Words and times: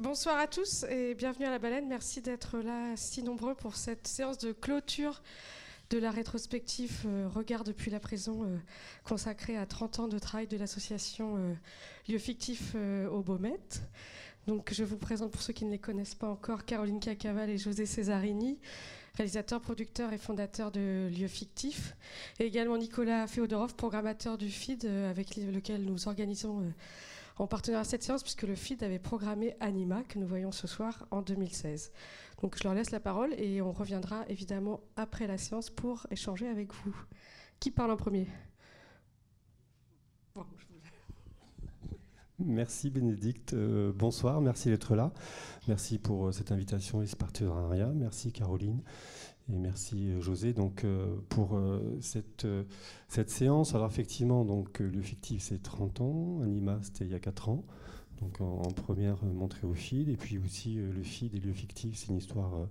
Bonsoir 0.00 0.38
à 0.38 0.46
tous 0.46 0.84
et 0.84 1.16
bienvenue 1.16 1.46
à 1.46 1.50
la 1.50 1.58
baleine. 1.58 1.88
Merci 1.88 2.20
d'être 2.20 2.58
là 2.58 2.92
si 2.94 3.24
nombreux 3.24 3.56
pour 3.56 3.74
cette 3.74 4.06
séance 4.06 4.38
de 4.38 4.52
clôture 4.52 5.20
de 5.90 5.98
la 5.98 6.12
rétrospective 6.12 7.02
euh, 7.04 7.26
Regard 7.26 7.64
depuis 7.64 7.90
la 7.90 7.98
prison 7.98 8.44
euh, 8.44 8.58
consacrée 9.02 9.56
à 9.56 9.66
30 9.66 9.98
ans 9.98 10.06
de 10.06 10.16
travail 10.20 10.46
de 10.46 10.56
l'association 10.56 11.34
euh, 11.38 11.54
Lieu 12.08 12.18
fictif 12.18 12.76
au 13.10 13.22
Beaumet. 13.22 13.58
Donc 14.46 14.72
je 14.72 14.84
vous 14.84 14.98
présente 14.98 15.32
pour 15.32 15.42
ceux 15.42 15.52
qui 15.52 15.64
ne 15.64 15.72
les 15.72 15.80
connaissent 15.80 16.14
pas 16.14 16.28
encore 16.28 16.64
Caroline 16.64 17.00
Cacaval 17.00 17.50
et 17.50 17.58
José 17.58 17.84
Cesarini, 17.84 18.60
réalisateurs, 19.16 19.60
producteurs 19.60 20.12
et 20.12 20.18
fondateurs 20.18 20.70
de 20.70 21.10
Lieu 21.12 21.26
fictif, 21.26 21.96
et 22.38 22.44
également 22.44 22.78
Nicolas 22.78 23.26
Féodorov, 23.26 23.74
programmateur 23.74 24.38
du 24.38 24.48
FID 24.48 24.84
avec 24.84 25.34
lequel 25.34 25.84
nous 25.84 26.06
organisons 26.06 26.72
en 27.38 27.46
partenariat 27.46 27.82
à 27.82 27.84
cette 27.84 28.02
séance, 28.02 28.22
puisque 28.22 28.42
le 28.42 28.54
FID 28.54 28.82
avait 28.82 28.98
programmé 28.98 29.56
Anima, 29.60 30.02
que 30.02 30.18
nous 30.18 30.26
voyons 30.26 30.52
ce 30.52 30.66
soir, 30.66 31.06
en 31.10 31.22
2016. 31.22 31.92
Donc 32.42 32.56
je 32.58 32.64
leur 32.64 32.74
laisse 32.74 32.90
la 32.90 33.00
parole 33.00 33.32
et 33.34 33.62
on 33.62 33.72
reviendra 33.72 34.24
évidemment 34.28 34.80
après 34.96 35.26
la 35.26 35.38
séance 35.38 35.70
pour 35.70 36.06
échanger 36.10 36.48
avec 36.48 36.72
vous. 36.72 36.94
Qui 37.60 37.70
parle 37.70 37.90
en 37.90 37.96
premier? 37.96 38.26
Merci 42.40 42.88
Bénédicte, 42.88 43.54
euh, 43.54 43.92
bonsoir, 43.92 44.40
merci 44.40 44.68
d'être 44.68 44.94
là. 44.94 45.12
Merci 45.66 45.98
pour 45.98 46.28
euh, 46.28 46.32
cette 46.32 46.52
invitation 46.52 47.02
et 47.02 47.06
ce 47.06 47.16
partenariat. 47.16 47.88
Merci 47.88 48.30
Caroline. 48.30 48.80
Et 49.50 49.58
merci 49.58 50.10
euh, 50.10 50.20
José 50.20 50.52
donc 50.52 50.84
euh, 50.84 51.16
pour 51.30 51.56
euh, 51.56 51.96
cette, 52.00 52.46
cette 53.08 53.30
séance. 53.30 53.74
Alors 53.74 53.88
effectivement, 53.88 54.44
donc 54.44 54.80
le 54.80 55.00
fictif 55.00 55.42
c'est 55.42 55.62
30 55.62 56.00
ans, 56.00 56.40
Anima 56.42 56.78
c'était 56.82 57.04
il 57.04 57.10
y 57.10 57.14
a 57.14 57.20
4 57.20 57.48
ans, 57.48 57.64
donc 58.20 58.40
en, 58.40 58.70
première 58.72 59.24
montrée 59.24 59.66
au 59.66 59.74
feed, 59.74 60.08
et 60.08 60.16
puis 60.16 60.38
aussi 60.38 60.74
le 60.76 61.02
feed 61.02 61.34
et 61.34 61.40
le 61.40 61.52
fictif 61.52 61.96
c'est 61.96 62.08
une 62.08 62.18
histoire 62.18 62.68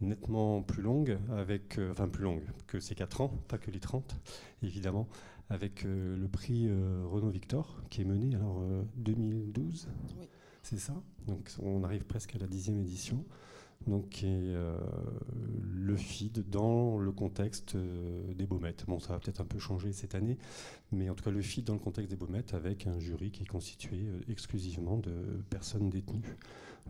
nettement 0.00 0.62
plus 0.62 0.82
longue, 0.82 1.18
avec, 1.30 1.78
enfin 1.90 2.08
plus 2.08 2.24
longue 2.24 2.44
que 2.66 2.80
ces 2.80 2.94
4 2.94 3.22
ans, 3.22 3.28
pas 3.48 3.58
que 3.58 3.70
les 3.70 3.80
30 3.80 4.16
évidemment, 4.62 5.08
avec 5.48 5.84
le 5.84 6.28
prix 6.28 6.68
Renault 6.68 7.30
Victor 7.30 7.82
qui 7.88 8.02
est 8.02 8.04
mené 8.04 8.34
alors 8.34 8.62
2012. 8.96 9.88
Oui. 10.18 10.26
C'est 10.62 10.78
ça, 10.78 10.94
donc 11.26 11.50
on 11.62 11.84
arrive 11.84 12.04
presque 12.04 12.36
à 12.36 12.38
la 12.38 12.46
dixième 12.46 12.78
édition 12.78 13.24
donc 13.86 14.08
qui 14.10 14.26
euh, 14.26 14.78
le 15.62 15.96
feed 15.96 16.48
dans 16.50 16.98
le 16.98 17.12
contexte 17.12 17.74
euh, 17.74 18.34
des 18.34 18.46
Baumettes. 18.46 18.84
Bon, 18.86 19.00
ça 19.00 19.14
va 19.14 19.18
peut-être 19.18 19.40
un 19.40 19.46
peu 19.46 19.58
changer 19.58 19.92
cette 19.92 20.14
année, 20.14 20.38
mais 20.92 21.08
en 21.08 21.14
tout 21.14 21.24
cas 21.24 21.30
le 21.30 21.42
feed 21.42 21.64
dans 21.64 21.72
le 21.72 21.78
contexte 21.78 22.10
des 22.10 22.16
Baumettes 22.16 22.54
avec 22.54 22.86
un 22.86 22.98
jury 22.98 23.30
qui 23.30 23.42
est 23.42 23.46
constitué 23.46 23.96
euh, 23.96 24.20
exclusivement 24.28 24.98
de 24.98 25.42
personnes 25.48 25.88
détenues. 25.88 26.36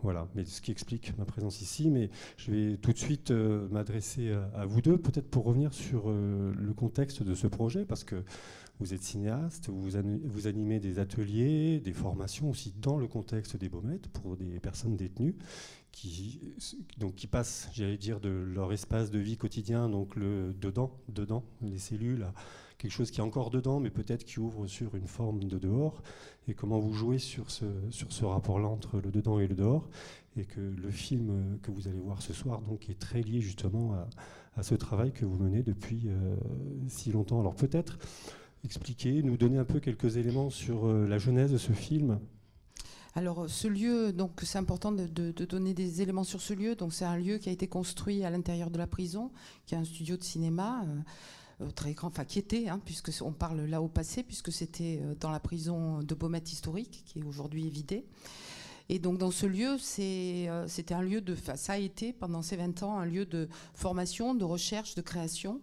Voilà, 0.03 0.27
mais 0.35 0.45
ce 0.45 0.61
qui 0.61 0.71
explique 0.71 1.17
ma 1.17 1.25
présence 1.25 1.61
ici. 1.61 1.89
Mais 1.89 2.09
je 2.37 2.51
vais 2.51 2.77
tout 2.77 2.93
de 2.93 2.97
suite 2.97 3.31
m'adresser 3.31 4.31
à, 4.55 4.65
vous 4.65 4.81
deux, 4.81 4.97
peut-être 4.97 5.29
pour 5.29 5.45
revenir 5.45 5.73
sur 5.73 6.09
le 6.09 6.73
contexte 6.73 7.23
de 7.23 7.35
ce 7.35 7.47
projet, 7.47 7.85
parce 7.85 8.03
que 8.03 8.23
vous 8.79 8.95
êtes 8.95 9.03
cinéaste, 9.03 9.69
vous, 9.69 9.91
vous 10.25 10.47
animez 10.47 10.79
des 10.79 10.97
ateliers, 10.97 11.79
des 11.79 11.93
formations 11.93 12.49
aussi 12.49 12.73
dans 12.81 12.97
le 12.97 13.07
contexte 13.07 13.55
des 13.55 13.69
Baumettes 13.69 14.07
pour 14.07 14.37
des 14.37 14.59
personnes 14.59 14.95
détenues 14.95 15.35
qui, 15.91 16.39
donc, 16.97 17.15
qui 17.15 17.27
passent, 17.27 17.69
j'allais 17.73 17.97
dire, 17.97 18.19
de 18.19 18.29
leur 18.29 18.71
espace 18.73 19.11
de 19.11 19.19
vie 19.19 19.37
quotidien, 19.37 19.89
donc 19.89 20.15
le 20.15 20.53
dedans, 20.53 20.97
dedans, 21.09 21.43
les 21.61 21.77
cellules, 21.77 22.23
à 22.23 22.33
quelque 22.81 22.91
chose 22.91 23.11
qui 23.11 23.19
est 23.19 23.23
encore 23.23 23.51
dedans, 23.51 23.79
mais 23.79 23.91
peut-être 23.91 24.23
qui 24.23 24.39
ouvre 24.39 24.65
sur 24.65 24.95
une 24.95 25.05
forme 25.05 25.43
de 25.43 25.59
dehors, 25.59 26.01
et 26.47 26.55
comment 26.55 26.79
vous 26.79 26.93
jouez 26.93 27.19
sur 27.19 27.51
ce, 27.51 27.65
sur 27.91 28.11
ce 28.11 28.25
rapport-là 28.25 28.67
entre 28.67 28.99
le 28.99 29.11
dedans 29.11 29.39
et 29.39 29.47
le 29.47 29.53
dehors, 29.53 29.87
et 30.35 30.45
que 30.45 30.59
le 30.59 30.89
film 30.89 31.59
que 31.61 31.69
vous 31.69 31.87
allez 31.87 31.99
voir 31.99 32.23
ce 32.23 32.33
soir 32.33 32.61
donc, 32.61 32.89
est 32.89 32.97
très 32.97 33.21
lié 33.21 33.39
justement 33.39 33.93
à, 34.55 34.63
ce 34.63 34.73
travail 34.75 35.11
que 35.11 35.25
vous 35.25 35.37
menez 35.37 35.63
depuis 35.63 36.03
euh, 36.07 36.35
si 36.87 37.11
longtemps. 37.11 37.39
Alors 37.39 37.55
peut-être 37.55 37.99
expliquer, 38.63 39.23
nous 39.23 39.37
donner 39.37 39.57
un 39.57 39.65
peu 39.65 39.79
quelques 39.79 40.17
éléments 40.17 40.49
sur 40.49 40.87
euh, 40.87 41.07
la 41.07 41.19
genèse 41.19 41.51
de 41.51 41.57
ce 41.57 41.71
film, 41.71 42.19
alors 43.13 43.49
ce 43.49 43.67
lieu, 43.67 44.13
donc 44.13 44.39
c'est 44.43 44.57
important 44.57 44.93
de, 44.93 45.05
donner 45.45 45.73
des 45.73 46.01
éléments 46.01 46.23
sur 46.23 46.39
ce 46.39 46.53
lieu. 46.53 46.75
Donc 46.75 46.93
c'est 46.93 47.03
un 47.03 47.17
lieu 47.17 47.39
qui 47.39 47.49
a 47.49 47.51
été 47.51 47.67
construit 47.67 48.23
à 48.23 48.29
l'intérieur 48.29 48.71
de 48.71 48.77
la 48.77 48.87
prison, 48.87 49.31
qui 49.65 49.75
est 49.75 49.77
un 49.77 49.83
studio 49.83 50.15
de 50.15 50.23
cinéma. 50.23 50.83
Euh, 50.83 50.99
très 51.69 51.93
grand, 51.93 52.07
enfin 52.07 52.25
qui 52.25 52.39
était, 52.39 52.69
hein, 52.69 52.81
puisque 52.83 53.11
on 53.21 53.31
parle 53.31 53.61
là 53.61 53.81
au 53.81 53.87
passé, 53.87 54.23
puisque 54.23 54.51
c'était 54.51 54.99
euh, 55.01 55.15
dans 55.19 55.31
la 55.31 55.39
prison 55.39 56.01
de 56.01 56.15
Beaumet 56.15 56.43
historique, 56.45 57.03
qui 57.05 57.19
est 57.19 57.23
aujourd'hui 57.23 57.69
vidée. 57.69 58.05
Et 58.89 58.99
donc 58.99 59.17
dans 59.17 59.31
ce 59.31 59.45
lieu, 59.45 59.77
c'était 59.77 60.93
un 60.93 61.01
lieu 61.01 61.21
de, 61.21 61.35
ça 61.55 61.73
a 61.73 61.77
été 61.77 62.11
pendant 62.11 62.41
ces 62.41 62.57
20 62.57 62.83
ans 62.83 62.97
un 62.97 63.05
lieu 63.05 63.25
de 63.25 63.47
formation, 63.73 64.35
de 64.35 64.43
recherche, 64.43 64.95
de 64.95 65.01
création 65.01 65.61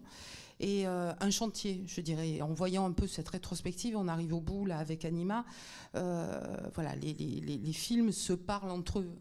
et 0.59 0.87
euh, 0.87 1.13
un 1.19 1.31
chantier, 1.31 1.83
je 1.87 2.01
dirais. 2.01 2.41
En 2.41 2.53
voyant 2.53 2.85
un 2.85 2.91
peu 2.91 3.07
cette 3.07 3.29
rétrospective, 3.29 3.95
on 3.95 4.07
arrive 4.07 4.33
au 4.33 4.41
bout 4.41 4.65
là 4.65 4.77
avec 4.77 5.05
Anima. 5.05 5.45
Euh, 5.95 6.41
voilà, 6.73 6.95
les, 6.95 7.73
films 7.73 8.11
se 8.11 8.33
parlent 8.33 8.71
entre 8.71 8.99
eux. 8.99 9.11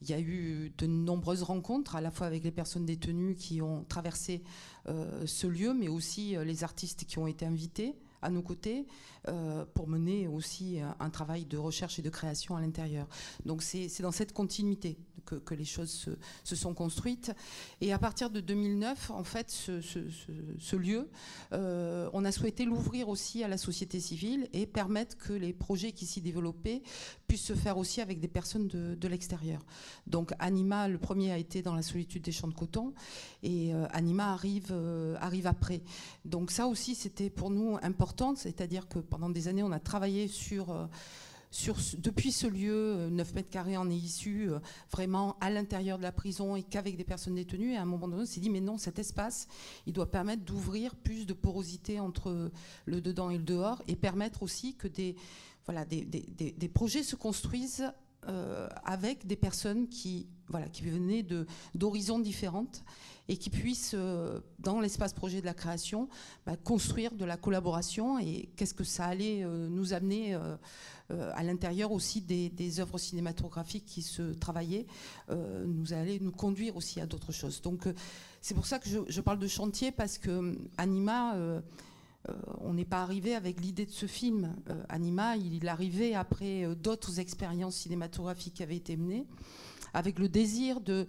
Il 0.00 0.10
y 0.10 0.12
a 0.12 0.20
eu 0.20 0.72
de 0.78 0.86
nombreuses 0.86 1.42
rencontres, 1.42 1.96
à 1.96 2.00
la 2.00 2.10
fois 2.10 2.26
avec 2.26 2.44
les 2.44 2.52
personnes 2.52 2.86
détenues 2.86 3.34
qui 3.34 3.60
ont 3.60 3.84
traversé 3.88 4.42
euh, 4.86 5.26
ce 5.26 5.46
lieu, 5.46 5.74
mais 5.74 5.88
aussi 5.88 6.36
les 6.44 6.64
artistes 6.64 7.04
qui 7.04 7.18
ont 7.18 7.26
été 7.26 7.44
invités 7.44 7.96
à 8.22 8.30
nos 8.30 8.42
côtés 8.42 8.86
euh, 9.28 9.64
pour 9.74 9.88
mener 9.88 10.28
aussi 10.28 10.78
un, 11.00 11.10
travail 11.10 11.44
de 11.44 11.56
recherche 11.56 11.98
et 11.98 12.02
de 12.02 12.10
création 12.10 12.56
à 12.56 12.60
l'intérieur. 12.60 13.06
Donc 13.44 13.62
c'est 13.62 14.02
dans 14.02 14.12
cette 14.12 14.32
continuité 14.32 14.96
que, 15.36 15.54
les 15.54 15.64
choses 15.64 16.08
se, 16.44 16.56
sont 16.56 16.74
construites. 16.74 17.32
Et 17.80 17.92
à 17.92 17.98
partir 17.98 18.30
de 18.30 18.40
2009, 18.40 19.10
en 19.10 19.24
fait, 19.24 19.50
ce, 19.50 20.76
lieu, 20.76 21.08
euh, 21.52 22.08
on 22.12 22.24
a 22.24 22.32
souhaité 22.32 22.64
l'ouvrir 22.64 23.08
aussi 23.08 23.44
à 23.44 23.48
la 23.48 23.58
société 23.58 24.00
civile 24.00 24.48
et 24.52 24.66
permettre 24.66 25.16
que 25.16 25.32
les 25.32 25.52
projets 25.52 25.92
qui 25.92 26.06
s'y 26.06 26.20
développaient 26.20 26.82
puissent 27.26 27.44
se 27.44 27.54
faire 27.54 27.78
aussi 27.78 28.00
avec 28.00 28.20
des 28.20 28.28
personnes 28.28 28.68
de, 28.68 29.08
l'extérieur. 29.08 29.64
Donc 30.06 30.32
Anima, 30.38 30.86
le 30.86 30.98
premier 30.98 31.32
a 31.32 31.38
été 31.38 31.62
dans 31.62 31.74
la 31.74 31.80
solitude 31.80 32.22
des 32.22 32.32
champs 32.32 32.48
de 32.48 32.52
coton 32.54 32.92
et 33.42 33.74
euh, 33.74 33.86
Anima 33.90 34.32
arrive, 34.32 34.74
arrive 35.18 35.46
après. 35.46 35.80
Donc 36.26 36.50
ça 36.50 36.66
aussi, 36.66 36.94
c'était 36.94 37.30
pour 37.30 37.50
nous 37.50 37.78
important 37.82 38.28
c'est-à-dire 38.36 38.88
que 38.88 38.98
pendant 38.98 39.30
des 39.30 39.48
années, 39.48 39.62
on 39.62 39.72
a 39.72 39.80
travaillé 39.80 40.28
sur... 40.28 40.88
Depuis 41.98 42.32
ce 42.32 42.46
lieu, 42.46 43.08
9 43.10 43.30
euh, 43.30 43.34
mètres 43.34 43.50
carrés, 43.50 43.78
on 43.78 43.88
est 43.88 43.96
issu 43.96 44.50
euh, 44.50 44.58
vraiment 44.90 45.36
à 45.40 45.50
l'intérieur 45.50 45.96
de 45.96 46.02
la 46.02 46.12
prison 46.12 46.56
et 46.56 46.62
qu'avec 46.62 46.96
des 46.96 47.04
personnes 47.04 47.34
détenues. 47.34 47.72
Et 47.72 47.76
à 47.76 47.82
un 47.82 47.86
moment 47.86 48.08
donné, 48.08 48.22
on 48.22 48.26
s'est 48.26 48.40
dit, 48.40 48.50
mais 48.50 48.60
non, 48.60 48.76
cet 48.76 48.98
espace, 48.98 49.48
il 49.86 49.92
doit 49.92 50.10
permettre 50.10 50.44
d'ouvrir 50.44 50.94
plus 50.94 51.26
de 51.26 51.32
porosité 51.32 52.00
entre 52.00 52.50
le 52.84 53.00
dedans 53.00 53.30
et 53.30 53.38
le 53.38 53.44
dehors 53.44 53.82
et 53.88 53.96
permettre 53.96 54.42
aussi 54.42 54.74
que 54.74 54.88
des 54.88 55.16
projets 56.74 57.02
se 57.02 57.16
construisent 57.16 57.90
avec 58.84 59.26
des 59.26 59.36
personnes 59.36 59.88
qui, 59.88 60.28
voilà, 60.48 60.68
qui 60.68 60.82
venaient 60.82 61.24
d'horizons 61.74 62.18
différentes 62.18 62.84
et 63.28 63.36
qui 63.36 63.50
puissent, 63.50 63.94
euh, 63.94 64.40
dans 64.58 64.80
l'espace 64.80 65.12
projet 65.12 65.40
de 65.40 65.46
la 65.46 65.54
création, 65.54 66.08
bah, 66.46 66.56
construire 66.56 67.14
de 67.14 67.24
la 67.24 67.36
collaboration 67.36 68.18
et 68.18 68.48
qu'est-ce 68.56 68.74
que 68.74 68.84
ça 68.84 69.04
allait 69.04 69.44
euh, 69.44 69.68
nous 69.68 69.92
amener 69.92 70.34
euh, 70.34 70.56
à 71.34 71.42
l'intérieur 71.42 71.92
aussi 71.92 72.22
des, 72.22 72.80
œuvres 72.80 72.98
cinématographiques 72.98 73.86
qui 73.86 74.02
se 74.02 74.34
travaillaient, 74.34 74.86
nous 75.30 75.94
allait 75.94 76.18
nous 76.20 76.32
conduire 76.32 76.76
aussi 76.76 77.00
à 77.00 77.06
d'autres 77.06 77.32
choses. 77.32 77.62
Donc 77.62 77.88
c'est 78.42 78.54
pour 78.54 78.66
ça 78.66 78.78
que 78.78 78.90
je, 79.08 79.20
parle 79.22 79.38
de 79.38 79.46
chantier 79.46 79.90
parce 79.90 80.18
que 80.18 80.58
Anima 80.76 81.34
on 82.60 82.74
n'est 82.74 82.84
pas 82.84 83.02
arrivé 83.02 83.34
avec 83.34 83.60
l'idée 83.60 83.86
de 83.86 83.90
ce 83.90 84.06
film. 84.06 84.54
Anima, 84.88 85.36
il, 85.36 85.54
il 85.54 85.68
arrivait 85.68 86.14
après 86.14 86.66
d'autres 86.76 87.20
expériences 87.20 87.76
cinématographiques 87.76 88.54
qui 88.54 88.62
avaient 88.62 88.76
été 88.76 88.96
menées, 88.96 89.26
avec 89.94 90.18
le 90.18 90.28
désir 90.28 90.80
de, 90.80 91.06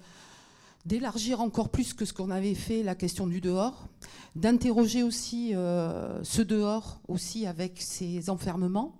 d'élargir 0.85 1.41
encore 1.41 1.69
plus 1.69 1.93
que 1.93 2.05
ce 2.05 2.13
qu'on 2.13 2.31
avait 2.31 2.55
fait 2.55 2.83
la 2.83 2.95
question 2.95 3.27
du 3.27 3.41
dehors, 3.41 3.87
d'interroger 4.35 5.03
aussi 5.03 5.53
euh, 5.53 6.23
ce 6.23 6.41
dehors 6.41 6.99
aussi 7.07 7.45
avec 7.45 7.81
ses 7.81 8.29
enfermements, 8.29 8.95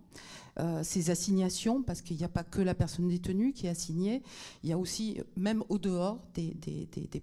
euh, 0.60 0.84
ses 0.84 1.10
assignations, 1.10 1.82
parce 1.82 2.02
qu'il 2.02 2.18
n'y 2.18 2.24
a 2.24 2.30
pas 2.30 2.44
que 2.44 2.62
la 2.62 2.76
personne 2.76 3.08
détenue 3.08 3.54
qui 3.54 3.68
est 3.68 3.70
assignée, 3.70 4.24
il 4.64 4.70
y 4.70 4.74
a 4.74 4.78
aussi, 4.78 5.20
même 5.38 5.64
au 5.70 5.78
dehors, 5.78 6.20
des, 6.34 6.54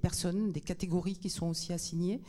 personnes, 0.00 0.52
des 0.52 0.60
catégories 0.60 1.16
qui 1.16 1.28
sont 1.28 1.48
aussi 1.48 1.72
assignées. 1.72 2.20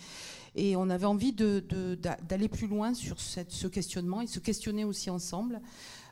Et 0.57 0.75
on 0.75 0.89
avait 0.89 1.05
envie 1.05 1.33
d'aller 1.33 2.49
plus 2.49 2.67
loin 2.67 2.95
sur 2.95 3.21
ce 3.21 3.67
questionnement 3.67 4.21
et 4.21 4.27
se 4.27 4.39
questionner 4.39 4.83
aussi 4.83 5.09
ensemble. 5.09 5.61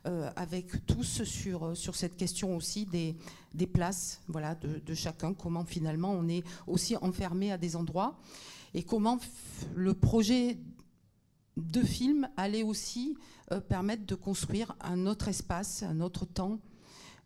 Euh, 0.07 0.29
avec 0.35 0.85
tous 0.85 1.23
sur, 1.23 1.75
cette 1.75 2.15
question 2.15 2.55
aussi 2.55 2.85
des, 2.85 3.65
places 3.65 4.21
voilà, 4.27 4.53
de, 4.53 4.93
chacun, 4.93 5.33
comment 5.33 5.65
finalement 5.65 6.11
on 6.11 6.27
est 6.27 6.43
aussi 6.67 6.95
enfermé 6.97 7.51
à 7.51 7.57
des 7.57 7.75
endroits 7.75 8.15
et 8.75 8.83
comment 8.83 9.17
le 9.73 9.95
projet 9.95 10.59
de 11.57 11.81
film 11.81 12.29
allait 12.37 12.61
aussi 12.61 13.17
euh, 13.51 13.59
permettre 13.59 14.05
de 14.05 14.13
construire 14.13 14.75
un 14.79 15.07
autre 15.07 15.27
espace, 15.27 15.81
un 15.81 15.99
autre 16.01 16.25
temps 16.25 16.59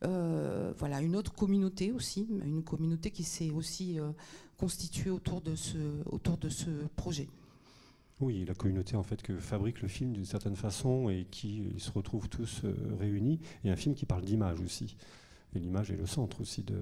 voilà, 0.01 1.01
une 1.01 1.17
autre 1.17 1.33
communauté 1.33 1.91
aussi, 1.91 2.25
une 2.45 2.63
communauté 2.63 3.11
qui 3.11 3.25
s'est 3.25 3.51
aussi 3.51 3.99
constituée 4.59 5.09
autour 5.09 5.41
de 5.41 5.55
ce, 5.55 5.77
autour 6.05 6.37
de 6.37 6.49
ce 6.49 6.69
projet. 6.95 7.27
Oui, 8.19 8.43
la 8.45 8.53
communauté 8.53 8.97
en 8.97 9.03
fait 9.03 9.21
que 9.21 9.37
fabrique 9.37 9.81
le 9.81 9.87
film 9.87 10.11
d'une 10.11 10.25
certaine 10.25 10.57
façon 10.57 11.09
et 11.09 11.25
qui 11.31 11.73
se 11.77 11.89
retrouvent 11.91 12.27
tous 12.27 12.63
réunis. 12.99 13.39
Et 13.63 13.69
un 13.69 13.77
film 13.77 13.95
qui 13.95 14.05
parle 14.05 14.25
d'image 14.25 14.59
aussi. 14.59 14.97
Et 15.55 15.59
l'image 15.59 15.89
est 15.91 15.95
le 15.95 16.05
centre 16.05 16.41
aussi 16.41 16.63
de, 16.63 16.81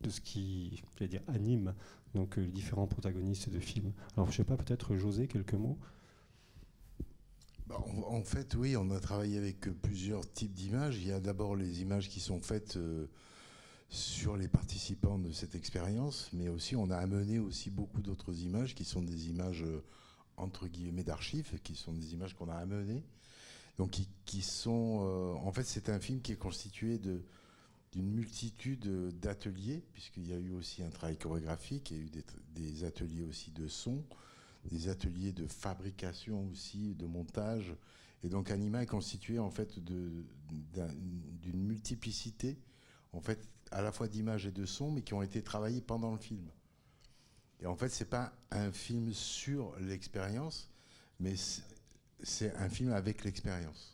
de 0.00 0.10
ce 0.10 0.20
qui 0.20 0.82
dire, 1.00 1.22
anime 1.28 1.74
donc, 2.14 2.36
les 2.36 2.48
différents 2.48 2.86
protagonistes 2.86 3.48
de 3.48 3.58
films. 3.58 3.92
Alors 4.16 4.26
je 4.26 4.32
ne 4.32 4.36
sais 4.38 4.44
pas, 4.44 4.56
peut-être 4.56 4.96
José, 4.96 5.28
quelques 5.28 5.54
mots? 5.54 5.78
Bah, 7.66 7.82
en 8.06 8.22
fait, 8.22 8.54
oui, 8.54 8.76
on 8.76 8.90
a 8.90 9.00
travaillé 9.00 9.38
avec 9.38 9.60
plusieurs 9.80 10.30
types 10.30 10.52
d'images. 10.52 10.98
Il 10.98 11.06
y 11.06 11.12
a 11.12 11.20
d'abord 11.20 11.56
les 11.56 11.80
images 11.80 12.08
qui 12.08 12.20
sont 12.20 12.40
faites 12.40 12.76
euh, 12.76 13.06
sur 13.92 14.38
les 14.38 14.48
participants 14.48 15.18
de 15.18 15.30
cette 15.32 15.54
expérience, 15.54 16.30
mais 16.32 16.48
aussi 16.48 16.76
on 16.76 16.90
a 16.90 16.96
amené 16.96 17.38
aussi 17.38 17.68
beaucoup 17.68 18.00
d'autres 18.00 18.40
images 18.40 18.74
qui 18.74 18.86
sont 18.86 19.02
des 19.02 19.28
images 19.28 19.64
euh, 19.64 19.84
entre 20.38 20.66
guillemets 20.66 21.04
d'archives, 21.04 21.60
qui 21.62 21.74
sont 21.74 21.92
des 21.92 22.14
images 22.14 22.34
qu'on 22.34 22.48
a 22.48 22.54
amenées. 22.54 23.04
Donc 23.76 23.90
qui, 24.24 24.42
sont, 24.42 25.00
euh, 25.02 25.34
en 25.46 25.52
fait, 25.52 25.64
c'est 25.64 25.90
un 25.90 26.00
film 26.00 26.22
qui 26.22 26.32
est 26.32 26.36
constitué 26.36 26.98
de 26.98 27.22
d'une 27.92 28.10
multitude 28.10 28.86
d'ateliers, 29.20 29.82
puisqu'il 29.92 30.26
y 30.26 30.32
a 30.32 30.38
eu 30.38 30.52
aussi 30.52 30.82
un 30.82 30.88
travail 30.88 31.18
chorégraphique, 31.18 31.90
il 31.90 31.98
y 31.98 32.00
a 32.00 32.02
eu 32.02 32.10
des 32.54 32.84
ateliers 32.84 33.22
aussi 33.22 33.50
de 33.50 33.68
son, 33.68 34.02
des 34.64 34.88
ateliers 34.88 35.32
de 35.32 35.46
fabrication 35.46 36.48
aussi, 36.50 36.94
de 36.94 37.04
montage. 37.04 37.74
Et 38.24 38.30
donc 38.30 38.50
Anima 38.50 38.82
est 38.82 38.86
constitué 38.86 39.38
en 39.38 39.50
fait 39.50 39.78
d'une 39.78 40.24
multiplicité, 41.52 42.56
en 43.12 43.20
fait, 43.20 43.46
à 43.72 43.82
la 43.82 43.92
fois 43.92 44.08
d'images 44.08 44.46
et 44.46 44.52
de 44.52 44.66
sons, 44.66 44.90
mais 44.90 45.02
qui 45.02 45.14
ont 45.14 45.22
été 45.22 45.42
travaillés 45.42 45.80
pendant 45.80 46.12
le 46.12 46.18
film. 46.18 46.46
Et 47.60 47.66
en 47.66 47.76
fait, 47.76 47.88
c'est 47.88 48.08
pas 48.08 48.32
un 48.50 48.72
film 48.72 49.12
sur 49.12 49.74
l'expérience, 49.80 50.70
mais 51.20 51.34
c'est 52.22 52.54
un 52.56 52.68
film 52.68 52.92
avec 52.92 53.24
l'expérience 53.24 53.92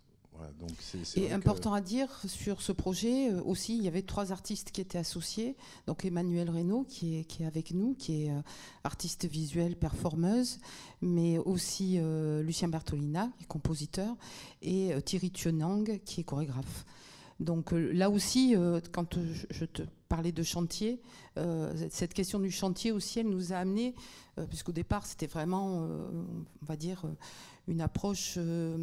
donc 0.58 0.70
et 1.16 1.32
important 1.32 1.72
à 1.72 1.80
dire 1.80 2.08
sur 2.26 2.62
ce 2.62 2.72
projet 2.72 3.30
euh, 3.30 3.42
aussi, 3.42 3.76
il 3.76 3.82
y 3.82 3.88
avait 3.88 4.02
trois 4.02 4.32
artistes 4.32 4.70
qui 4.70 4.80
étaient 4.80 4.98
associés. 4.98 5.56
Donc 5.86 6.04
Emmanuel 6.04 6.50
Reynaud 6.50 6.84
qui 6.84 7.18
est, 7.18 7.24
qui 7.24 7.42
est 7.42 7.46
avec 7.46 7.72
nous, 7.72 7.94
qui 7.94 8.24
est 8.24 8.30
euh, 8.30 8.40
artiste 8.84 9.26
visuel, 9.26 9.76
performeuse, 9.76 10.60
mais 11.00 11.38
aussi 11.38 11.96
euh, 11.98 12.42
Lucien 12.42 12.68
Bertolina, 12.68 13.30
qui 13.38 13.44
est 13.44 13.46
compositeur, 13.46 14.16
et 14.62 14.92
Thierry 15.04 15.30
Thionang, 15.30 15.98
qui 16.04 16.20
est 16.20 16.24
chorégraphe. 16.24 16.84
Donc 17.40 17.72
là 17.72 18.10
aussi, 18.10 18.56
quand 18.92 19.16
je 19.50 19.64
te 19.64 19.82
parlais 20.08 20.32
de 20.32 20.42
chantier, 20.42 21.00
cette 21.90 22.12
question 22.12 22.40
du 22.40 22.50
chantier 22.50 22.90
aussi, 22.90 23.20
elle 23.20 23.28
nous 23.28 23.52
a 23.52 23.56
amené, 23.56 23.94
puisqu'au 24.48 24.72
départ 24.72 25.06
c'était 25.06 25.28
vraiment, 25.28 25.86
on 25.86 26.66
va 26.66 26.76
dire, 26.76 27.04
une 27.68 27.82
approche 27.82 28.34
euh, 28.38 28.76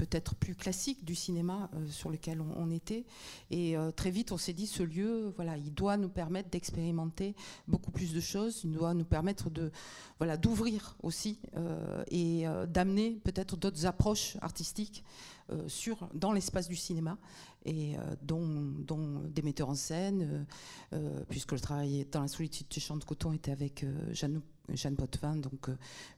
peut-être 0.00 0.34
plus 0.34 0.54
classique 0.54 1.04
du 1.04 1.14
cinéma 1.14 1.68
euh, 1.74 1.86
sur 1.88 2.08
lequel 2.08 2.40
on, 2.40 2.70
était. 2.70 3.04
Et 3.50 3.76
euh, 3.76 3.90
très 3.90 4.10
vite, 4.10 4.32
on 4.32 4.38
s'est 4.38 4.54
dit, 4.54 4.66
ce 4.66 4.82
lieu, 4.82 5.30
voilà, 5.36 5.58
il 5.58 5.74
doit 5.74 5.98
nous 5.98 6.08
permettre 6.08 6.48
d'expérimenter 6.48 7.34
beaucoup 7.68 7.90
plus 7.90 8.14
de 8.14 8.20
choses, 8.20 8.62
il 8.64 8.72
doit 8.72 8.94
nous 8.94 9.04
permettre 9.04 9.50
de, 9.50 9.70
voilà, 10.18 10.38
d'ouvrir 10.38 10.96
aussi 11.02 11.38
et 12.10 12.44
d'amener 12.68 13.20
peut-être 13.24 13.56
d'autres 13.56 13.86
approches 13.86 14.36
artistiques 14.40 15.04
sur, 15.66 16.08
dans 16.14 16.32
l'espace 16.32 16.68
du 16.68 16.76
cinéma 16.76 17.18
et 17.64 17.96
dont, 18.22 18.46
dont, 18.78 19.20
des 19.28 19.42
metteurs 19.42 19.68
en 19.68 19.74
scène, 19.74 20.46
puisque 21.28 21.52
le 21.52 21.60
travail 21.60 22.06
dans 22.10 22.22
la 22.22 22.28
solitude 22.28 22.68
du 22.68 22.80
champ 22.80 22.96
de 22.96 23.04
coton 23.04 23.32
était 23.32 23.52
avec 23.52 23.84
Jeanne 24.12 24.40
Jeanne 24.74 24.96
Potvin 24.96 25.36
donc, 25.36 25.68
euh, 25.68 25.76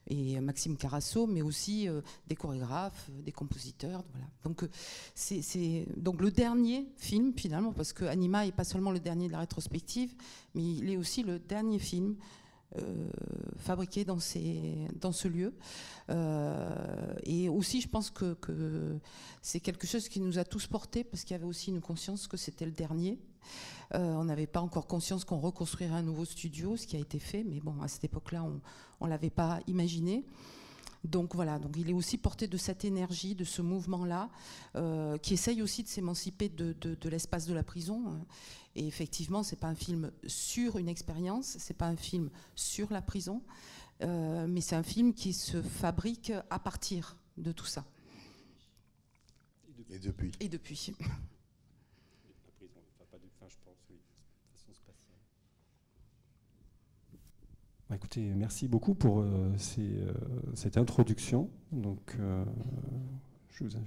et 0.09 0.41
Maxime 0.41 0.77
Carasso, 0.77 1.27
mais 1.27 1.43
aussi 1.43 1.89
euh, 1.89 2.01
des 2.29 2.37
chorégraphes, 2.37 3.09
euh, 3.11 3.23
des 3.23 3.33
compositeurs. 3.33 4.05
Donc, 4.45 4.65
c'est 5.15 5.87
donc 5.97 6.21
le 6.21 6.31
dernier 6.31 6.89
film, 6.97 7.33
finalement, 7.37 7.73
parce 7.73 7.93
que 7.93 8.05
Anima 8.05 8.45
n'est 8.45 8.53
pas 8.53 8.65
seulement 8.65 8.91
le 8.91 9.01
dernier 9.01 9.27
de 9.27 9.33
la 9.33 9.41
rétrospective, 9.41 10.15
mais 10.55 10.63
il 10.63 10.91
est 10.91 10.97
aussi 10.97 11.23
le 11.23 11.39
dernier 11.39 11.79
film 11.79 12.17
fabriqué 13.59 14.03
dans, 14.07 14.19
ces, 14.19 14.89
dans 14.99 15.13
ce 15.13 15.29
lieu. 15.29 15.53
et 17.25 17.49
aussi, 17.51 17.83
je 17.83 17.89
pense 17.89 18.09
que, 18.09 18.33
que 18.35 18.99
c'est 19.43 19.61
quelque 19.61 19.87
chose 19.87 20.09
qui 20.09 20.21
nous 20.21 20.39
a 20.39 20.45
tous 20.45 20.67
portés, 20.67 21.05
parce 21.05 21.23
qu'il 21.23 21.35
y 21.35 21.39
avait 21.39 21.47
aussi 21.47 21.71
une 21.71 21.83
conscience 21.83 22.27
que 22.27 22.39
c'était 22.39 22.65
le 22.65 22.73
dernier. 22.73 23.19
Euh, 23.95 24.15
on 24.15 24.25
n'avait 24.25 24.47
pas 24.47 24.61
encore 24.61 24.87
conscience 24.87 25.25
qu'on 25.25 25.39
reconstruirait 25.39 25.95
un 25.95 26.03
nouveau 26.03 26.25
studio, 26.25 26.77
ce 26.77 26.87
qui 26.87 26.97
a 26.97 26.99
été 26.99 27.19
fait, 27.19 27.45
mais 27.45 27.61
bon, 27.61 27.81
à 27.83 27.89
cette 27.89 28.05
époque-là, 28.05 28.45
on 29.01 29.05
ne 29.05 29.11
l'avait 29.11 29.31
pas 29.31 29.61
imaginé. 29.67 30.25
Donc 31.05 31.35
voilà, 31.35 31.59
donc 31.59 31.77
il 31.77 31.91
est 31.91 31.93
aussi 31.93 32.17
porté 32.17 32.47
de 32.47 32.57
cette 32.57 32.85
énergie, 32.85 33.35
de 33.35 33.45
ce 33.45 33.61
mouvement-là, 33.61 34.31
euh, 34.77 35.19
qui 35.19 35.35
essaye 35.35 35.61
aussi 35.61 35.83
de 35.83 35.89
s'émanciper 35.89 36.49
de, 36.49 37.09
l'espace 37.09 37.47
de 37.47 37.55
la 37.55 37.65
prison. 37.65 38.25
Et 38.77 38.87
effectivement, 38.87 39.43
c'est 39.43 39.57
pas 39.57 39.67
un 39.67 39.75
film 39.75 40.13
sur 40.27 40.79
une 40.79 40.89
expérience, 40.89 41.57
c'est 41.59 41.77
pas 41.77 41.89
un 41.89 41.97
film 41.97 42.31
sur 42.55 42.93
la 42.93 43.03
prison, 43.03 43.43
euh, 44.03 44.47
mais 44.49 44.61
c'est 44.61 44.77
un 44.77 44.85
film 44.85 45.13
qui 45.13 45.33
se 45.33 45.61
fabrique 45.61 46.33
à 46.51 46.59
partir 46.59 47.17
de 47.37 47.51
tout 47.51 47.67
ça. 47.67 47.85
Et 49.91 49.99
depuis. 49.99 50.31
Et 50.41 50.49
depuis. 50.49 50.93
Bah, 57.93 57.97
écoutez, 57.97 58.23
merci 58.23 58.69
beaucoup 58.69 58.95
pour 58.95 59.21
euh, 59.21 59.53
euh, 59.79 60.13
cette 60.55 60.79
introduction. 60.79 61.51
Euh, 61.75 62.45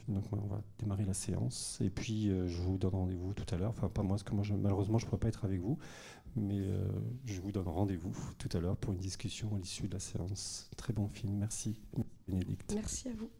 donc, 0.08 0.24
on 0.32 0.48
va 0.48 0.62
démarrer 0.78 1.06
la 1.06 1.16
séance. 1.16 1.80
Et 1.82 1.90
puis, 1.90 2.28
je 2.28 2.62
vous 2.62 2.78
donne 2.78 2.94
rendez-vous 2.94 3.34
tout 3.34 3.48
à 3.52 3.58
l'heure. 3.58 3.72
Enfin, 3.72 3.90
pas 3.90 4.04
moi, 4.04 4.12
parce 4.12 4.22
que 4.22 4.36
malheureusement, 4.54 5.00
je 5.00 5.06
ne 5.06 5.10
pourrais 5.10 5.22
pas 5.22 5.30
être 5.30 5.44
avec 5.44 5.60
vous. 5.60 5.80
Mais 6.36 6.62
je 7.26 7.42
vous 7.42 7.52
donne 7.52 7.68
rendez-vous 7.68 8.14
tout 8.38 8.56
à 8.56 8.60
l'heure 8.60 8.78
pour 8.78 8.94
une 8.94 9.00
discussion 9.00 9.56
à 9.56 9.58
l'issue 9.58 9.88
de 9.88 9.94
la 9.96 10.00
séance. 10.00 10.70
Très 10.78 10.94
bon 10.94 11.08
film. 11.08 11.34
Merci, 11.40 11.82
Bénédicte. 12.28 12.76
Merci 12.76 13.10
à 13.10 13.14
vous. 13.14 13.32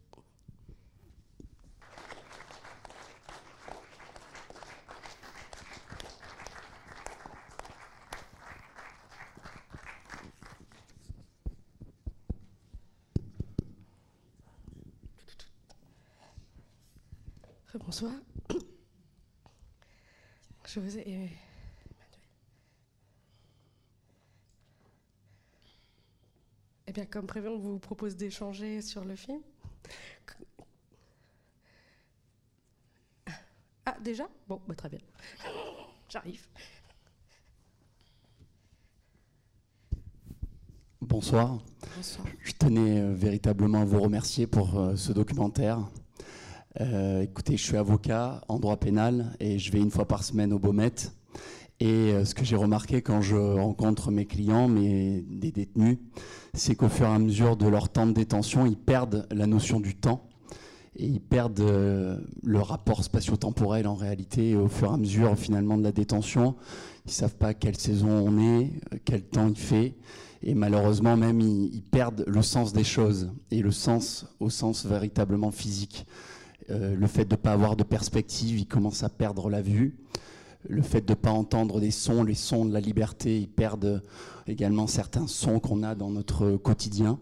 Bonsoir. 17.96 18.12
Je 20.66 20.80
vous 20.82 20.98
ai... 20.98 21.30
Eh 26.88 26.92
bien, 26.92 27.06
comme 27.06 27.26
prévu, 27.26 27.48
on 27.48 27.58
vous 27.58 27.80
propose 27.80 28.18
d'échanger 28.18 28.82
sur 28.82 29.06
le 29.06 29.16
film. 29.16 29.40
Ah, 33.86 33.96
déjà? 34.04 34.28
Bon, 34.50 34.60
bah, 34.68 34.76
très 34.76 34.90
bien. 34.90 35.00
J'arrive. 36.10 36.46
Bonsoir. 41.00 41.60
Bonsoir. 41.96 42.28
Je 42.42 42.52
tenais 42.52 43.00
euh, 43.00 43.14
véritablement 43.14 43.80
à 43.80 43.86
vous 43.86 44.02
remercier 44.02 44.48
pour 44.48 44.78
euh, 44.78 44.98
ce 44.98 45.14
documentaire. 45.14 45.88
Euh, 46.82 47.22
écoutez, 47.22 47.56
je 47.56 47.64
suis 47.64 47.78
avocat 47.78 48.42
en 48.50 48.60
droit 48.60 48.76
pénal 48.76 49.34
et 49.40 49.60
je 49.60 49.72
vais 49.72 49.80
une 49.80 49.92
fois 49.92 50.06
par 50.06 50.24
semaine 50.24 50.52
au 50.52 50.60
Beaumet. 50.60 50.92
Et 51.80 51.88
euh, 51.88 52.26
ce 52.26 52.36
que 52.36 52.44
j'ai 52.44 52.58
remarqué 52.58 53.02
quand 53.02 53.22
je 53.22 53.36
rencontre 53.36 54.12
mes 54.12 54.26
clients, 54.26 54.68
mes, 54.68 55.22
des 55.22 55.52
détenus, 55.52 55.98
c'est 56.54 56.76
qu'au 56.76 56.90
fur 56.90 57.06
et 57.06 57.10
à 57.10 57.20
mesure 57.20 57.56
de 57.56 57.68
leur 57.68 57.90
temps 57.90 58.06
de 58.06 58.12
détention, 58.12 58.66
ils 58.66 58.78
perdent 58.78 59.26
la 59.32 59.48
notion 59.48 59.80
du 59.80 59.96
temps 59.96 60.28
et 60.98 61.06
ils 61.06 61.22
perdent 61.22 61.62
euh, 61.62 62.18
le 62.44 62.60
rapport 62.60 63.04
spatio-temporel 63.06 63.88
en 63.88 63.96
réalité. 63.96 64.56
au 64.56 64.68
fur 64.68 64.92
et 64.92 64.96
à 64.96 64.98
mesure 64.98 65.38
finalement 65.38 65.78
de 65.78 65.84
la 65.84 65.94
détention, 65.94 66.56
ils 67.06 67.12
savent 67.12 67.36
pas 67.36 67.54
quelle 67.54 67.78
saison 67.78 68.10
on 68.10 68.38
est, 68.38 68.72
quel 69.06 69.24
temps 69.24 69.48
il 69.48 69.58
fait. 69.58 69.96
Et 70.44 70.54
malheureusement 70.56 71.16
même, 71.16 71.40
ils 71.40 71.84
perdent 71.84 72.26
le 72.28 72.42
sens 72.42 72.74
des 72.74 72.84
choses 72.84 73.32
et 73.50 73.62
le 73.62 73.72
sens 73.72 74.28
au 74.42 74.50
sens 74.50 74.86
véritablement 74.86 75.52
physique. 75.52 76.06
Euh, 76.72 76.96
le 76.96 77.08
fait 77.08 77.26
de 77.26 77.34
ne 77.34 77.40
pas 77.40 77.52
avoir 77.52 77.76
de 77.76 77.84
perspective, 77.84 78.58
ils 78.60 78.68
commencent 78.68 79.04
à 79.04 79.10
perdre 79.10 79.50
la 79.50 79.62
vue. 79.62 79.98
Le 80.68 80.82
fait 80.82 81.02
de 81.02 81.12
ne 81.12 81.16
pas 81.16 81.32
entendre 81.32 81.80
des 81.80 81.92
sons, 81.92 82.24
les 82.24 82.34
sons 82.34 82.66
de 82.66 82.74
la 82.74 82.80
liberté, 82.80 83.40
ils 83.40 83.50
perdent 83.50 84.02
également 84.48 84.88
certains 84.88 85.28
sons 85.28 85.60
qu'on 85.60 85.84
a 85.84 85.94
dans 85.94 86.10
notre 86.10 86.58
quotidien. 86.58 87.20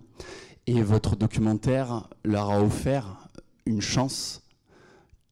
Et 0.65 0.81
votre 0.81 1.17
documentaire 1.17 2.09
leur 2.23 2.51
a 2.51 2.61
offert 2.61 3.27
une 3.65 3.81
chance 3.81 4.43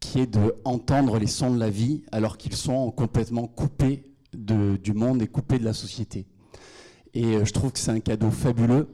qui 0.02 0.20
est 0.20 0.28
de 0.28 0.56
entendre 0.66 1.20
les 1.20 1.28
sons 1.28 1.54
de 1.54 1.60
la 1.60 1.70
vie 1.70 2.04
alors 2.12 2.38
qu'ils 2.38 2.56
sont 2.56 2.92
complètement 2.92 3.48
coupés 3.48 4.04
du 4.34 4.94
monde 4.94 5.22
et 5.22 5.28
coupés 5.28 5.60
de 5.60 5.64
la 5.64 5.74
société. 5.74 6.26
Et 7.14 7.46
je 7.46 7.52
trouve 7.54 7.72
que 7.72 7.80
c'est 7.80 7.92
un 7.92 8.00
cadeau 8.00 8.32
fabuleux 8.32 8.90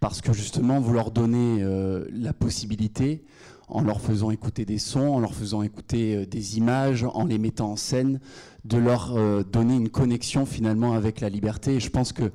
parce 0.00 0.20
que 0.20 0.32
justement, 0.32 0.80
vous 0.80 0.92
leur 0.92 1.10
donnez 1.10 1.64
la 2.10 2.32
possibilité 2.32 3.24
en 3.72 3.82
leur 3.82 4.00
faisant 4.00 4.30
écouter 4.30 4.64
des 4.64 4.78
sons, 4.78 5.14
en 5.14 5.20
leur 5.20 5.34
faisant 5.34 5.62
écouter 5.62 6.16
euh, 6.16 6.26
des 6.26 6.58
images, 6.58 7.04
en 7.04 7.24
les 7.24 7.38
mettant 7.38 7.72
en 7.72 7.76
scène, 7.76 8.20
de 8.64 8.76
leur 8.76 9.16
euh, 9.16 9.42
donner 9.42 9.74
une 9.74 9.88
connexion 9.88 10.44
finalement 10.46 10.92
avec 10.92 11.20
la 11.20 11.30
liberté. 11.30 11.76
Et 11.76 11.80
je 11.80 11.90
pense 11.90 12.12
que 12.12 12.32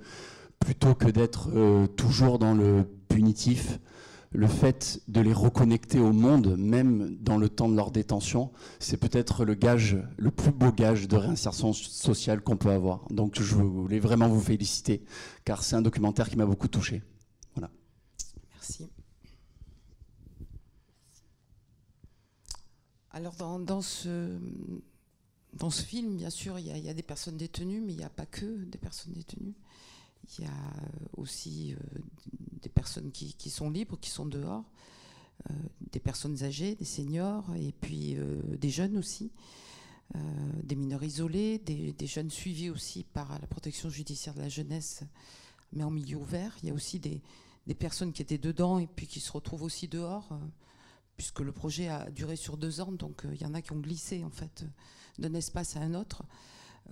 plutôt 0.60 0.96
que 0.96 1.08
d'être 1.10 1.50
euh, 1.56 1.86
toujours 1.86 2.40
dans 2.40 2.56
le 2.56 2.86
punitif, 3.08 3.80
le 4.32 4.48
fait 4.48 5.00
de 5.08 5.22
les 5.22 5.32
reconnecter 5.32 6.00
au 6.00 6.12
monde, 6.12 6.58
même 6.58 7.16
dans 7.22 7.38
le 7.38 7.50
temps 7.50 7.70
de 7.70 7.76
leur 7.76 7.92
détention, 7.92 8.52
c'est 8.80 8.98
peut-être 8.98 9.46
le 9.46 9.54
gage, 9.54 9.98
le 10.18 10.32
plus 10.32 10.52
beau 10.52 10.72
gage 10.72 11.08
de 11.08 11.16
réinsertion 11.16 11.72
sociale 11.72 12.42
qu'on 12.42 12.58
peut 12.58 12.72
avoir. 12.72 13.08
Donc 13.10 13.40
je 13.40 13.56
voulais 13.56 14.00
vraiment 14.00 14.28
vous 14.28 14.42
féliciter, 14.42 15.04
car 15.46 15.64
c'est 15.64 15.76
un 15.76 15.82
documentaire 15.82 16.30
qui 16.30 16.36
m'a 16.36 16.46
beaucoup 16.46 16.68
touché. 16.68 17.04
Voilà. 17.56 17.70
Merci. 18.56 18.90
Alors 23.18 23.34
dans, 23.34 23.82
ce, 23.82 24.38
film, 25.84 26.18
bien 26.18 26.30
sûr, 26.30 26.60
il 26.60 26.68
y, 26.68 26.88
a, 26.88 26.94
des 26.94 27.02
personnes 27.02 27.36
détenues, 27.36 27.82
mais 27.82 27.94
il 27.94 27.98
n'y 27.98 28.04
a 28.04 28.12
pas 28.12 28.28
que 28.28 28.64
des 28.66 28.78
personnes 28.78 29.14
détenues. 29.14 29.56
Il 30.38 30.46
y 30.46 30.48
a 30.48 30.54
aussi 31.16 31.74
euh, 31.74 31.78
des 32.62 32.70
personnes 32.70 33.12
qui, 33.12 33.50
sont 33.50 33.72
libres, 33.72 33.98
qui 34.00 34.12
sont 34.12 34.28
dehors, 34.28 34.66
euh, 35.50 35.54
des 35.92 36.00
personnes 36.00 36.44
âgées, 36.44 36.76
des 36.76 36.86
seniors, 36.86 37.56
et 37.56 37.72
puis 37.82 38.16
euh, 38.18 38.40
des 38.56 38.70
jeunes 38.70 38.98
aussi, 38.98 39.32
des 40.62 40.76
mineurs 40.76 41.04
isolés, 41.04 41.58
des, 41.58 42.08
jeunes 42.08 42.30
suivis 42.30 42.70
aussi 42.70 43.04
par 43.04 43.40
la 43.40 43.48
protection 43.48 43.90
judiciaire 43.90 44.36
de 44.36 44.42
la 44.42 44.50
jeunesse, 44.50 45.02
mais 45.74 45.84
en 45.84 45.90
milieu 45.90 46.18
ouvert. 46.18 46.56
Il 46.62 46.70
y 46.70 46.72
a 46.72 46.76
aussi 46.76 47.00
des, 47.00 47.24
des 47.66 47.76
personnes 47.76 48.14
qui 48.14 48.22
étaient 48.22 48.38
dedans 48.38 48.78
et 48.78 48.86
puis 48.86 49.08
qui 49.08 49.22
se 49.22 49.32
retrouvent 49.32 49.64
aussi 49.64 49.88
dehors 49.88 50.40
puisque 51.18 51.40
le 51.40 51.52
projet 51.52 51.88
a 51.90 52.10
duré 52.12 52.36
sur 52.36 52.58
deux 52.58 52.80
ans, 52.80 52.92
donc 52.92 53.26
euh, 53.26 53.34
il 53.34 53.42
y 53.42 53.46
en 53.46 53.56
a 53.56 53.62
qui 53.62 53.74
ont 53.74 53.80
glissé 53.80 54.24
en 54.24 54.30
fait 54.30 54.64
d'un 55.18 55.34
espace 55.34 55.76
à 55.76 55.82
un 55.82 55.96
autre. 55.96 56.24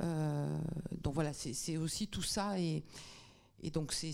Euh, 0.01 0.59
donc 1.03 1.13
voilà, 1.13 1.31
c'est 1.31 1.77
aussi 1.77 2.07
tout 2.07 2.23
ça 2.23 2.59
et, 2.59 2.83
donc 3.71 3.93
c'est 3.93 4.11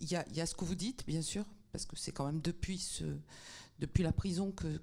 il 0.00 0.10
y 0.10 0.14
a, 0.14 0.46
ce 0.46 0.54
que 0.54 0.64
vous 0.64 0.74
dites 0.74 1.04
bien 1.06 1.22
sûr 1.22 1.44
parce 1.72 1.86
que 1.86 1.96
c'est 1.96 2.12
quand 2.12 2.26
même 2.26 2.40
depuis 2.40 2.78
la 3.98 4.12
prison 4.12 4.52
que, 4.52 4.80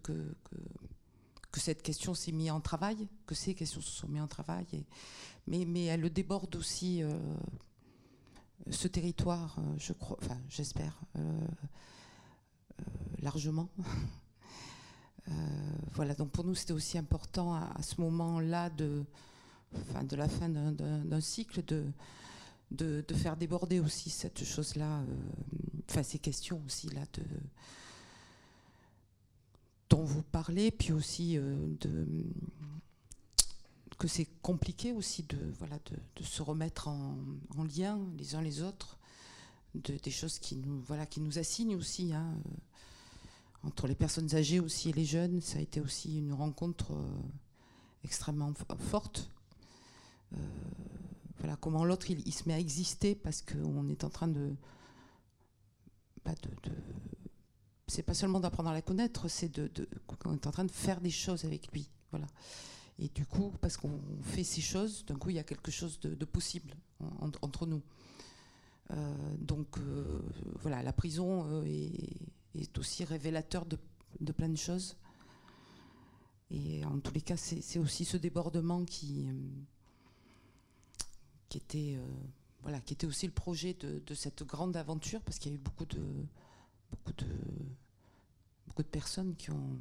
cette 1.54 1.82
question 1.82 2.13
s'est 2.13 2.32
mise 2.32 2.51
en 2.51 2.62
travail, 2.62 3.08
que 3.25 3.34
ces 3.34 3.56
questions 3.56 3.82
se 3.82 3.89
sont 3.89 4.08
mises 4.08 4.22
en 4.22 4.27
travail, 4.27 4.66
mais, 5.48 5.66
mais 5.66 5.86
elle 5.86 6.08
déborde 6.12 6.56
aussi 6.56 7.01
euh, 7.01 7.18
ce 8.70 8.88
territoire, 8.88 9.60
je 9.77 9.94
crois, 9.94 10.18
enfin 10.22 10.39
j'espère. 10.50 11.00
Euh, 12.79 12.84
largement. 13.22 13.69
Euh, 15.29 15.34
voilà, 15.91 16.13
donc 16.13 16.31
pour 16.31 16.46
nous, 16.46 16.55
c'était 16.55 16.72
aussi 16.72 16.98
important 16.98 17.53
à, 17.53 17.81
ce 17.81 18.00
moment-là 18.00 18.69
de, 18.69 19.03
la 20.12 20.29
fin 20.29 20.48
d'un 20.48 21.19
cycle 21.19 21.65
de, 21.65 21.91
de, 22.72 23.13
faire 23.13 23.36
déborder 23.36 23.81
aussi 23.81 24.10
cette 24.10 24.46
chose-là, 24.46 25.01
euh, 25.01 25.05
enfin 25.89 26.01
ces 26.01 26.19
questions 26.19 26.62
aussi 26.65 26.88
là 26.91 27.01
de 27.12 27.24
dont 29.89 30.05
vous 30.05 30.24
parlez, 30.24 30.72
puis 30.72 30.93
aussi 30.93 31.36
de 31.36 32.07
que 33.98 34.07
c'est 34.07 34.29
compliqué 34.41 34.93
aussi 34.93 35.24
de 35.24 35.38
voilà 35.60 35.77
de, 36.15 36.24
se 36.24 36.41
remettre 36.41 36.88
en, 36.88 37.17
lien 37.77 38.00
les 38.17 38.34
uns 38.36 38.41
les 38.41 38.62
autres, 38.62 38.98
de, 39.75 39.98
des 39.98 40.12
choses 40.12 40.39
qui 40.39 40.55
nous 40.55 40.79
voilà 40.79 41.05
qui 41.05 41.19
nous 41.19 41.38
assignent 41.38 41.75
aussi. 41.75 42.13
Hein, 42.13 42.34
entre 43.64 43.88
les 43.88 43.96
personnes 43.96 44.34
âgées 44.36 44.60
aussi 44.60 44.90
et 44.90 44.94
les 44.94 45.06
jeunes, 45.06 45.42
ça 45.42 45.60
a 45.60 45.62
été 45.62 45.82
aussi 45.82 46.18
une 46.20 46.34
rencontre 46.34 46.94
euh, 46.94 47.22
extrêmement 48.04 48.54
forte. 48.80 49.30
Euh, 50.34 50.38
voilà, 51.40 51.56
comment 51.58 51.86
l'autre 51.86 52.10
il, 52.10 52.34
se 52.34 52.48
met 52.48 52.54
à 52.54 52.60
exister 52.60 53.16
parce 53.16 53.42
qu'on 53.42 53.88
est 53.90 54.04
en 54.04 54.10
train 54.10 54.28
de, 54.28 54.56
bah, 56.26 56.34
de, 56.44 56.72
c'est 57.88 58.04
pas 58.04 58.14
seulement 58.14 58.40
d'apprendre 58.40 58.70
à 58.70 58.74
la 58.74 58.82
connaître, 58.82 59.28
c'est 59.28 59.50
de, 59.50 59.88
qu'on 60.06 60.34
est 60.34 60.48
en 60.48 60.52
train 60.52 60.66
de 60.66 60.72
faire 60.72 61.02
des 61.02 61.12
choses 61.12 61.46
avec 61.46 61.72
lui, 61.72 61.90
voilà. 62.12 62.28
Et 63.00 63.10
du 63.10 63.28
coup, 63.28 63.54
parce 63.62 63.78
qu'on 63.78 64.02
fait 64.24 64.44
ces 64.44 64.62
choses, 64.62 65.06
d'un 65.06 65.16
coup, 65.16 65.30
il 65.30 65.36
y 65.36 65.40
a 65.40 65.44
quelque 65.44 65.70
chose 65.70 66.00
de, 66.00 66.26
possible 66.26 66.74
entre 67.22 67.68
nous. 67.68 67.84
Euh, 68.90 69.36
donc, 69.38 69.78
voilà, 70.64 70.82
la 70.82 70.94
prison 70.94 71.62
est 71.64 72.18
est 72.60 72.78
aussi 72.78 73.04
révélateur 73.04 73.66
de, 73.66 73.78
plein 74.32 74.50
de 74.50 74.58
choses. 74.58 74.98
Et 76.50 76.86
en 76.86 77.00
tous 77.00 77.14
les 77.14 77.22
cas, 77.22 77.38
c'est 77.38 77.80
aussi 77.80 78.06
ce 78.06 78.18
débordement 78.18 78.86
qui, 78.86 79.28
euh, 79.28 79.34
qui, 81.50 81.58
était, 81.58 81.96
euh, 81.98 82.08
voilà, 82.62 82.80
qui 82.80 82.94
était 82.94 83.08
aussi 83.08 83.26
le 83.26 83.34
projet 83.34 83.74
de, 83.74 84.14
cette 84.14 84.44
grande 84.44 84.78
aventure, 84.78 85.22
parce 85.22 85.40
qu'il 85.40 85.52
y 85.52 85.56
a 85.56 85.58
eu 85.58 85.62
beaucoup 85.62 85.86
de, 85.86 86.02
beaucoup 86.92 87.14
de, 87.14 87.28
beaucoup 88.66 88.84
de 88.84 88.88
personnes 88.88 89.36
qui, 89.36 89.52
ont, 89.52 89.80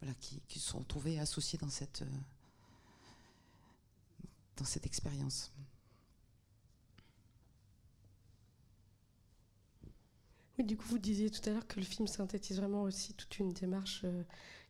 voilà, 0.00 0.14
qui, 0.14 0.40
qui 0.48 0.60
se 0.60 0.70
sont 0.70 0.78
retrouvées 0.78 1.18
associées 1.18 1.58
dans 1.58 1.70
cette, 1.70 2.02
euh, 2.02 2.20
dans 4.56 4.64
cette 4.64 4.86
expérience. 4.86 5.52
Oui, 10.56 10.64
du 10.64 10.76
coup, 10.76 10.84
vous 10.86 10.98
disiez 10.98 11.30
tout 11.30 11.40
à 11.48 11.52
l'heure 11.52 11.66
que 11.66 11.80
le 11.80 11.84
film 11.84 12.06
synthétise 12.06 12.58
vraiment 12.58 12.82
aussi 12.82 13.12
toute 13.14 13.40
une 13.40 13.52
démarche 13.52 14.02
euh, 14.04 14.22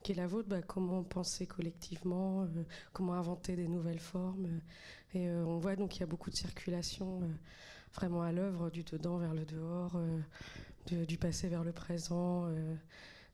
qui 0.02 0.12
est 0.12 0.14
la 0.14 0.26
vôtre, 0.26 0.48
bah, 0.48 0.62
comment 0.62 1.02
penser 1.02 1.46
collectivement, 1.46 2.44
euh, 2.44 2.64
comment 2.94 3.12
inventer 3.12 3.54
des 3.54 3.68
nouvelles 3.68 4.00
formes. 4.00 4.46
Euh, 4.46 5.18
et 5.18 5.30
on 5.30 5.58
voit 5.58 5.76
donc 5.76 5.90
qu'il 5.90 6.00
y 6.00 6.04
a 6.04 6.06
beaucoup 6.06 6.30
de 6.30 6.36
circulation 6.36 7.20
vraiment 7.92 8.22
à 8.22 8.32
l'œuvre, 8.32 8.70
du 8.70 8.82
dedans 8.82 9.18
vers 9.18 9.32
le 9.32 9.44
dehors, 9.44 9.96
du 10.90 11.18
passé 11.18 11.46
vers 11.46 11.62
le 11.62 11.70
présent, 11.70 12.48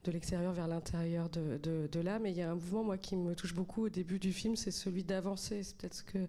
de 0.04 0.12
l'extérieur 0.12 0.52
vers 0.52 0.69
l'intérieur 0.69 1.30
de, 1.30 2.00
là. 2.00 2.19
Mais 2.19 2.33
il 2.33 2.37
y 2.37 2.42
a 2.42 2.50
un 2.50 2.54
mouvement, 2.54 2.85
moi, 2.85 2.99
qui 2.99 3.16
me 3.16 3.35
touche 3.35 3.54
beaucoup 3.54 3.87
au 3.87 3.88
début 3.88 4.19
du 4.19 4.35
film, 4.35 4.57
c'est 4.57 4.71
celui 4.71 5.04
d'avancer. 5.04 5.62
C'est 5.62 5.75
peut-être 5.78 5.95
ce 5.95 6.02
que 6.02 6.26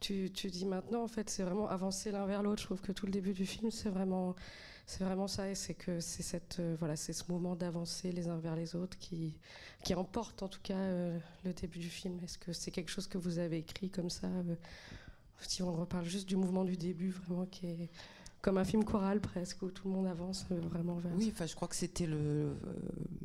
tu, 0.00 0.30
tu 0.34 0.50
dis 0.50 0.66
maintenant, 0.66 1.02
en 1.02 1.08
fait, 1.08 1.30
c'est 1.30 1.44
vraiment 1.44 1.70
avancer 1.70 2.12
l'un 2.12 2.26
vers 2.26 2.42
l'autre. 2.42 2.60
Je 2.60 2.66
trouve 2.66 2.82
que 2.82 2.92
tout 2.92 3.06
le 3.06 3.12
début 3.12 3.32
du 3.32 3.46
film, 3.46 3.70
c'est 3.70 3.88
vraiment 3.88 4.36
c'est 4.86 5.04
vraiment 5.04 5.28
ça, 5.28 5.48
et 5.48 5.54
c'est 5.54 5.74
que 5.74 6.00
c'est 6.00 6.22
cette 6.22 6.58
euh, 6.58 6.76
voilà, 6.78 6.96
c'est 6.96 7.12
ce 7.12 7.24
moment 7.30 7.54
d'avancer 7.54 8.12
les 8.12 8.28
uns 8.28 8.38
vers 8.38 8.56
les 8.56 8.74
autres 8.74 8.98
qui 8.98 9.38
qui 9.84 9.94
emporte 9.94 10.42
en 10.42 10.48
tout 10.48 10.60
cas 10.62 10.74
euh, 10.74 11.18
le 11.44 11.52
début 11.52 11.78
du 11.78 11.88
film. 11.88 12.18
Est-ce 12.24 12.38
que 12.38 12.52
c'est 12.52 12.70
quelque 12.70 12.90
chose 12.90 13.06
que 13.06 13.18
vous 13.18 13.38
avez 13.38 13.58
écrit 13.58 13.88
comme 13.88 14.10
ça 14.10 14.26
euh, 14.26 14.56
Si 15.40 15.62
on 15.62 15.72
reparle 15.72 16.04
juste 16.04 16.28
du 16.28 16.36
mouvement 16.36 16.64
du 16.64 16.76
début, 16.76 17.10
vraiment 17.10 17.46
qui 17.46 17.66
est 17.66 17.90
comme 18.40 18.58
un 18.58 18.64
film 18.64 18.84
choral 18.84 19.20
presque 19.20 19.62
où 19.62 19.70
tout 19.70 19.86
le 19.86 19.94
monde 19.94 20.06
avance 20.06 20.46
vraiment 20.48 20.96
vers. 20.96 21.12
Oui, 21.14 21.28
enfin, 21.30 21.46
je 21.46 21.54
crois 21.54 21.68
que 21.68 21.76
c'était 21.76 22.06
le 22.06 22.56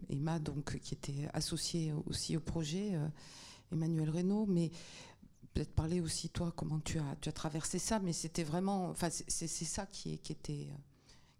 Emma 0.09 0.39
donc 0.39 0.77
qui 0.79 0.93
était 0.93 1.29
associé 1.33 1.93
aussi 2.05 2.35
au 2.35 2.41
projet, 2.41 2.99
Emmanuel 3.71 4.09
Reynaud, 4.09 4.45
mais 4.45 4.71
peut-être 5.53 5.71
parler 5.71 6.01
aussi 6.01 6.29
toi 6.29 6.53
comment 6.55 6.79
tu 6.79 6.99
as 6.99 7.15
tu 7.21 7.29
as 7.29 7.31
traversé 7.31 7.79
ça, 7.79 7.99
mais 7.99 8.13
c'était 8.13 8.43
vraiment, 8.43 8.89
enfin, 8.89 9.09
c'est 9.09 9.47
ça 9.47 9.85
qui, 9.85 10.19
qui 10.19 10.33
était 10.33 10.67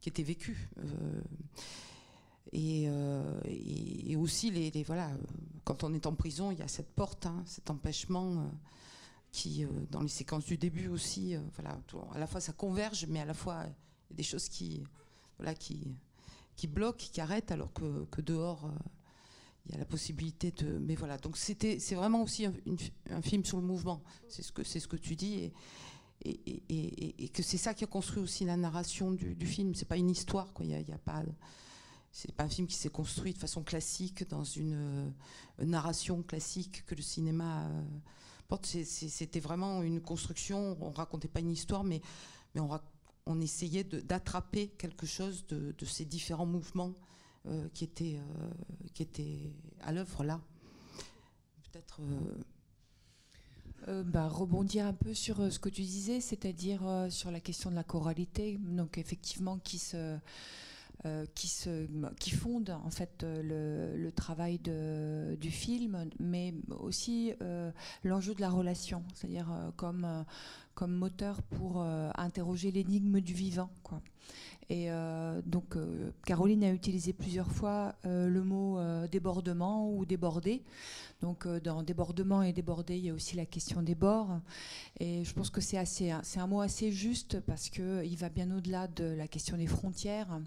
qui 0.06 0.10
était 0.10 0.22
vécu. 0.22 0.70
Euh, 0.78 1.22
euh, 2.54 3.42
et, 3.46 4.16
aussi, 4.16 4.52
les, 4.52 4.84
voilà, 4.84 5.10
quand 5.64 5.84
on 5.84 5.96
est 5.96 6.06
en 6.06 6.14
prison, 6.14 6.52
il 6.52 6.60
y 6.60 6.62
a 6.62 6.68
cette 6.68 6.94
porte, 6.94 7.26
hein, 7.26 7.42
cet 7.48 7.72
empêchement 7.72 8.34
euh, 8.34 8.48
qui, 9.32 9.66
dans 9.90 10.02
les 10.02 10.08
séquences 10.08 10.46
du 10.46 10.60
début 10.60 10.90
aussi, 10.90 11.36
voilà, 11.56 11.80
à 12.14 12.20
la 12.20 12.28
fois 12.28 12.40
ça 12.40 12.54
converge, 12.54 13.08
mais 13.10 13.20
à 13.20 13.26
la 13.26 13.34
fois 13.34 13.64
il 13.64 14.12
y 14.12 14.14
a 14.14 14.18
des 14.18 14.24
choses 14.24 14.48
qui, 14.48 14.84
voilà, 15.40 15.56
qui, 15.56 15.98
qui 16.56 16.68
bloquent, 16.68 17.08
qui 17.12 17.20
arrêtent, 17.20 17.52
alors 17.52 17.74
que, 17.74 18.22
dehors, 18.22 18.70
il 19.66 19.72
y 19.72 19.76
a 19.76 19.80
la 19.80 19.86
possibilité 19.86 20.52
de. 20.52 20.78
Mais 20.78 20.94
voilà, 20.94 21.18
donc 21.18 21.36
c'était, 21.36 21.80
c'est 21.80 21.96
vraiment 21.96 22.22
aussi 22.22 22.46
un, 22.46 23.22
film 23.24 23.44
sur 23.44 23.58
le 23.58 23.66
mouvement. 23.66 24.04
C'est 24.30 24.44
ce 24.44 24.52
que, 24.52 24.64
c'est 24.64 24.80
ce 24.80 24.88
que 24.88 24.98
tu 24.98 25.16
dis. 25.16 25.52
Et, 26.26 27.30
que 27.30 27.44
c'est 27.44 27.58
ça 27.58 27.74
qui 27.74 27.84
a 27.84 27.88
construit 27.88 28.22
aussi 28.22 28.46
la 28.46 28.58
narration 28.58 29.12
du, 29.12 29.36
du 29.36 29.46
film. 29.46 29.76
C'est 29.76 29.88
pas 29.88 29.98
une 29.98 30.10
histoire, 30.10 30.54
quoi. 30.54 30.66
Il 30.66 30.72
y 30.72 30.92
a, 30.92 30.98
pas. 30.98 31.24
C'est 32.12 32.32
pas 32.32 32.46
un 32.46 32.50
film 32.50 32.68
qui 32.68 32.76
s'est 32.76 32.90
construit 32.90 33.34
de 33.34 33.38
façon 33.38 33.64
classique 33.64 34.28
dans 34.30 34.44
une 34.44 34.74
euh, 35.60 35.66
narration 35.66 36.24
classique 36.24 36.86
que 36.86 36.96
le 36.96 37.02
cinéma 37.02 37.66
euh, 37.66 37.84
porte. 38.48 38.66
C'était 38.66 39.40
vraiment 39.40 39.82
une 39.84 40.02
construction. 40.02 40.78
On 40.82 40.92
racontait 40.92 41.28
pas 41.28 41.42
une 41.42 41.52
histoire, 41.52 41.84
mais 41.84 42.02
on, 43.26 43.42
essayait 43.42 43.84
d'attraper 43.84 44.70
quelque 44.70 45.06
chose 45.06 45.46
de, 45.48 45.74
ces 45.86 46.06
différents 46.06 46.46
mouvements 46.46 46.94
qui, 47.74 47.84
était, 47.84 48.20
qui 48.94 49.04
était 49.04 49.52
à 49.82 49.92
l'œuvre 49.92 50.24
là. 50.24 50.42
Peut-être. 51.72 52.00
Bah, 54.06 54.28
rebondir 54.28 54.86
un 54.86 54.94
peu 54.94 55.14
sur 55.14 55.52
ce 55.52 55.60
que 55.60 55.70
tu 55.70 55.82
disais, 55.82 56.20
c'est-à-dire 56.20 56.82
sur 57.10 57.32
la 57.32 57.40
question 57.40 57.70
de 57.70 57.76
la 57.76 57.84
choralité, 57.84 58.58
donc 58.60 58.98
effectivement 58.98 59.58
qui 59.58 59.78
se 59.78 60.18
euh, 61.06 61.26
qui, 61.36 61.48
se, 61.48 61.86
qui 62.20 62.32
fonde 62.32 62.72
en 62.84 62.90
fait 62.90 63.22
euh, 63.22 63.96
le, 63.96 64.12
travail 64.12 64.58
du 64.58 65.52
film, 65.52 66.10
mais 66.20 66.56
aussi 66.80 67.34
euh, 67.44 67.70
l'enjeu 68.04 68.34
de 68.34 68.42
la 68.42 68.50
relation, 68.50 69.04
c'est-à-dire 69.14 69.48
comme, 69.76 70.26
comme 70.74 70.94
moteur 70.96 71.44
pour 71.44 71.82
interroger 71.82 72.72
l'énigme 72.72 73.20
du 73.20 73.34
vivant. 73.34 73.70
Quoi. 73.84 74.02
Et 74.70 74.90
donc, 75.46 75.78
Caroline 76.26 76.64
a 76.64 76.72
utilisé 76.72 77.14
plusieurs 77.14 77.52
fois 77.52 77.96
le 78.04 78.42
mot 78.42 78.80
débordement 79.08 79.90
ou 79.92 80.06
débordé. 80.06 80.64
Donc 81.22 81.46
euh, 81.46 81.60
dans 81.60 81.82
débordement 81.82 82.42
et 82.44 82.54
débordé, 82.54 82.98
il 82.98 83.06
y 83.06 83.10
a 83.10 83.14
aussi 83.14 83.36
la 83.36 83.46
question 83.46 83.82
des 83.82 83.96
bords. 83.96 84.40
Et 85.00 85.24
je 85.24 85.34
pense 85.34 85.50
que 85.50 85.62
c'est 85.62 85.78
assez, 85.78 86.14
c'est 86.24 86.40
un 86.40 86.48
mot 86.48 86.62
assez 86.62 86.92
juste 86.92 87.40
parce 87.42 87.70
que 87.70 88.06
il 88.06 88.18
va 88.18 88.30
bien 88.30 88.56
au-delà 88.56 88.88
de 88.88 89.06
la 89.06 89.28
question 89.28 89.58
des 89.58 89.68
frontières. 89.68 90.40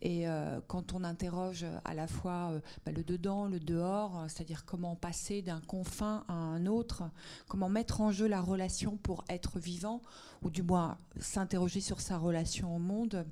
Et 0.00 0.28
euh, 0.28 0.60
quand 0.68 0.92
on 0.92 1.04
interroge 1.04 1.66
à 1.84 1.94
la 1.94 2.06
fois 2.06 2.50
euh, 2.52 2.60
bah, 2.84 2.92
le 2.92 3.02
dedans, 3.02 3.46
le 3.46 3.58
dehors, 3.58 4.24
c'est-à-dire 4.28 4.64
comment 4.64 4.96
passer 4.96 5.42
d'un 5.42 5.60
confin 5.60 6.24
à 6.28 6.34
un 6.34 6.66
autre, 6.66 7.02
comment 7.48 7.68
mettre 7.68 8.00
en 8.00 8.12
jeu 8.12 8.28
la 8.28 8.40
relation 8.40 8.96
pour 8.96 9.24
être 9.28 9.58
vivant, 9.58 10.02
ou 10.42 10.50
du 10.50 10.62
moins 10.62 10.98
s'interroger 11.18 11.80
sur 11.80 12.00
sa 12.00 12.18
relation 12.18 12.74
au 12.74 12.78
monde 12.78 13.24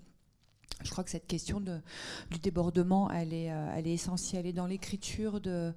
je 0.82 0.90
crois 0.90 1.04
que 1.04 1.10
cette 1.10 1.26
question 1.26 1.60
de, 1.60 1.78
du 2.30 2.38
débordement, 2.38 3.10
elle 3.10 3.34
est, 3.34 3.52
euh, 3.52 3.74
elle 3.76 3.86
est 3.86 3.92
essentielle. 3.92 4.46
Et 4.46 4.52
dans 4.52 4.66
l'écriture 4.66 5.40
de, 5.40 5.72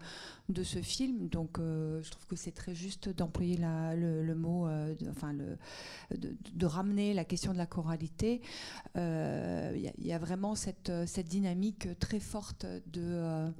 de 0.49 0.63
ce 0.63 0.79
film, 0.79 1.29
donc 1.29 1.57
euh, 1.57 2.01
je 2.03 2.11
trouve 2.11 2.25
que 2.27 2.35
c'est 2.35 2.51
très 2.51 2.75
juste 2.75 3.09
d'employer 3.09 3.57
le, 3.57 4.33
mot, 4.35 4.67
euh, 4.67 4.93
enfin 5.09 5.33
le, 5.33 5.57
de, 6.17 6.65
ramener 6.65 7.13
la 7.13 7.23
question 7.23 7.53
de 7.53 7.57
la 7.57 7.65
choralité. 7.65 8.41
Il 8.95 9.91
y, 9.99 10.13
a 10.13 10.19
vraiment 10.19 10.55
cette, 10.55 10.91
dynamique 11.27 11.87
très 11.99 12.19
forte 12.19 12.65
de, 12.87 13.51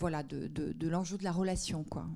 voilà, 0.00 0.22
de, 0.22 0.48
de 0.48 0.88
l'enjeu 0.88 1.18
de 1.18 1.24
la 1.24 1.32
relation, 1.32 1.84
quoi. 1.84 2.06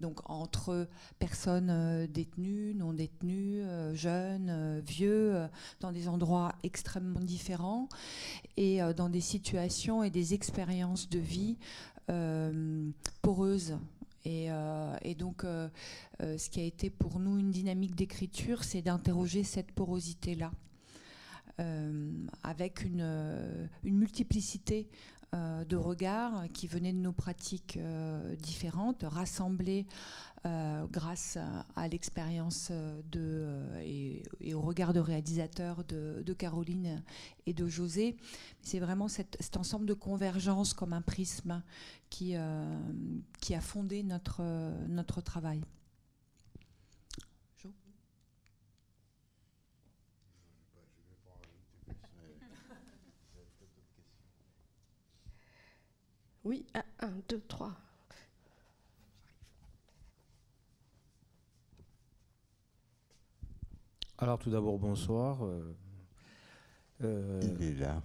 donc 0.00 0.20
entre 0.30 0.88
personnes 1.18 2.06
détenues, 2.06 2.74
non 2.74 2.92
détenues, 2.92 3.62
jeunes, 3.94 4.80
vieux, 4.80 5.48
dans 5.80 5.92
des 5.92 6.08
endroits 6.08 6.52
extrêmement 6.62 7.20
différents 7.20 7.88
et 8.56 8.82
euh, 8.82 8.92
dans 8.92 9.08
des 9.08 9.20
situations 9.20 10.02
et 10.02 10.10
des 10.10 10.34
expériences 10.34 11.08
de 11.08 11.18
vie 11.18 11.47
euh, 12.10 12.90
poreuses. 13.22 13.78
Et, 14.24 14.50
euh, 14.50 14.96
donc, 15.16 15.44
ce 16.20 16.50
qui 16.50 16.60
a 16.60 16.64
été 16.64 16.90
pour 16.90 17.18
nous 17.18 17.38
une 17.38 17.50
dynamique 17.50 17.94
d'écriture, 17.94 18.64
c'est 18.64 18.82
d'interroger 18.82 19.44
cette 19.44 19.72
porosité-là, 19.72 20.50
avec 22.42 22.84
une, 22.84 23.58
une 23.84 23.96
multiplicité 23.96 24.88
de 25.32 25.76
regards 25.76 26.48
qui 26.54 26.66
venaient 26.66 26.92
de 26.92 26.98
nos 26.98 27.12
pratiques 27.12 27.78
différentes, 28.38 29.04
rassemblés 29.06 29.86
euh, 30.46 30.86
grâce 30.88 31.36
à, 31.74 31.88
l'expérience 31.88 32.70
de, 32.70 33.18
euh, 33.18 34.22
et, 34.40 34.54
au 34.54 34.60
regard 34.60 34.92
de 34.92 35.00
réalisateur 35.00 35.82
de, 35.84 36.32
Caroline 36.32 37.02
et 37.46 37.52
de 37.52 37.66
José. 37.66 38.16
C'est 38.62 38.78
vraiment 38.78 39.08
cet 39.08 39.56
ensemble 39.56 39.84
de 39.86 39.94
convergence 39.94 40.74
comme 40.74 40.92
un 40.92 41.02
prisme 41.02 41.60
qui, 42.08 42.36
euh, 42.36 42.78
qui 43.40 43.54
a 43.56 43.60
fondé 43.60 44.04
notre, 44.04 44.42
notre 44.86 45.20
travail. 45.20 45.60
Oui, 56.44 56.64
1, 57.00 57.08
2, 57.28 57.40
3. 57.48 57.76
Alors 64.18 64.38
tout 64.38 64.50
d'abord, 64.50 64.78
bonsoir. 64.78 65.44
Euh, 65.44 65.74
euh, 67.02 67.40
Il 67.60 67.62
est 67.62 67.74
là. 67.74 68.02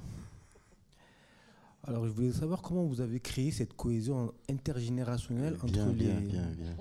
Alors 1.86 2.06
je 2.06 2.12
voulais 2.12 2.32
savoir 2.32 2.62
comment 2.62 2.86
vous 2.86 3.02
avez 3.02 3.20
créé 3.20 3.52
cette 3.52 3.74
cohésion 3.74 4.34
intergénérationnelle 4.50 5.56
entre 5.56 5.66
les... 5.88 5.94
Bien, 5.94 6.20
bien, 6.22 6.46
bien. 6.52 6.76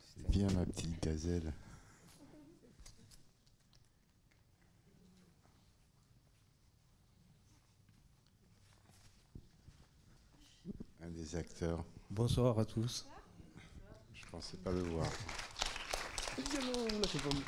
C'est 0.00 0.30
bien 0.30 0.48
ma 0.50 0.64
petite 0.66 1.00
gazelle. 1.02 1.52
Un 11.00 11.10
des 11.24 11.36
acteurs. 11.36 11.82
Bonsoir 12.10 12.58
à 12.58 12.64
tous. 12.66 13.06
Je 14.12 14.26
pensais 14.30 14.58
pas 14.58 14.70
le 14.72 14.80
voir. 14.80 15.08
Tu 16.36 16.58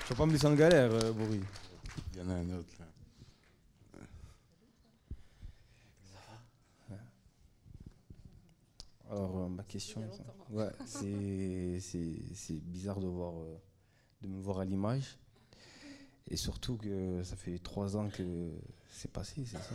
vas 0.09 0.17
pas 0.17 0.27
me 0.27 0.33
laisser 0.33 0.47
en 0.47 0.55
galère, 0.55 0.91
euh, 0.93 1.13
Boris. 1.13 1.43
Il 2.15 2.21
y 2.21 2.23
en 2.23 2.31
a 2.31 2.35
un 2.35 2.51
autre 2.59 2.73
là. 2.79 2.87
Alors, 9.11 9.37
euh, 9.39 9.49
ma 9.49 9.63
question, 9.65 10.03
ouais, 10.51 10.71
c'est 10.87 12.61
bizarre 12.63 12.99
de, 12.99 13.07
voir, 13.07 13.35
euh, 13.35 13.57
de 14.23 14.29
me 14.29 14.41
voir 14.41 14.61
à 14.61 14.65
l'image. 14.65 15.19
Et 16.29 16.37
surtout 16.37 16.77
que 16.77 17.23
ça 17.23 17.37
fait 17.37 17.59
trois 17.59 17.97
ans 17.97 18.09
que 18.09 18.51
c'est 18.91 19.13
passé, 19.13 19.45
c'est 19.45 19.59
ça? 19.59 19.75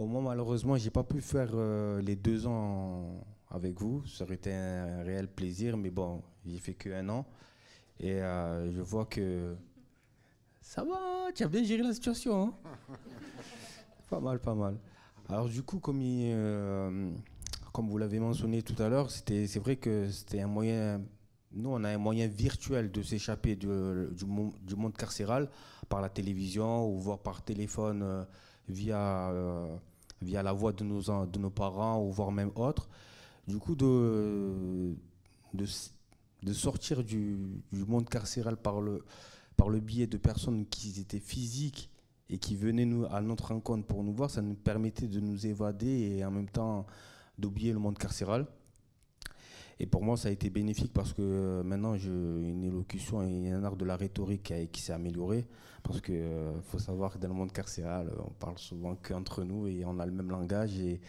Bon, 0.00 0.06
moi, 0.06 0.22
malheureusement, 0.22 0.78
j'ai 0.78 0.88
pas 0.88 1.04
pu 1.04 1.20
faire 1.20 1.54
les 2.00 2.16
deux 2.16 2.46
ans 2.46 3.22
avec 3.50 3.78
vous. 3.78 4.02
Ça 4.06 4.24
aurait 4.24 4.36
été 4.36 4.50
un 4.50 5.02
réel 5.02 5.28
plaisir, 5.28 5.76
mais 5.76 5.90
bon, 5.90 6.22
j'ai 6.46 6.56
fait 6.56 6.72
que 6.72 6.88
un 6.88 7.06
an. 7.10 7.26
Et 7.98 8.22
euh, 8.22 8.72
je 8.72 8.80
vois 8.80 9.04
que 9.04 9.54
ça 10.62 10.84
va, 10.84 11.30
tu 11.34 11.42
as 11.42 11.48
bien 11.48 11.62
géré 11.62 11.82
la 11.82 11.92
situation. 11.92 12.44
Hein. 12.44 12.54
pas 14.08 14.20
mal, 14.20 14.40
pas 14.40 14.54
mal. 14.54 14.78
Alors 15.28 15.50
du 15.50 15.62
coup, 15.62 15.80
comme, 15.80 16.00
euh, 16.02 17.12
comme 17.74 17.90
vous 17.90 17.98
l'avez 17.98 18.20
mentionné 18.20 18.62
tout 18.62 18.82
à 18.82 18.88
l'heure, 18.88 19.10
c'est 19.10 19.58
vrai 19.58 19.76
que 19.76 20.08
c'était 20.08 20.40
un 20.40 20.46
moyen, 20.46 21.02
nous 21.52 21.68
on 21.68 21.84
a 21.84 21.90
un 21.90 21.98
moyen 21.98 22.26
virtuel 22.26 22.90
de 22.90 23.02
s'échapper 23.02 23.54
du, 23.54 23.68
du, 24.12 24.76
monde 24.76 24.96
carcéral 24.96 25.50
par 25.90 26.00
la 26.00 26.08
télévision 26.08 26.88
ou 26.88 26.98
voire 26.98 27.18
par 27.18 27.42
téléphone 27.42 28.02
euh, 28.02 28.24
via, 30.22 30.42
la 30.42 30.52
voix 30.52 30.72
de 30.72 30.84
nos, 30.84 31.02
de 31.26 31.38
nos 31.38 31.50
parents 31.50 32.02
ou 32.02 32.10
voire 32.10 32.32
même 32.32 32.50
autres. 32.54 32.88
Du 33.46 33.58
coup, 33.58 33.74
de, 33.74 34.94
sortir 36.52 37.02
du, 37.02 37.36
monde 37.72 38.08
carcéral 38.08 38.56
par 38.56 38.80
le, 38.80 39.02
biais 39.80 40.06
de 40.06 40.16
personnes 40.16 40.66
qui 40.66 40.98
étaient 41.00 41.20
physiques 41.20 41.90
et 42.28 42.38
qui 42.38 42.54
venaient 42.54 42.88
à 43.10 43.20
notre 43.20 43.48
rencontre 43.48 43.86
pour 43.86 44.04
nous 44.04 44.12
voir, 44.12 44.30
ça 44.30 44.40
nous 44.40 44.54
permettait 44.54 45.08
de 45.08 45.20
nous 45.20 45.46
évader 45.46 46.16
et 46.18 46.24
en 46.24 46.30
même 46.30 46.48
temps 46.48 46.86
d'oublier 47.38 47.72
le 47.72 47.78
monde 47.78 47.98
carcéral. 47.98 48.46
Et 49.82 49.86
pour 49.86 50.04
moi, 50.04 50.18
ça 50.18 50.28
a 50.28 50.30
été 50.30 50.50
bénéfique 50.50 50.92
parce 50.92 51.14
que 51.14 51.22
euh, 51.22 51.62
maintenant, 51.62 51.96
j'ai 51.96 52.10
une 52.10 52.64
élocution 52.64 53.22
et 53.22 53.50
un 53.50 53.64
art 53.64 53.76
de 53.76 53.86
la 53.86 53.96
rhétorique 53.96 54.52
qui, 54.70 54.82
s'est 54.82 54.92
amélioré. 54.92 55.46
Parce 55.82 56.02
qu'il 56.02 56.16
euh, 56.16 56.60
faut 56.60 56.78
savoir 56.78 57.14
que 57.14 57.18
dans 57.18 57.28
le 57.28 57.34
monde 57.34 57.50
carcéral, 57.50 58.12
on 58.18 58.30
parle 58.32 58.58
souvent 58.58 58.94
qu'entre 58.96 59.42
nous 59.42 59.68
et 59.68 59.82
on 59.86 59.98
a 59.98 60.04
le 60.04 60.12
même 60.12 60.30
langage 60.30 60.78
et, 60.78 61.00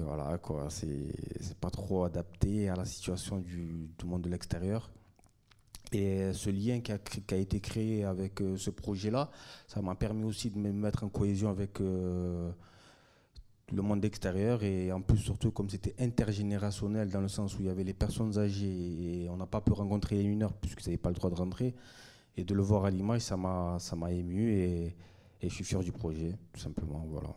voilà, 0.00 0.38
quoi, 0.38 0.68
c'est 0.70 1.58
pas 1.60 1.70
trop 1.70 2.04
adapté 2.04 2.68
à 2.68 2.76
la 2.76 2.84
situation 2.84 3.38
du, 3.38 3.88
monde 4.04 4.22
de 4.22 4.30
l'extérieur. 4.30 4.92
Et 5.90 6.32
ce 6.32 6.50
lien 6.50 6.80
qui 6.80 6.92
a, 6.92 7.36
été 7.36 7.58
créé 7.58 8.04
avec 8.04 8.40
euh, 8.40 8.56
ce 8.56 8.70
projet-là, 8.70 9.30
ça 9.66 9.82
m'a 9.82 9.96
permis 9.96 10.24
aussi 10.24 10.50
de 10.50 10.58
me 10.58 10.70
mettre 10.70 11.02
en 11.02 11.08
cohésion 11.08 11.50
avec 11.50 11.80
le 13.72 13.82
monde 13.82 14.04
extérieur. 14.04 14.62
Et 14.62 14.92
en 14.92 15.00
plus, 15.00 15.18
surtout, 15.18 15.50
comme 15.50 15.70
c'était 15.70 15.94
intergénérationnel, 15.98 17.08
dans 17.08 17.20
le 17.20 17.28
sens 17.28 17.58
où 17.58 17.62
il 17.62 17.66
y 17.66 17.70
avait 17.70 17.84
les 17.84 17.94
personnes 17.94 18.38
âgées 18.38 19.24
et 19.24 19.28
on 19.30 19.36
n'a 19.36 19.46
pas 19.46 19.60
pu 19.60 19.72
rencontrer 19.72 20.16
les 20.16 20.28
mineurs 20.28 20.52
puisqu'ils 20.52 20.88
n'avaient 20.88 20.98
pas 20.98 21.10
le 21.10 21.16
droit 21.16 21.30
de 21.30 21.36
rentrer. 21.36 21.74
Et 22.36 22.42
de 22.44 22.52
le 22.52 22.62
voir 22.62 22.84
à 22.84 22.90
l'image, 22.90 23.20
ça 23.20 23.36
m'a 23.36 24.12
ému 24.12 24.50
et, 24.50 24.96
et 25.40 25.48
je 25.48 25.54
suis 25.54 25.64
fier 25.64 25.80
du 25.80 25.92
projet, 25.92 26.36
tout 26.52 26.60
simplement. 26.60 27.06
Voilà. 27.08 27.36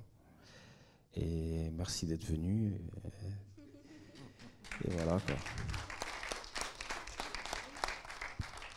Et 1.15 1.69
merci 1.71 2.05
d'être 2.05 2.25
venu. 2.25 2.73
Et, 4.85 4.89
voilà 4.91 5.19
quoi. 5.19 5.35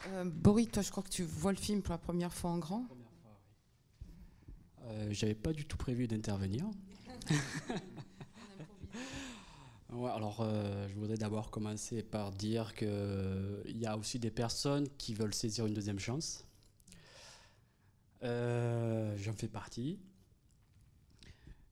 Euh, 0.09 0.25
Boris, 0.25 0.71
toi, 0.71 0.83
je 0.83 0.91
crois 0.91 1.03
que 1.03 1.11
tu 1.11 1.23
vois 1.23 1.53
le 1.53 1.59
film 1.59 1.83
pour 1.83 1.93
la 1.93 1.99
première 1.99 2.33
fois 2.33 2.51
en 2.51 2.59
grand. 2.59 2.87
J'avais 5.11 5.37
pas 5.37 5.53
du 5.53 5.67
tout 5.67 5.77
prévu 5.77 6.09
d'intervenir. 6.09 6.65
alors, 9.91 10.47
je 10.89 10.95
voudrais 10.95 11.17
d'abord 11.17 11.51
commencer 11.51 12.03
par 12.03 12.31
dire 12.31 12.75
qu'il 12.75 12.89
y 13.67 13.87
a 13.87 13.97
aussi 13.97 14.19
des 14.19 14.31
personnes 14.31 14.87
qui 14.99 15.15
veulent 15.15 15.35
saisir 15.35 15.67
une 15.67 15.75
deuxième 15.75 15.99
chance. 15.99 16.45
J'en 18.23 19.33
fais 19.37 19.49
partie. 19.49 19.99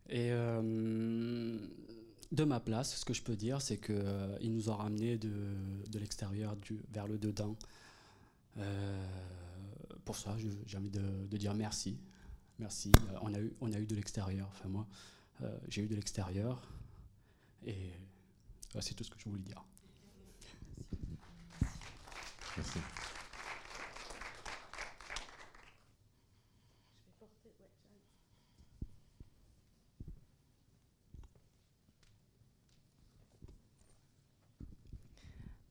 Et 0.09 0.33
de 2.33 2.45
ma 2.45 2.61
place, 2.61 2.97
ce 2.97 3.05
que 3.05 3.15
je 3.15 3.23
peux 3.23 3.37
dire, 3.37 3.63
c'est 3.63 3.79
qu'il 3.79 3.95
euh, 3.95 4.39
nous 4.43 4.69
ont 4.69 4.77
ramené 4.77 5.17
de, 5.17 5.33
de 5.91 5.99
l'extérieur 5.99 6.57
vers 6.93 7.07
le 7.07 7.19
dedans. 7.19 7.57
Euh, 8.59 9.07
pour 10.05 10.17
ça, 10.17 10.37
j'ai 10.67 10.77
envie 10.77 10.91
de, 10.91 11.37
dire 11.37 11.55
merci. 11.55 11.99
Merci. 12.59 12.93
Euh, 12.97 13.19
on, 13.23 13.33
a 13.33 13.39
eu, 13.39 13.53
on 13.61 13.73
a 13.73 13.79
eu 13.79 13.87
de 13.87 13.95
l'extérieur. 13.95 14.49
Enfin, 14.53 14.69
moi, 14.69 14.87
j'ai 15.69 15.83
eu 15.83 15.87
de 15.87 15.95
l'extérieur. 15.95 16.61
Et 17.65 17.93
c'est 18.81 18.95
tout 18.95 19.05
ce 19.05 19.11
que 19.11 19.19
je 19.19 19.29
voulais 19.29 19.43
dire. 19.43 19.65
Merci. 22.57 22.79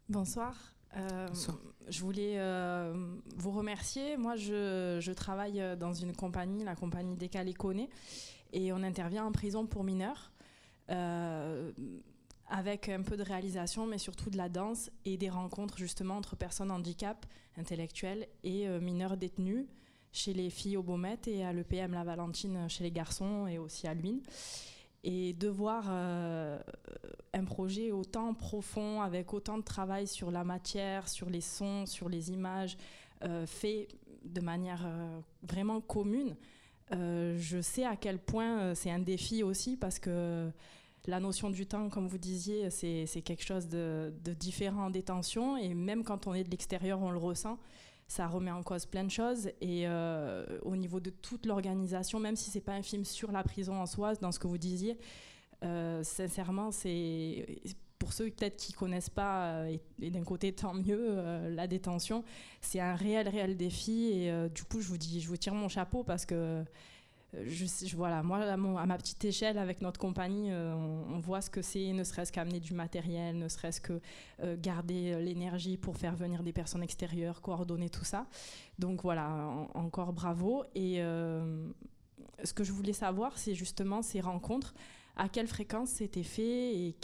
Bonsoir. 0.10 0.56
Euh, 0.96 1.28
je 1.90 2.02
voulais 2.02 2.40
euh, 2.40 2.94
vous 3.36 3.52
remercier. 3.52 4.16
Moi, 4.18 4.36
je, 4.38 5.12
travaille 5.12 5.62
dans 5.78 5.94
une 5.94 6.16
compagnie, 6.16 6.64
la 6.64 6.76
compagnie 6.76 7.16
Décalé 7.16 7.54
et 8.54 8.72
on 8.74 8.84
intervient 8.84 9.26
en 9.26 9.32
prison 9.32 9.66
pour 9.66 9.84
mineurs, 9.84 10.32
euh, 10.90 11.72
avec 12.48 12.90
un 12.90 13.02
peu 13.02 13.18
de 13.18 13.24
réalisation, 13.24 13.86
mais 13.88 13.98
surtout 13.98 14.30
de 14.30 14.38
la 14.38 14.50
danse 14.50 14.90
et 15.06 15.18
des 15.18 15.30
rencontres 15.30 15.78
justement 15.78 16.18
entre 16.18 16.36
personnes 16.36 16.72
handicap 16.72 17.26
intellectuelles 17.58 18.28
et 18.44 18.68
mineurs 18.80 19.18
détenus 19.18 19.66
chez 20.14 20.34
les 20.34 20.50
filles 20.50 20.78
au 20.78 20.84
Beaumet 20.84 21.20
et 21.26 21.44
à 21.44 21.52
l'EPM 21.52 21.92
La 21.92 22.06
Valentine 22.06 22.70
chez 22.70 22.84
les 22.84 22.92
garçons 22.92 23.48
et 23.48 23.58
aussi 23.58 23.88
à 23.88 23.94
Luynes 23.94 24.22
et 25.04 25.34
de 25.34 25.48
voir 25.48 25.86
euh, 25.90 26.60
un 27.34 27.46
projet 27.46 27.92
autant 27.92 28.34
profond, 28.34 29.02
avec 29.02 29.34
autant 29.34 29.58
de 29.58 29.64
travail 29.64 30.06
sur 30.06 30.32
la 30.32 30.44
matière, 30.44 31.08
sur 31.08 31.30
les 31.30 31.42
sons, 31.42 31.86
sur 31.86 32.10
les 32.10 32.32
images, 32.32 32.78
euh, 33.24 33.46
fait 33.46 33.88
de 34.26 34.42
manière 34.42 34.84
euh, 34.86 35.20
vraiment 35.44 35.80
commune, 35.80 36.36
je 36.92 37.60
sais 37.62 37.86
à 37.86 37.96
quel 37.96 38.20
point 38.20 38.74
c'est 38.76 38.92
un 38.92 39.00
défi 39.00 39.44
aussi 39.44 39.78
parce 39.78 40.00
que 40.00 40.50
la 41.06 41.20
notion 41.20 41.50
du 41.50 41.66
temps, 41.66 41.90
comme 41.90 42.08
vous 42.08 42.18
disiez, 42.18 42.70
c'est 42.70 43.22
quelque 43.24 43.44
chose 43.44 43.68
de, 43.68 44.12
différent 44.40 44.86
en 44.86 44.90
détention 44.90 45.58
et 45.58 45.74
même 45.74 46.04
quand 46.04 46.28
on 46.28 46.34
est 46.34 46.44
de 46.44 46.50
l'extérieur, 46.50 47.02
on 47.02 47.12
le 47.12 47.20
ressent 47.20 47.58
ça 48.08 48.28
remet 48.28 48.52
en 48.52 48.64
cause 48.64 48.86
plein 48.86 49.04
de 49.04 49.12
choses. 49.12 49.50
Et 49.62 49.88
euh, 49.88 50.46
au 50.64 50.76
niveau 50.76 51.00
de 51.00 51.10
toute 51.10 51.46
l'organisation, 51.46 52.20
même 52.20 52.36
si 52.36 52.50
c'est 52.50 52.62
pas 52.62 52.74
un 52.74 52.82
film 52.82 53.04
sur 53.04 53.32
la 53.32 53.44
prison 53.44 53.80
en 53.80 53.86
soi, 53.86 54.16
dans 54.16 54.32
ce 54.32 54.40
que 54.40 54.48
vous 54.48 54.58
disiez, 54.58 54.98
euh, 55.64 56.04
sincèrement, 56.04 56.72
c'est 56.72 57.60
pour 58.00 58.14
ceux 58.14 58.30
peut-être 58.30 58.58
qui 58.58 58.74
connaissent 58.74 59.10
pas, 59.10 59.48
euh, 59.48 59.78
et, 60.02 60.10
d'un 60.12 60.24
côté 60.24 60.54
tant 60.54 60.74
mieux, 60.74 61.50
la 61.50 61.68
détention, 61.68 62.24
c'est 62.62 62.80
un 62.80 62.96
réel, 62.96 63.28
réel 63.28 63.58
défi. 63.58 64.12
Et 64.12 64.50
du 64.54 64.64
coup, 64.64 64.82
je 64.82 64.88
vous 64.88 64.98
dis, 64.98 65.22
je 65.22 65.28
vous 65.28 65.38
tire 65.38 65.54
mon 65.54 65.70
chapeau 65.70 66.04
parce 66.04 66.26
que 66.26 66.64
je, 67.34 67.96
voilà, 67.96 68.24
moi, 68.24 68.40
à, 68.40 68.58
ma 68.58 68.98
petite 68.98 69.24
échelle, 69.26 69.58
avec 69.58 69.82
notre 69.82 70.00
compagnie, 70.00 70.52
euh, 70.52 70.74
on, 70.74 71.20
voit 71.20 71.42
ce 71.42 71.50
que 71.50 71.62
c'est, 71.62 71.92
ne 71.92 72.04
serait-ce 72.04 72.32
qu'amener 72.32 72.60
du 72.60 72.74
matériel, 72.74 73.38
ne 73.38 73.48
serait-ce 73.48 73.82
que 73.82 74.00
euh, 74.44 74.56
garder 74.58 75.12
euh, 75.12 75.20
l'énergie 75.20 75.78
pour 75.78 75.98
faire 75.98 76.16
venir 76.16 76.42
des 76.42 76.54
personnes 76.54 76.84
extérieures, 76.84 77.42
coordonner 77.42 77.90
tout 77.90 78.06
ça. 78.06 78.28
Donc 78.80 79.02
voilà, 79.02 79.30
encore 79.74 80.14
bravo. 80.14 80.64
Et 80.76 80.98
ce 82.44 82.54
que 82.54 82.64
je 82.64 82.72
voulais 82.72 82.94
savoir, 82.94 83.38
c'est 83.38 83.56
justement 83.56 84.02
ces 84.02 84.22
rencontres. 84.22 84.74
À 85.18 85.30
quelle 85.30 85.48
fréquence 85.48 85.90
c'était 85.90 86.24
fait 86.24 86.76
et 86.76 86.96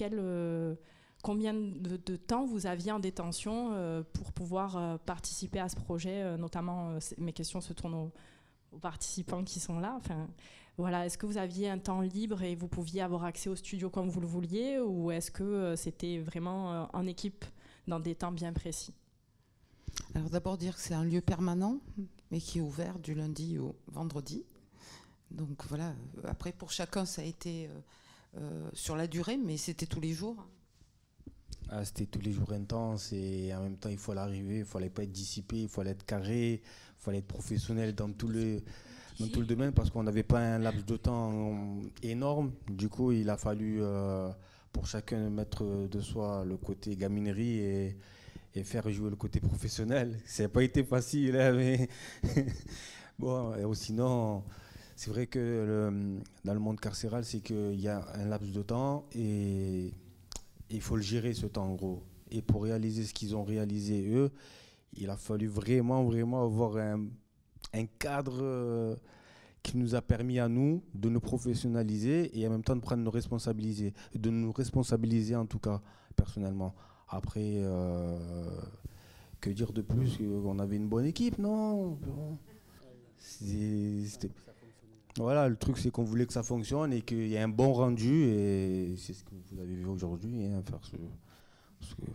combien 1.24 1.54
de, 1.54 2.16
temps 2.16 2.46
vous 2.46 2.68
aviez 2.68 2.92
en 2.92 3.00
détention 3.00 4.04
pour 4.14 4.32
pouvoir 4.32 5.00
participer 5.00 5.60
à 5.60 5.68
ce 5.68 5.76
projet 5.76 6.38
Notamment, 6.38 6.98
mes 7.18 7.34
questions 7.34 7.60
se 7.60 7.74
tournent 7.74 7.96
au 7.96 8.12
aux 8.74 8.80
participants 8.80 9.44
qui 9.44 9.60
sont 9.60 9.80
là. 9.80 9.96
Enfin, 9.98 10.28
voilà, 10.78 11.06
est-ce 11.06 11.18
que 11.18 11.26
vous 11.26 11.38
aviez 11.38 11.70
un 11.70 11.78
temps 11.78 12.02
libre 12.02 12.42
et 12.42 12.56
vous 12.56 12.68
pouviez 12.68 13.02
avoir 13.02 13.24
accès 13.24 13.50
au 13.50 13.56
studio 13.56 13.90
comme 13.90 14.10
vous 14.10 14.22
le 14.22 14.28
vouliez, 14.28 14.80
ou 14.80 15.12
est-ce 15.12 15.32
que 15.32 15.44
euh, 15.44 15.76
c'était 15.76 16.20
vraiment 16.20 16.74
euh, 16.74 16.86
en 16.94 17.06
équipe 17.06 17.46
dans 17.88 18.00
des 18.00 18.16
temps 18.16 18.32
bien 18.32 18.54
précis? 18.54 18.94
Alors 20.16 20.30
d'abord 20.30 20.58
dire 20.58 20.76
que 20.76 20.82
c'est 20.82 20.96
un 20.96 21.04
lieu 21.04 21.22
permanent, 21.22 21.80
mais 22.32 22.40
qui 22.40 22.58
est 22.58 22.62
ouvert 22.62 22.98
du 22.98 23.14
lundi 23.14 23.60
au 23.60 23.76
vendredi. 23.88 24.44
Donc 25.30 25.64
voilà. 25.68 25.90
Euh, 25.90 26.28
après 26.28 26.52
pour 26.52 26.72
chacun 26.72 27.06
ça 27.06 27.22
a 27.22 27.26
été 27.26 27.70
sur 28.74 28.96
la 28.96 29.08
durée, 29.08 29.38
mais 29.38 29.58
c'était 29.58 29.86
tous 29.86 30.02
les 30.02 30.14
jours. 30.14 30.48
Ah, 31.70 31.84
c'était 31.86 32.06
tous 32.06 32.20
les 32.20 32.32
jours 32.32 32.52
intense 32.52 33.14
et 33.14 33.54
en 33.56 33.64
même 33.64 33.78
temps 33.78 33.90
il 33.90 33.98
fallait 33.98 34.20
arriver, 34.20 34.60
il 34.60 34.66
fallait 34.66 34.90
pas 34.90 35.04
être 35.04 35.12
dissipé, 35.12 35.64
il 35.64 35.68
fallait 35.68 35.92
être 35.92 36.06
carré, 36.06 36.62
il 36.64 37.04
fallait 37.04 37.20
être 37.20 37.28
professionnel 37.28 37.96
dans 37.96 38.12
tout 38.12 38.28
le, 38.28 38.62
dans 39.20 39.28
tout 39.28 39.40
le 39.40 39.48
domaine 39.48 39.72
parce 39.72 39.90
qu'on 39.90 40.04
n'avait 40.04 40.24
pas 40.24 40.40
un 40.40 40.60
laps 40.60 40.86
de 40.86 40.98
temps 40.98 41.82
énorme. 42.04 42.52
Du 42.70 42.90
coup, 42.90 43.12
il 43.12 43.30
a 43.30 43.38
fallu 43.38 43.78
euh, 43.82 44.30
pour 44.72 44.86
chacun 44.88 45.30
mettre 45.30 45.88
de 45.88 46.02
soi 46.02 46.44
le 46.46 46.58
côté 46.58 46.96
gaminerie 46.96 47.60
et, 47.60 47.98
et 48.54 48.64
faire 48.64 48.90
jouer 48.92 49.10
le 49.10 49.16
côté 49.16 49.40
professionnel. 49.40 50.20
Ça 50.26 50.44
n'a 50.44 50.50
pas 50.50 50.64
été 50.64 50.84
facile, 50.84 51.38
hein, 51.38 51.54
mais 51.54 51.88
bon, 53.20 53.56
et 53.56 53.76
sinon, 53.76 54.44
c'est 54.96 55.10
vrai 55.10 55.28
que 55.28 56.02
dans 56.44 56.54
le 56.54 56.60
monde 56.60 56.80
carcéral, 56.80 57.26
c'est 57.26 57.40
qu'il 57.40 57.80
y 57.80 57.88
a 57.88 58.06
un 58.16 58.26
laps 58.26 58.54
de 58.54 58.62
temps 58.62 59.06
et 59.14 59.92
il 60.70 60.82
faut 60.82 60.96
le 60.96 61.02
gérer 61.02 61.34
ce 61.34 61.48
temps 61.48 61.66
en 61.66 61.76
gros. 61.76 62.04
Et 62.32 62.42
pour 62.42 62.64
réaliser 62.64 63.04
ce 63.04 63.14
qu'ils 63.14 63.36
ont 63.36 63.44
réalisé 63.44 64.08
eux, 64.10 64.32
il 64.98 65.10
a 65.10 65.18
fallu 65.18 65.48
vraiment, 65.48 66.04
vraiment 66.04 66.44
avoir 66.44 66.78
un, 66.78 67.08
cadre 67.98 68.40
euh, 68.42 68.96
qui 69.64 69.78
nous 69.78 69.96
a 69.96 70.02
permis 70.02 70.40
à 70.40 70.48
nous 70.48 70.84
de 70.94 71.10
nous 71.10 71.20
professionnaliser 71.20 72.38
et 72.40 72.48
en 72.48 72.52
même 72.52 72.64
temps 72.64 72.76
de 72.76 72.82
prendre 72.82 73.04
nos 73.04 73.12
responsabilités, 73.12 73.94
de 74.14 74.30
nous 74.30 74.52
responsabiliser 74.52 75.36
en 75.36 75.46
tout 75.46 75.60
cas 75.60 75.82
personnellement. 76.16 76.76
Après, 77.10 77.58
euh, 77.58 78.62
que 79.40 79.50
dire 79.50 79.74
de 79.74 79.82
plus? 79.82 80.20
On 80.46 80.58
avait 80.60 80.78
une 80.78 80.88
bonne 80.88 81.06
équipe, 81.06 81.38
non? 81.38 81.98
Voilà, 85.18 85.48
le 85.48 85.56
truc 85.56 85.78
c'est 85.78 85.92
qu'on 85.92 86.04
voulait 86.04 86.26
que 86.26 86.34
ça 86.34 86.44
fonctionne 86.44 86.92
et 86.94 87.02
qu'il 87.02 87.28
y 87.28 87.36
ait 87.36 87.40
un 87.40 87.50
bon 87.50 87.72
rendu 87.74 88.24
et 88.24 88.96
c'est 88.98 89.14
ce 89.14 89.24
que 89.24 89.32
vous 89.52 89.60
avez 89.60 89.76
vu 89.76 89.86
aujourd'hui, 89.86 90.46
hein, 90.46 90.64
parce 90.70 90.90
que 90.90 90.98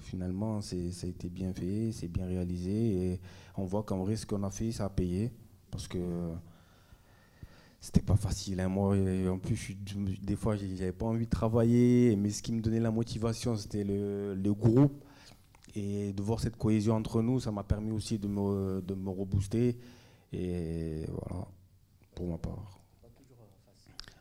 finalement, 0.00 0.60
ça 0.60 0.76
a 0.76 1.06
été 1.06 1.28
bien 1.28 1.52
fait, 1.52 1.90
c'est 1.92 2.08
bien 2.08 2.26
réalisé. 2.26 2.72
Et 2.72 3.20
on 3.56 3.64
voit 3.64 3.82
qu'en 3.82 3.98
vrai, 3.98 4.16
ce 4.16 4.26
qu'on 4.26 4.42
a 4.42 4.50
fait, 4.50 4.72
ça 4.72 4.86
a 4.86 4.88
payé. 4.88 5.32
Parce 5.70 5.88
que 5.88 5.98
c'était 7.80 8.02
pas 8.02 8.16
facile. 8.16 8.60
Hein. 8.60 8.68
Moi, 8.68 8.96
en 9.28 9.38
plus, 9.38 9.76
des 10.22 10.36
fois, 10.36 10.56
j'avais 10.56 10.92
pas 10.92 11.06
envie 11.06 11.26
de 11.26 11.30
travailler. 11.30 12.16
Mais 12.16 12.30
ce 12.30 12.42
qui 12.42 12.52
me 12.52 12.60
donnait 12.60 12.80
la 12.80 12.90
motivation, 12.90 13.56
c'était 13.56 13.84
le, 13.84 14.52
groupe. 14.52 15.04
Et 15.74 16.12
de 16.12 16.22
voir 16.22 16.40
cette 16.40 16.56
cohésion 16.56 16.94
entre 16.94 17.22
nous, 17.22 17.40
ça 17.40 17.52
m'a 17.52 17.62
permis 17.62 17.92
aussi 17.92 18.18
de 18.18 18.26
me, 18.26 18.80
de 18.80 18.94
me 18.94 19.10
rebooster. 19.10 19.76
Et 20.32 21.04
voilà, 21.08 21.46
pour 22.14 22.28
ma 22.28 22.38
part. 22.38 22.77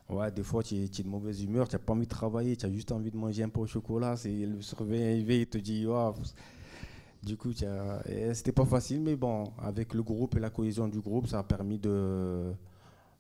Ouais, 0.10 0.32
des 0.32 0.44
fois, 0.44 0.64
tu 0.64 0.76
es, 0.76 0.88
de 0.88 1.08
mauvaise 1.08 1.44
humeur, 1.44 1.68
tu 1.68 1.76
n'as 1.76 1.80
pas 1.80 1.92
envie 1.94 2.06
de 2.06 2.10
travailler, 2.12 2.56
tu 2.56 2.66
as 2.66 2.72
juste 2.72 2.92
envie 2.94 3.12
de 3.12 3.18
manger 3.18 3.44
un 3.44 3.50
peu 3.50 3.60
au 3.60 3.68
chocolat. 3.68 4.16
C'est 4.16 4.46
le 4.46 4.62
surveillant 4.62 5.26
il 5.28 5.48
te 5.48 5.58
dit, 5.58 5.86
Du 7.24 7.36
coup, 7.36 7.52
c'était 7.52 8.54
pas 8.54 8.66
facile, 8.66 9.02
mais 9.02 9.18
bon, 9.18 9.52
avec 9.58 9.94
le 9.94 10.04
groupe 10.04 10.36
et 10.38 10.40
la 10.40 10.50
cohésion 10.50 10.88
du 10.88 11.02
groupe, 11.02 11.28
ça 11.28 11.40
a 11.40 11.44
permis 11.44 11.78
de, 11.78 12.54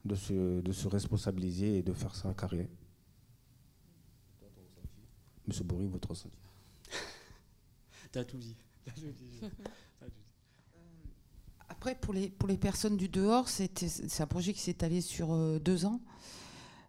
de, 0.06 0.16
se, 0.16 0.62
de 0.62 0.72
se 0.72 0.88
responsabiliser 0.88 1.80
et 1.80 1.84
de 1.84 1.92
faire 1.92 2.16
ça 2.16 2.34
carré. 2.34 2.70
Monsieur 5.46 5.66
Bourri, 5.66 5.88
votre 5.88 6.10
ressenti? 6.10 6.38
T'as 8.12 8.24
tout 8.24 8.38
dit. 8.38 8.56
Après, 11.70 11.96
pour 11.96 12.14
les, 12.14 12.30
pour 12.30 12.48
les 12.48 12.58
personnes 12.58 12.96
du 12.98 13.10
dehors, 13.10 13.50
c'est 13.50 14.22
un 14.22 14.28
projet 14.28 14.54
qui 14.54 14.62
s'est 14.62 14.84
allé 14.84 15.02
sur 15.02 15.34
euh, 15.34 15.60
deux 15.60 15.86
ans. 15.86 16.00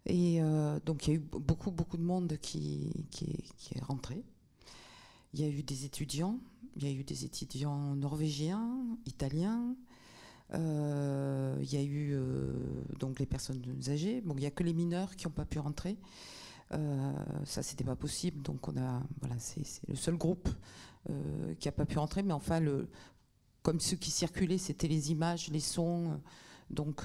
Et 0.08 0.40
euh, 0.40 0.80
donc 0.84 1.06
il 1.06 1.10
y 1.10 1.12
a 1.12 1.16
eu 1.16 1.22
beaucoup, 1.22 1.70
beaucoup 1.70 1.98
de 1.98 2.02
monde 2.02 2.38
qui, 2.40 3.06
qui, 3.10 3.26
est, 3.74 3.82
rentré. 3.82 4.24
Il 5.34 5.40
y 5.40 5.44
a 5.44 5.48
eu 5.48 5.62
des 5.62 5.84
étudiants, 5.84 6.38
il 6.76 6.84
y 6.84 6.88
a 6.88 6.92
eu 6.92 7.04
des 7.04 7.26
étudiants 7.26 7.94
norvégiens, 7.94 8.66
italiens, 9.06 9.76
Il 10.52 11.70
y 11.70 11.76
a 11.76 11.82
eu 11.82 12.18
donc 12.98 13.20
les 13.20 13.26
personnes 13.26 13.62
âgées. 13.88 14.22
Bon, 14.22 14.34
il 14.36 14.40
n'y 14.40 14.46
a 14.46 14.50
que 14.50 14.62
les 14.62 14.72
mineurs 14.72 15.14
qui 15.14 15.26
n'ont 15.26 15.32
pas 15.32 15.44
pu 15.44 15.58
rentrer. 15.58 15.98
ça, 16.70 17.62
c'était 17.62 17.84
pas 17.84 17.96
possible. 17.96 18.40
Donc, 18.40 18.66
on 18.68 18.76
a, 18.78 19.02
voilà, 19.20 19.38
c'est 19.38 19.86
le 19.86 19.96
seul 19.96 20.16
groupe 20.16 20.48
qui 21.60 21.68
n'a 21.68 21.72
pas 21.72 21.84
pu 21.84 21.98
rentrer. 21.98 22.22
Mais 22.22 22.32
enfin, 22.32 22.58
le, 22.60 22.88
comme 23.62 23.80
ceux 23.80 23.96
qui 23.96 24.10
circulaient, 24.10 24.56
c'était 24.56 24.88
les 24.88 25.10
images, 25.10 25.50
les 25.50 25.60
sons. 25.60 26.18
Donc, 26.70 27.04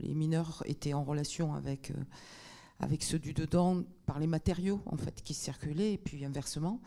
les 0.00 0.14
mineurs 0.14 0.62
étaient 0.66 0.92
en 0.92 1.04
relation 1.04 1.54
avec 1.54 1.92
avec 2.80 3.02
ceux 3.02 3.18
du 3.18 3.32
dedans 3.32 3.82
par 4.06 4.18
les 4.18 4.26
matériaux 4.26 4.80
en 4.86 4.96
fait 4.96 5.22
qui 5.22 5.34
circulaient 5.34 5.94
et 5.94 5.98
puis 5.98 6.24
inversement. 6.24 6.80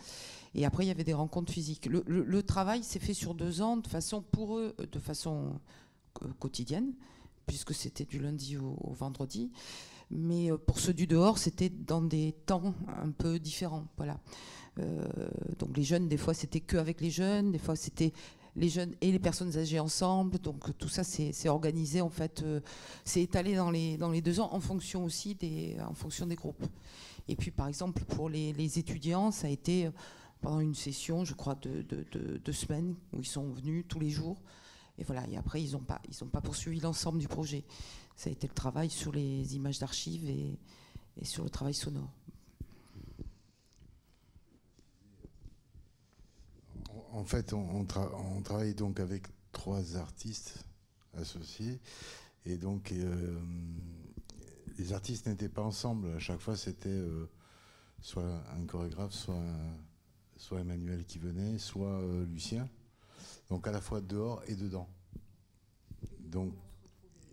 Et 0.55 0.65
après 0.65 0.85
il 0.85 0.87
y 0.87 0.91
avait 0.91 1.03
des 1.03 1.13
rencontres 1.13 1.51
physiques. 1.51 1.87
Le, 1.87 2.43
travail 2.43 2.83
s'est 2.83 2.99
fait 2.99 3.13
sur 3.13 3.35
deux 3.35 3.61
ans 3.61 3.77
de 3.77 3.87
façon 3.87 4.21
pour 4.21 4.57
eux 4.57 4.75
de 4.91 4.99
façon 4.99 5.59
euh, 6.23 6.27
quotidienne 6.39 6.93
puisque 7.45 7.73
c'était 7.73 8.05
du 8.05 8.19
lundi 8.19 8.57
au, 8.57 8.93
vendredi. 8.93 9.51
Mais 10.09 10.51
euh, 10.51 10.57
pour 10.57 10.79
ceux 10.79 10.93
du 10.93 11.07
dehors, 11.07 11.37
c'était 11.37 11.69
dans 11.69 12.01
des 12.01 12.33
temps 12.45 12.73
un 12.87 13.11
peu 13.11 13.39
différents. 13.39 13.87
Voilà. 13.97 14.19
Euh, 14.79 15.05
donc 15.59 15.75
les 15.75 15.83
jeunes, 15.83 16.07
des 16.07 16.17
fois, 16.17 16.33
c'était 16.33 16.61
que 16.61 16.77
avec 16.77 17.01
les 17.01 17.09
jeunes, 17.09 17.51
des 17.51 17.57
fois, 17.57 17.75
c'était 17.75 18.13
les 18.55 18.69
jeunes 18.69 18.95
et 19.01 19.11
les 19.11 19.19
personnes 19.19 19.57
âgées 19.57 19.79
ensemble. 19.79 20.39
Donc 20.39 20.77
tout 20.77 20.89
ça, 20.89 21.03
c'est 21.03 21.49
organisé 21.49 22.01
en 22.01 22.09
fait, 22.09 22.41
euh, 22.43 22.59
c'est 23.05 23.21
étalé 23.21 23.55
dans 23.55 23.71
les, 23.71 23.97
dans 23.97 24.11
les 24.11 24.21
deux 24.21 24.39
ans 24.39 24.49
en 24.51 24.59
fonction 24.59 25.03
aussi 25.03 25.35
des, 25.35 25.77
en 25.81 25.93
fonction 25.93 26.25
des 26.25 26.35
groupes. 26.35 26.65
Et 27.27 27.35
puis 27.35 27.51
par 27.51 27.67
exemple 27.67 28.03
pour 28.05 28.29
les, 28.29 28.79
étudiants, 28.79 29.31
ça 29.31 29.47
a 29.47 29.49
été 29.49 29.85
euh, 29.85 29.91
pendant 30.41 30.59
une 30.59 30.75
session, 30.75 31.23
je 31.23 31.33
crois, 31.33 31.55
de 31.55 31.83
deux 31.83 32.51
semaines 32.51 32.95
où 33.13 33.19
ils 33.19 33.27
sont 33.27 33.49
venus 33.51 33.85
tous 33.87 33.99
les 33.99 34.09
jours. 34.09 34.41
Et 34.97 35.03
voilà. 35.03 35.27
Et 35.29 35.37
après, 35.37 35.61
ils 35.61 35.73
n'ont 35.73 35.79
pas, 35.79 36.01
ils 36.09 36.23
ont 36.23 36.27
pas 36.27 36.41
poursuivi 36.41 36.79
l'ensemble 36.79 37.19
du 37.19 37.27
projet. 37.27 37.63
Ça 38.15 38.29
a 38.29 38.33
été 38.33 38.47
le 38.47 38.53
travail 38.53 38.89
sur 38.89 39.11
les 39.11 39.55
images 39.55 39.79
d'archives 39.79 40.29
et, 40.29 40.57
et 41.17 41.25
sur 41.25 41.43
le 41.43 41.49
travail 41.49 41.73
sonore. 41.73 42.11
En 47.11 47.25
fait, 47.25 47.53
on, 47.53 47.85
travaille 47.85 48.73
donc 48.73 48.99
avec 48.99 49.27
trois 49.51 49.97
artistes 49.97 50.65
associés. 51.13 51.79
Et 52.45 52.57
donc, 52.57 52.91
euh, 52.91 53.39
les 54.77 54.93
artistes 54.93 55.27
n'étaient 55.27 55.49
pas 55.49 55.61
ensemble. 55.61 56.07
À 56.15 56.19
chaque 56.19 56.39
fois, 56.39 56.55
c'était 56.55 56.89
euh, 56.89 57.29
soit 58.01 58.41
un 58.55 58.65
chorégraphe, 58.65 59.13
soit, 59.13 59.43
soit 60.37 60.61
Emmanuel 60.61 61.05
qui 61.05 61.19
venait, 61.19 61.57
soit 61.57 61.99
euh, 62.01 62.25
Lucien. 62.25 62.69
Donc, 63.49 63.67
à 63.67 63.71
la 63.71 63.81
fois 63.81 64.01
dehors 64.01 64.41
et 64.47 64.55
dedans. 64.55 64.87
Donc, 66.19 66.53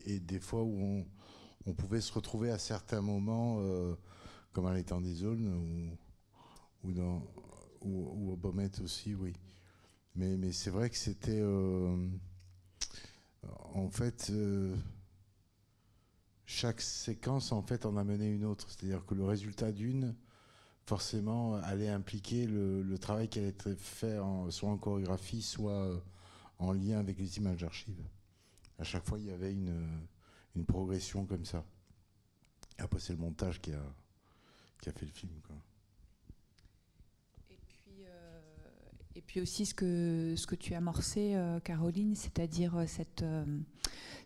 et 0.06 0.18
des 0.18 0.40
fois 0.40 0.62
où 0.62 1.04
on, 1.66 1.72
pouvait 1.74 2.00
se 2.00 2.12
retrouver 2.12 2.50
à 2.50 2.58
certains 2.58 3.02
moments, 3.02 3.62
comme 4.52 4.64
à 4.64 4.72
l'étang 4.72 5.02
des 5.02 5.12
zones, 5.12 5.96
ou, 6.82 6.92
dans, 6.92 7.22
ou, 7.82 8.32
au 8.32 8.36
Baumette 8.36 8.80
aussi, 8.80 9.14
oui. 9.14 9.34
Mais, 10.18 10.52
c'est 10.52 10.70
vrai 10.70 10.90
que 10.90 10.96
c'était. 10.96 11.40
Euh, 11.40 12.08
en 13.74 13.88
fait. 13.88 14.28
Euh, 14.30 14.76
chaque 16.44 16.80
séquence, 16.80 17.52
en 17.52 17.62
fait, 17.62 17.84
en 17.84 17.96
a 17.98 18.04
mené 18.04 18.26
une 18.26 18.44
autre. 18.46 18.70
C'est-à-dire 18.70 19.04
que 19.04 19.14
le 19.14 19.24
résultat 19.24 19.70
d'une, 19.70 20.16
forcément, 20.86 21.56
allait 21.56 21.90
impliquer 21.90 22.46
le, 22.46 22.96
travail 22.98 23.28
qui 23.28 23.38
allait 23.38 23.48
être 23.48 23.74
fait 23.74 24.18
soit 24.48 24.70
en 24.70 24.78
chorégraphie, 24.78 25.42
soit 25.42 25.84
euh, 25.84 26.00
en 26.58 26.72
lien 26.72 26.98
avec 26.98 27.18
les 27.18 27.36
images 27.36 27.60
d'archives. 27.60 28.02
À 28.78 28.84
chaque 28.84 29.04
fois, 29.04 29.18
il 29.18 29.26
y 29.26 29.30
avait 29.30 29.52
une, 29.52 30.06
progression 30.66 31.26
comme 31.26 31.44
ça. 31.44 31.64
Après, 32.78 32.98
c'est 32.98 33.12
le 33.12 33.20
montage 33.20 33.60
qui 33.60 33.72
a, 33.72 33.82
qui 34.80 34.88
a 34.88 34.92
fait 34.92 35.06
le 35.06 35.12
film. 35.12 35.32
Quoi. 35.46 35.54
Et 39.18 39.22
puis 39.26 39.40
aussi 39.40 39.66
ce 39.66 39.74
que, 39.74 40.34
ce 40.36 40.46
que 40.46 40.54
tu 40.54 40.74
as 40.74 40.76
amorcé, 40.76 41.34
euh, 41.34 41.58
Caroline, 41.58 42.14
c'est-à-dire 42.14 42.76
euh, 42.76 42.84
cette, 42.86 43.22
euh, 43.22 43.44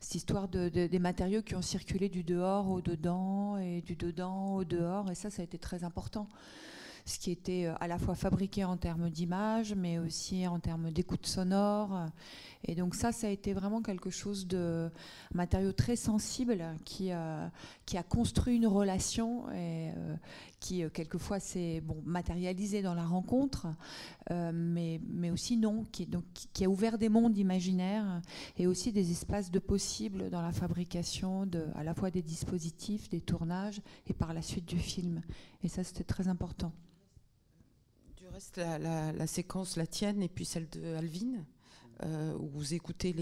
cette 0.01 0.17
histoire 0.17 0.49
de, 0.49 0.69
des 0.69 0.99
matériaux 0.99 1.41
qui 1.41 1.55
ont 1.55 1.63
circulé 1.63 2.11
du 2.11 2.23
dehors 2.23 2.71
au 2.71 2.83
dedans 2.83 3.57
et 3.57 3.81
du 3.81 3.97
dedans 3.97 4.55
au 4.55 4.65
dehors. 4.65 5.11
Et 5.11 5.15
ça, 5.15 5.31
ça 5.31 5.41
a 5.41 5.47
été 5.47 5.57
très 5.57 5.83
important 5.83 6.29
ce 7.07 7.19
qui 7.19 7.31
était 7.31 7.73
à 7.81 7.89
la 7.89 7.99
fois 7.99 8.15
fabriqué 8.15 8.65
en 8.65 8.77
termes 8.77 9.09
d'image, 9.09 9.75
mais 9.75 9.99
aussi 9.99 10.47
en 10.47 10.61
termes 10.61 10.91
d'écoute 10.91 11.27
sonore. 11.27 12.07
Et 12.65 12.75
donc 12.75 12.95
ça, 12.95 13.11
ça 13.11 13.27
a 13.27 13.31
été 13.31 13.53
vraiment 13.53 13.83
quelque 13.83 14.11
chose 14.11 14.47
de 14.47 14.91
matériau 15.35 15.73
très 15.73 15.97
sensible 15.97 16.65
qui, 16.85 17.11
a, 17.11 17.51
qui 17.87 17.97
a 17.97 18.03
construit 18.03 18.57
une 18.57 18.67
relation 18.67 19.51
et 19.51 19.91
euh, 19.97 20.17
qui 20.61 20.85
euh, 20.85 20.89
quelquefois 20.89 21.41
s'est 21.41 21.81
bon, 21.81 22.01
matérialisé 22.05 22.83
dans 22.83 22.95
la 22.95 23.05
rencontre, 23.05 23.67
euh, 24.31 24.53
mais, 24.55 25.01
mais 25.09 25.31
aussi 25.31 25.57
non, 25.57 25.85
qui, 25.91 26.07
donc, 26.07 26.25
qui 26.53 26.65
a 26.65 26.69
ouvert 26.69 26.99
des 26.99 27.09
mondes 27.09 27.37
imaginaires 27.37 28.23
et 28.57 28.67
aussi 28.67 28.93
des 28.93 29.11
espaces 29.11 29.51
de 29.51 29.59
possibles 29.59 30.31
dans 30.31 30.43
la 30.43 30.53
fabrication 30.53 31.49
à 31.75 31.83
la 31.83 31.95
fois 31.95 32.11
des 32.11 32.23
dispositifs, 32.23 33.09
des 33.09 33.21
tournages 33.21 33.81
et 34.07 34.13
par 34.13 34.33
la 34.35 34.43
suite 34.43 34.67
du 34.67 34.79
film. 34.79 35.23
Et 35.65 35.69
ça, 35.69 35.83
c'était 35.83 36.05
très 36.05 36.29
important. 36.29 36.73
Du 38.17 38.29
reste, 38.29 38.59
la, 38.59 39.13
la, 39.13 39.27
séquence, 39.27 39.77
la 39.77 39.87
tienne 39.87 40.23
et 40.23 40.29
puis 40.29 40.45
celle 40.45 40.69
de 40.69 40.95
Alvin, 40.95 41.45
euh, 42.03 42.35
où 42.39 42.49
vous 42.49 42.75
écoutez 42.75 43.15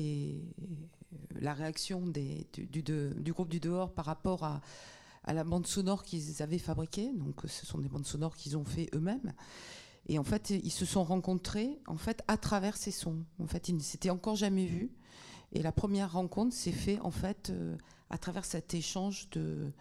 la 1.39 1.55
réaction 1.55 2.07
du, 2.07 2.83
groupe 3.33 3.49
du 3.49 3.61
dehors 3.61 3.93
par 3.93 4.05
rapport 4.05 4.45
à, 4.45 4.61
la 5.27 5.45
bande 5.45 5.67
sonore 5.67 6.03
qu'ils 6.03 6.43
avaient 6.43 6.59
fabriquée. 6.59 7.13
Donc, 7.15 7.43
ce 7.47 7.67
sont 7.67 7.79
des 7.79 7.89
bandes 7.89 8.07
sonores 8.07 8.37
qu'ils 8.37 8.57
ont 8.57 8.65
fait 8.65 8.89
eux-mêmes. 8.95 9.33
Et 10.07 10.19
en 10.19 10.25
fait, 10.25 10.51
ils 10.51 10.73
se 10.73 10.87
sont 10.87 11.05
rencontrés 11.05 11.79
en 11.87 11.97
fait 11.97 12.23
à 12.27 12.37
travers 12.37 12.77
ces 12.77 12.91
sons. 12.91 13.23
En 13.39 13.47
fait, 13.47 13.69
ils 13.69 13.77
ne 13.77 13.83
s'étaient 13.83 14.11
encore 14.11 14.35
jamais 14.35 14.67
vus. 14.67 14.91
Et 15.53 15.63
la 15.63 15.73
première 15.73 16.13
rencontre 16.13 16.55
s'est 16.55 16.73
faite 16.73 17.01
en 17.03 17.11
fait 17.11 17.51
euh, 17.51 17.77
à 18.09 18.19
travers 18.19 18.45
cet 18.45 18.73
échange 18.75 19.29
de, 19.31 19.73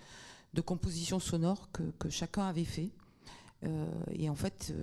compositions 0.65 1.19
sonores 1.19 1.71
que, 1.71 1.83
que, 1.99 2.09
chacun 2.09 2.43
avait 2.43 2.65
fait. 2.65 2.91
Euh, 3.63 3.85
et 4.11 4.29
en 4.29 4.35
fait, 4.35 4.73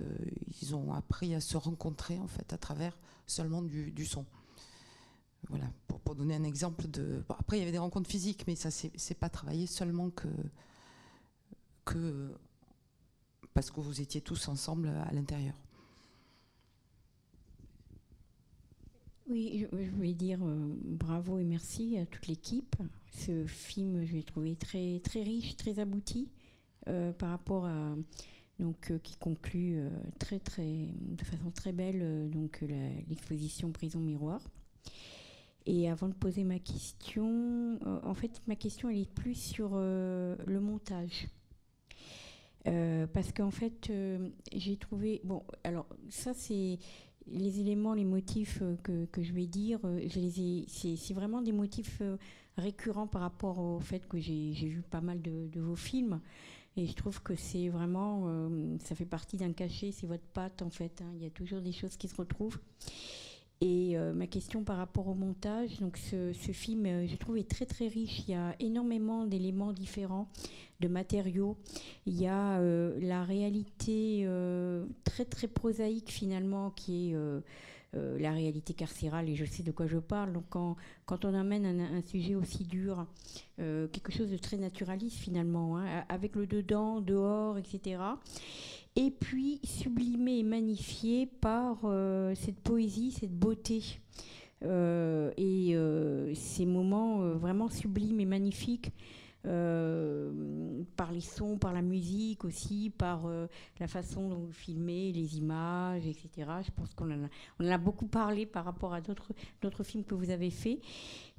ils 0.61 0.75
ont 0.75 0.93
appris 0.93 1.35
à 1.35 1.41
se 1.41 1.57
rencontrer 1.57 2.17
en 2.19 2.27
fait 2.27 2.51
à 2.51 2.57
travers 2.57 2.97
seulement 3.27 3.61
du, 3.61 4.05
son. 4.05 4.25
Voilà, 5.49 5.69
pour, 5.87 6.15
donner 6.15 6.35
un 6.35 6.43
exemple 6.43 6.87
de. 6.87 7.23
après, 7.29 7.57
il 7.57 7.59
y 7.59 7.63
avait 7.63 7.71
des 7.71 7.77
rencontres 7.77 8.09
physiques, 8.09 8.45
mais 8.47 8.55
ça, 8.55 8.71
c'est 8.71 9.19
pas 9.19 9.29
travaillé 9.29 9.67
seulement 9.67 10.09
que, 10.09 10.27
que. 11.85 12.33
parce 13.53 13.69
que 13.69 13.79
vous 13.79 14.01
étiez 14.01 14.21
tous 14.21 14.47
ensemble 14.47 14.87
à 14.87 15.11
l'intérieur. 15.13 15.55
Oui, 19.29 19.67
je 19.73 19.91
voulais 19.91 20.13
dire 20.13 20.39
euh, 20.41 20.73
bravo 20.83 21.37
et 21.37 21.43
merci 21.43 21.97
à 21.97 22.05
toute 22.05 22.27
l'équipe. 22.27 22.77
Ce 23.11 23.45
film, 23.45 24.05
je 24.05 24.13
l'ai 24.13 24.23
trouvé 24.23 24.55
très, 24.55 25.01
très 25.03 25.21
riche, 25.21 25.57
très 25.57 25.79
abouti 25.79 26.29
euh, 26.87 27.11
par 27.11 27.31
rapport 27.31 27.65
à 27.65 27.95
donc 28.59 28.91
euh, 28.91 28.99
qui 28.99 29.15
conclut 29.17 29.77
euh, 29.77 29.89
très 30.19 30.39
très 30.39 30.87
de 30.99 31.23
façon 31.23 31.51
très 31.51 31.71
belle 31.71 31.99
euh, 32.01 32.27
donc 32.27 32.63
l'exposition 33.07 33.71
Prison 33.71 33.99
Miroir. 33.99 34.41
Et 35.65 35.89
avant 35.89 36.07
de 36.07 36.13
poser 36.13 36.45
ma 36.45 36.59
question, 36.59 37.77
en 38.03 38.13
fait 38.13 38.41
ma 38.47 38.55
question 38.55 38.89
elle 38.89 38.99
est 38.99 39.13
plus 39.13 39.35
sur 39.35 39.75
le 39.75 40.59
montage. 40.61 41.27
parce 42.63 43.33
qu'en 43.33 43.51
fait, 43.51 43.91
j'ai 44.53 44.77
trouvé. 44.77 45.19
Bon, 45.25 45.43
alors, 45.65 45.85
ça, 46.07 46.33
c'est 46.33 46.79
les 47.27 47.59
éléments, 47.59 47.93
les 47.93 48.05
motifs 48.05 48.63
que, 48.81 49.03
que 49.07 49.21
je 49.21 49.33
vais 49.33 49.45
dire. 49.45 49.81
c'est 50.69 51.13
vraiment 51.13 51.41
des 51.41 51.51
motifs 51.51 52.01
récurrents 52.57 53.07
par 53.07 53.19
rapport 53.19 53.59
au 53.59 53.81
fait 53.81 54.07
que 54.07 54.19
j'ai 54.19 54.53
vu 54.53 54.81
pas 54.89 55.01
mal 55.01 55.21
de, 55.21 55.49
de 55.51 55.59
vos 55.59 55.75
films. 55.75 56.21
Et 56.77 56.85
je 56.85 56.93
trouve 56.93 57.21
que 57.23 57.33
c'est 57.35 57.69
vraiment, 57.69 58.25
euh, 58.27 58.77
ça 58.83 58.93
fait 58.93 59.05
partie 59.05 59.35
d'un 59.35 59.51
cachet, 59.51 59.91
c'est 59.91 60.05
votre 60.05 60.27
patte 60.33 60.61
en 60.61 60.69
fait. 60.69 61.01
Hein. 61.01 61.11
Il 61.15 61.23
y 61.23 61.25
a 61.25 61.31
toujours 61.31 61.59
des 61.59 61.71
choses 61.71 61.97
qui 61.97 62.07
se 62.07 62.15
retrouvent. 62.15 62.59
Et 63.59 63.97
euh, 63.97 64.13
ma 64.13 64.27
question 64.27 64.63
par 64.63 64.77
rapport 64.77 65.07
au 65.07 65.15
montage, 65.15 65.79
donc 65.79 65.97
ce, 65.97 66.31
film, 66.31 66.85
euh, 66.85 67.07
je 67.07 67.15
trouve, 67.15 67.37
est 67.39 67.49
très 67.49 67.65
très 67.65 67.87
riche. 67.87 68.21
Il 68.27 68.31
y 68.31 68.35
a 68.35 68.55
énormément 68.59 69.25
d'éléments 69.25 69.73
différents, 69.73 70.27
de 70.79 70.87
matériaux. 70.87 71.57
Il 72.05 72.21
y 72.21 72.27
a 72.27 72.61
la 72.61 73.23
réalité 73.23 74.29
très 75.03 75.25
très 75.25 75.47
prosaïque 75.47 76.11
finalement 76.11 76.69
qui 76.69 77.09
est 77.09 77.15
euh, 77.97 78.17
la 78.19 78.31
réalité 78.31 78.73
carcérale, 78.73 79.29
et 79.29 79.35
je 79.35 79.45
sais 79.45 79.63
de 79.63 79.71
quoi 79.71 79.87
je 79.87 79.97
parle. 79.97 80.33
Donc 80.33 80.45
quand, 80.49 80.75
quand 81.05 81.25
on 81.25 81.33
amène 81.33 81.65
un, 81.65 82.01
sujet 82.01 82.35
aussi 82.35 82.63
dur, 82.63 83.05
euh, 83.59 83.87
quelque 83.87 84.11
chose 84.11 84.29
de 84.29 84.37
très 84.37 84.57
naturaliste 84.57 85.17
finalement, 85.17 85.77
hein, 85.77 86.05
avec 86.09 86.35
le 86.35 86.47
dedans, 86.47 87.01
dehors, 87.01 87.57
etc. 87.57 88.01
Et 88.95 89.11
puis 89.11 89.59
sublimé 89.63 90.39
et 90.39 90.43
magnifié 90.43 91.25
par 91.25 91.79
euh, 91.83 92.33
cette 92.35 92.59
poésie, 92.59 93.11
cette 93.11 93.37
beauté. 93.37 93.99
et 94.63 95.75
ces 96.33 96.65
moments 96.65 97.19
vraiment 97.35 97.69
sublimes 97.69 98.19
et 98.19 98.25
magnifiques 98.25 98.91
euh, 99.47 100.83
par 100.95 101.11
les 101.11 101.21
sons, 101.21 101.57
par 101.57 101.73
la 101.73 101.81
musique 101.81 102.43
aussi, 102.43 102.91
par 102.95 103.25
euh, 103.25 103.47
la 103.79 103.87
façon 103.87 104.29
dont 104.29 104.39
vous 104.39 104.51
filmez, 104.51 105.11
les 105.11 105.37
images, 105.37 106.05
etc. 106.05 106.29
Je 106.63 106.71
pense 106.71 106.93
qu'on 106.93 107.09
en, 107.11 107.65
a 107.65 107.77
beaucoup 107.77 108.07
parlé 108.07 108.45
par 108.45 108.65
rapport 108.65 108.93
à 108.93 109.01
d'autres 109.01 109.83
films 109.83 110.03
que 110.03 110.15
vous 110.15 110.29
avez 110.29 110.49
faits. 110.49 110.79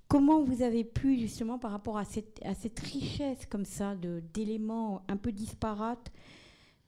Comment 0.09 0.43
vous 0.43 0.63
avez 0.63 0.85
pu, 0.85 1.19
justement, 1.19 1.59
par 1.59 1.71
rapport 1.71 1.99
à 1.99 2.05
cette, 2.05 2.41
à 2.43 2.55
cette 2.55 2.79
richesse 2.79 3.45
comme 3.45 3.67
ça 3.67 3.95
d'éléments 4.33 5.03
un 5.09 5.19
peu 5.19 5.33
disparates, 5.33 6.11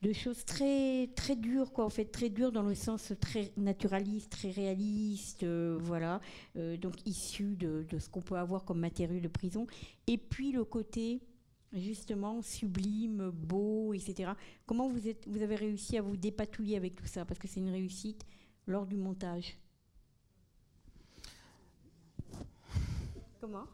de 0.01 0.13
choses 0.13 0.45
très 0.45 1.07
très 1.15 1.35
dures 1.35 1.71
quoi 1.71 1.85
en 1.85 1.89
fait 1.89 2.05
très 2.05 2.29
dures 2.29 2.51
dans 2.51 2.63
le 2.63 2.73
sens 2.73 3.13
très 3.19 3.51
naturaliste 3.55 4.31
très 4.31 4.49
réaliste 4.49 5.43
euh, 5.43 5.77
voilà. 5.79 6.21
Euh, 6.57 6.75
donc 6.77 6.95
issu 7.05 7.55
de, 7.55 7.85
de, 7.87 7.99
ce 7.99 8.09
qu'on 8.09 8.21
peut 8.21 8.35
avoir 8.35 8.65
comme 8.65 8.79
matériau 8.79 9.19
de 9.19 9.27
prison. 9.27 9.67
Et 10.07 10.17
puis 10.17 10.51
le 10.51 10.65
côté 10.65 11.21
justement 11.73 12.41
sublime 12.41 13.29
beau 13.29 13.93
etc 13.93 14.33
comment 14.65 14.89
vous 14.89 15.07
êtes 15.07 15.25
vous 15.27 15.41
avez 15.41 15.55
réussi 15.55 15.97
à 15.97 16.01
vous 16.01 16.17
dépatouiller 16.17 16.77
avec 16.77 16.95
tout 16.95 17.05
ça? 17.05 17.23
Parce 17.23 17.39
que 17.39 17.47
c'est 17.47 17.59
une 17.59 17.69
réussite 17.69 18.25
lors 18.65 18.87
du 18.87 18.97
montage. 18.97 19.57
Comment? 23.39 23.65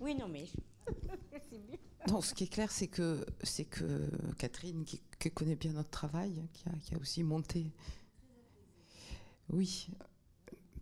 Oui 0.00 0.14
non 0.14 0.28
mais 0.28 0.46
c'est 1.50 1.58
bien 1.58 1.78
non, 2.08 2.20
ce 2.20 2.34
qui 2.34 2.44
est 2.44 2.52
clair, 2.52 2.70
c'est 2.70 2.88
que, 2.88 3.24
c'est 3.42 3.64
que 3.64 4.10
Catherine, 4.38 4.84
qui, 4.84 5.00
connaît 5.30 5.54
bien 5.54 5.72
notre 5.72 5.90
travail, 5.90 6.42
qui 6.52 6.94
a, 6.94 6.98
aussi 6.98 7.22
monté. 7.22 7.70
Oui, 9.50 9.88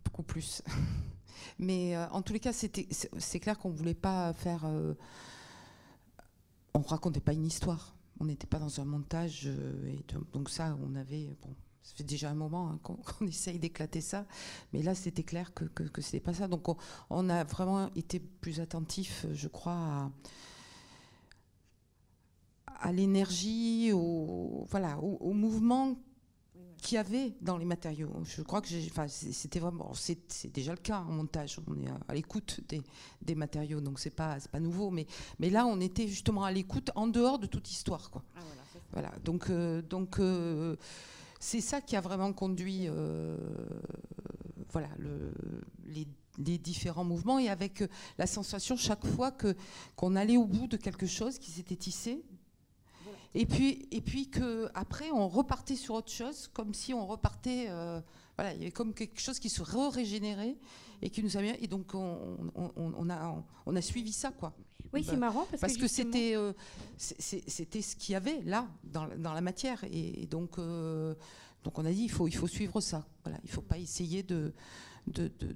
beaucoup 0.03 0.23
plus. 0.23 0.63
Mais 1.59 1.95
euh, 1.95 2.07
en 2.09 2.21
tous 2.21 2.33
les 2.33 2.39
cas, 2.39 2.53
c'était, 2.53 2.87
c'est, 2.91 3.39
clair 3.39 3.57
qu'on 3.59 3.69
ne 3.69 3.77
voulait 3.77 3.93
pas 3.93 4.33
faire. 4.33 4.65
Euh, 4.65 4.93
on 6.73 6.79
ne 6.79 6.85
racontait 6.85 7.19
pas 7.19 7.33
une 7.33 7.45
histoire. 7.45 7.95
On 8.19 8.25
n'était 8.25 8.47
pas 8.47 8.59
dans 8.59 8.79
un 8.79 8.85
montage. 8.85 9.43
Euh, 9.45 9.95
donc, 10.33 10.49
ça, 10.49 10.77
on 10.81 10.95
avait. 10.95 11.35
Bon, 11.41 11.55
ça 11.83 11.95
fait 11.95 12.03
déjà 12.03 12.29
un 12.31 12.35
moment 12.35 12.69
hein, 12.69 12.79
qu'on, 12.81 12.97
essaye 13.27 13.59
d'éclater 13.59 14.01
ça. 14.01 14.25
Mais 14.73 14.81
là, 14.81 14.95
c'était 14.95 15.23
clair 15.23 15.53
que 15.53 15.65
ce 15.75 16.07
n'était 16.07 16.19
pas 16.19 16.33
ça. 16.33 16.47
Donc 16.47 16.67
on, 16.67 16.77
on, 17.09 17.29
a 17.29 17.43
vraiment 17.43 17.91
été 17.95 18.19
plus 18.19 18.59
attentif, 18.59 19.25
je 19.33 19.47
crois, 19.47 19.73
à 19.73 20.11
à 22.81 22.91
l'énergie, 22.91 23.91
au, 23.93 24.65
voilà, 24.69 24.97
au, 24.99 25.33
mouvement 25.33 25.95
qu'il 26.81 26.95
y 26.95 26.97
avait 26.97 27.33
dans 27.41 27.57
les 27.57 27.65
matériaux. 27.65 28.11
Je 28.23 28.41
crois 28.41 28.61
que 28.61 28.67
c'était 28.67 29.59
vraiment, 29.59 29.91
c'est 29.93 30.51
déjà 30.51 30.71
le 30.71 30.79
cas 30.79 30.99
en 30.99 31.11
montage. 31.11 31.59
On 31.67 31.79
est 31.79 31.87
à, 32.07 32.13
l'écoute 32.13 32.59
des, 32.67 32.81
des, 33.21 33.35
matériaux, 33.35 33.81
donc 33.81 33.99
c'est 33.99 34.09
pas, 34.15 34.37
pas 34.51 34.59
nouveau. 34.59 34.89
Mais, 34.89 35.05
mais 35.39 35.49
là, 35.49 35.65
on 35.67 35.79
était 35.79 36.07
justement 36.07 36.43
à 36.43 36.51
l'écoute 36.51 36.91
en 36.95 37.07
dehors 37.07 37.39
de 37.39 37.45
toute 37.45 37.69
histoire, 37.71 38.09
quoi. 38.09 38.23
Ah, 38.35 38.39
voilà, 38.93 39.11
donc, 39.23 39.49
euh, 39.49 39.81
donc 39.81 40.19
euh, 40.19 40.75
c'est 41.39 41.61
ça 41.61 41.81
qui 41.81 41.95
a 41.95 42.01
vraiment 42.01 42.33
conduit, 42.33 42.87
euh, 42.87 43.37
voilà, 44.69 44.89
le, 44.97 45.31
les, 45.85 46.07
les, 46.39 46.57
différents 46.57 47.05
mouvements 47.05 47.39
et 47.39 47.47
avec 47.47 47.83
la 48.17 48.27
sensation 48.27 48.75
chaque 48.75 49.05
fois 49.05 49.31
que 49.31 49.55
qu'on 49.95 50.15
allait 50.15 50.35
au 50.35 50.45
bout 50.45 50.67
de 50.67 50.75
quelque 50.77 51.05
chose 51.05 51.39
qui 51.39 51.51
s'était 51.51 51.77
tissé 51.77 52.21
et 53.33 53.45
puis, 53.45 53.87
et 53.91 54.01
puis 54.01 54.29
que 54.29 54.69
après 54.73 55.09
on 55.11 55.27
repartait 55.27 55.75
sur 55.75 55.95
autre 55.95 56.11
chose, 56.11 56.49
comme 56.53 56.73
si 56.73 56.93
on 56.93 57.05
repartait. 57.07 57.67
Euh, 57.69 58.01
voilà, 58.37 58.53
il 58.53 58.59
y 58.59 58.63
avait 58.63 58.71
comme 58.71 58.93
quelque 58.93 59.19
chose 59.19 59.39
qui 59.39 59.49
se 59.49 59.61
régénérait 59.61 60.57
et 61.01 61.09
qui 61.09 61.23
nous 61.23 61.37
a 61.37 61.41
bien. 61.41 61.55
Et 61.59 61.67
donc 61.67 61.93
on, 61.93 62.51
on, 62.55 63.09
a, 63.09 63.43
on 63.65 63.75
a 63.75 63.81
suivi 63.81 64.11
ça, 64.11 64.31
quoi. 64.31 64.53
Oui, 64.93 65.05
c'est 65.07 65.15
marrant 65.15 65.45
parce, 65.49 65.61
parce 65.61 65.77
que, 65.77 65.87
c'était 65.87 66.35
euh, 66.35 66.51
c'était 66.97 67.81
ce 67.81 67.95
qu'il 67.95 68.11
y 68.11 68.15
avait 68.15 68.41
là 68.41 68.67
dans, 68.83 69.07
dans 69.17 69.33
la 69.33 69.39
matière 69.39 69.81
et, 69.89 70.27
donc 70.29 70.59
euh, 70.59 71.15
donc 71.63 71.79
on 71.79 71.85
a 71.85 71.91
dit 71.91 72.03
il 72.03 72.11
faut 72.11 72.27
il 72.27 72.35
faut 72.35 72.47
suivre 72.47 72.81
ça. 72.81 73.05
Voilà, 73.23 73.39
il 73.43 73.49
faut 73.49 73.61
pas 73.61 73.77
essayer 73.77 74.23
de 74.23 74.53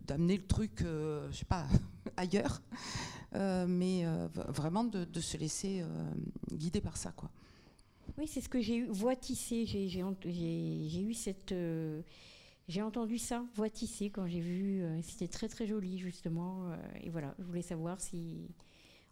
d'amener 0.07 0.37
le 0.37 0.47
truc, 0.47 0.79
je 0.79 1.29
sais 1.31 1.45
pas, 1.45 1.67
ailleurs, 2.17 2.61
mais 3.33 4.05
vraiment 4.33 4.83
de, 4.83 5.03
de, 5.05 5.21
se 5.21 5.37
laisser 5.37 5.83
guider 6.51 6.81
par 6.81 6.97
ça, 6.97 7.11
quoi. 7.11 7.29
Oui, 8.17 8.27
c'est 8.27 8.41
ce 8.41 8.49
que 8.49 8.61
j'ai 8.61 8.77
eu, 8.77 8.87
voix 8.87 9.15
tissée. 9.15 9.65
J'ai 9.65 11.01
eu 11.01 11.13
cette. 11.13 11.51
Euh, 11.51 12.01
j'ai 12.67 12.81
entendu 12.81 13.17
ça, 13.17 13.45
voix 13.55 13.69
tissée, 13.69 14.09
quand 14.09 14.25
j'ai 14.27 14.39
vu. 14.39 14.81
Euh, 14.81 15.01
c'était 15.01 15.27
très 15.27 15.49
très 15.49 15.67
joli, 15.67 15.97
justement. 15.97 16.69
Euh, 16.71 16.75
et 17.01 17.09
voilà, 17.09 17.35
je 17.39 17.43
voulais 17.43 17.61
savoir 17.61 17.99
si. 17.99 18.47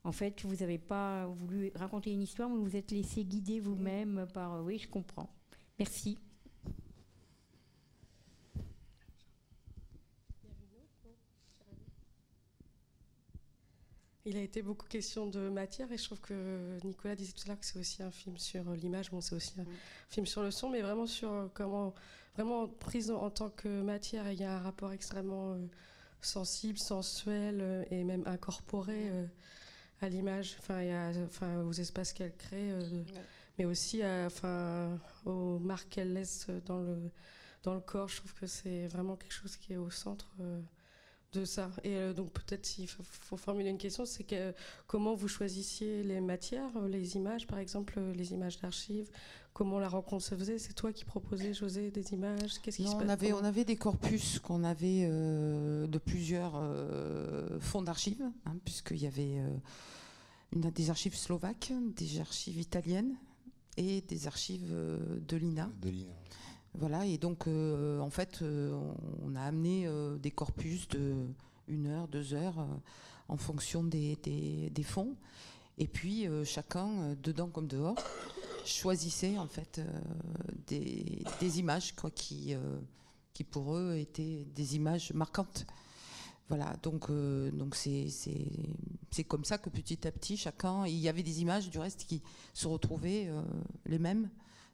En 0.05 0.11
fait, 0.11 0.41
vous 0.43 0.55
n'avez 0.57 0.77
pas 0.77 1.27
voulu 1.27 1.71
raconter 1.75 2.11
une 2.11 2.21
histoire, 2.21 2.49
mais 2.49 2.57
vous 2.57 2.65
vous 2.65 2.75
êtes 2.75 2.91
laissé 2.91 3.23
guider 3.23 3.59
vous-même 3.59 4.27
par. 4.33 4.63
oui, 4.63 4.77
je 4.77 4.87
comprends. 4.87 5.29
Merci. 5.79 6.17
Il 14.25 14.37
a 14.37 14.41
été 14.41 14.61
beaucoup 14.61 14.87
question 14.87 15.27
de 15.27 15.49
matière 15.49 15.91
et 15.91 15.97
je 15.97 16.05
trouve 16.05 16.21
que 16.21 16.77
Nicolas 16.85 17.13
disait 17.13 17.33
tout 17.33 17.43
à 17.43 17.47
l'heure 17.49 17.59
que 17.59 17.65
c'est 17.65 17.77
aussi 17.77 18.01
un 18.01 18.11
film 18.11 18.37
sur 18.37 18.69
euh, 18.69 18.75
l'image, 18.77 19.11
bon 19.11 19.19
c'est 19.19 19.35
aussi 19.35 19.53
un 19.59 19.65
film 20.07 20.25
sur 20.25 20.43
le 20.43 20.49
son, 20.49 20.69
mais 20.69 20.81
vraiment 20.81 21.05
sur 21.05 21.29
euh, 21.29 21.47
comment, 21.53 21.93
vraiment 22.35 22.69
prison 22.69 23.17
en 23.17 23.29
tant 23.29 23.49
que 23.49 23.81
matière, 23.81 24.31
il 24.31 24.39
y 24.39 24.45
a 24.45 24.55
un 24.55 24.59
rapport 24.59 24.93
extrêmement 24.93 25.55
euh, 25.55 25.67
sensible, 26.21 26.79
sensuel 26.79 27.85
et 27.91 28.05
même 28.05 28.23
incorporé 28.25 29.11
à 29.99 30.07
l'image, 30.07 30.55
enfin, 30.59 31.11
enfin 31.25 31.61
aux 31.63 31.73
espaces 31.73 32.13
qu'elle 32.13 32.33
crée, 32.33 32.71
mais 33.57 33.65
aussi 33.65 34.01
enfin, 34.05 34.97
aux 35.25 35.59
marques 35.59 35.89
qu'elle 35.89 36.13
laisse 36.13 36.47
dans 36.65 36.79
le, 36.79 37.11
dans 37.63 37.73
le 37.73 37.81
corps. 37.81 38.07
Je 38.07 38.17
trouve 38.17 38.33
que 38.35 38.47
c'est 38.47 38.87
vraiment 38.87 39.17
quelque 39.17 39.33
chose 39.33 39.57
qui 39.57 39.73
est 39.73 39.77
au 39.77 39.89
centre 39.89 40.33
de 41.33 41.45
ça. 41.45 41.71
Et 41.83 41.95
euh, 41.95 42.13
donc 42.13 42.31
peut-être 42.31 42.65
s'il 42.65 42.87
faut, 42.87 43.37
formuler 43.37 43.69
une 43.69 43.77
question, 43.77 44.05
c'est 44.05 44.23
que 44.23 44.53
comment 44.87 45.15
vous 45.15 45.27
choisissiez 45.27 46.03
les 46.03 46.21
matières, 46.21 46.71
euh, 46.77 46.87
les 46.87 47.15
images 47.15 47.47
par 47.47 47.59
exemple, 47.59 47.95
euh, 47.97 48.13
les 48.13 48.31
images 48.33 48.59
d'archives, 48.59 49.09
comment 49.53 49.79
la 49.79 49.89
rencontre 49.89 50.23
se 50.23 50.35
faisait 50.35 50.59
C'est 50.59 50.73
toi 50.73 50.93
qui 50.93 51.03
proposais, 51.05 51.53
José, 51.53 51.91
des 51.91 52.13
images? 52.13 52.59
Qu'est-ce 52.61 52.77
qui 52.77 52.87
se 52.87 52.95
on 52.95 53.09
avait, 53.09 53.33
on 53.33 53.43
avait 53.43 53.65
des 53.65 53.75
corpus 53.75 54.39
qu'on 54.39 54.63
avait 54.63 55.07
de 55.07 55.97
plusieurs 55.99 56.59
fonds 57.59 57.83
d'archives, 57.83 58.23
hein, 58.45 58.55
puisqu'il 58.65 59.01
y 59.01 59.07
avait 59.07 59.37
une, 60.53 60.61
des 60.71 60.89
archives 60.89 61.15
slovaques, 61.15 61.71
des 61.95 62.19
archives 62.19 62.59
italiennes 62.59 63.15
et 63.77 64.01
des 64.01 64.27
archives 64.27 64.71
de 64.71 65.37
l'INA. 65.37 65.69
De 65.81 65.89
l'INA. 65.89 66.13
Voilà, 66.75 67.05
et 67.05 67.17
donc 67.17 67.47
euh, 67.47 67.99
en 67.99 68.09
fait, 68.09 68.41
euh, 68.41 68.75
on 69.23 69.35
a 69.35 69.41
amené 69.41 69.85
euh, 69.85 70.17
des 70.17 70.31
corpus 70.31 70.87
de 70.87 71.27
une 71.67 71.87
heure, 71.87 72.07
deux 72.07 72.33
heures, 72.33 72.67
en 73.29 73.37
fonction 73.37 73.83
des, 73.83 74.17
fonds. 74.83 75.15
Et 75.77 75.87
puis 75.87 76.27
chacun, 76.43 77.15
dedans 77.23 77.47
comme 77.47 77.67
dehors, 77.67 77.95
choisissait 78.65 79.37
en 79.37 79.47
fait 79.47 79.79
des, 80.67 81.59
images 81.59 81.95
quoi, 81.95 82.11
qui, 82.11 82.53
pour 83.49 83.75
eux 83.77 83.95
étaient 83.95 84.45
des 84.53 84.75
images 84.75 85.13
marquantes. 85.13 85.65
Voilà, 86.49 86.75
donc 86.83 87.09
donc 87.53 87.75
c'est 87.75 89.23
comme 89.25 89.45
ça 89.45 89.57
que 89.57 89.69
petit 89.69 90.05
à 90.05 90.11
petit 90.11 90.35
chacun, 90.35 90.85
il 90.85 90.97
y 90.97 91.07
avait 91.07 91.23
des 91.23 91.41
images 91.41 91.69
du 91.69 91.79
reste 91.79 92.03
qui 92.03 92.21
se 92.53 92.67
retrouvaient 92.67 93.29
les 93.85 93.99
mêmes 93.99 94.29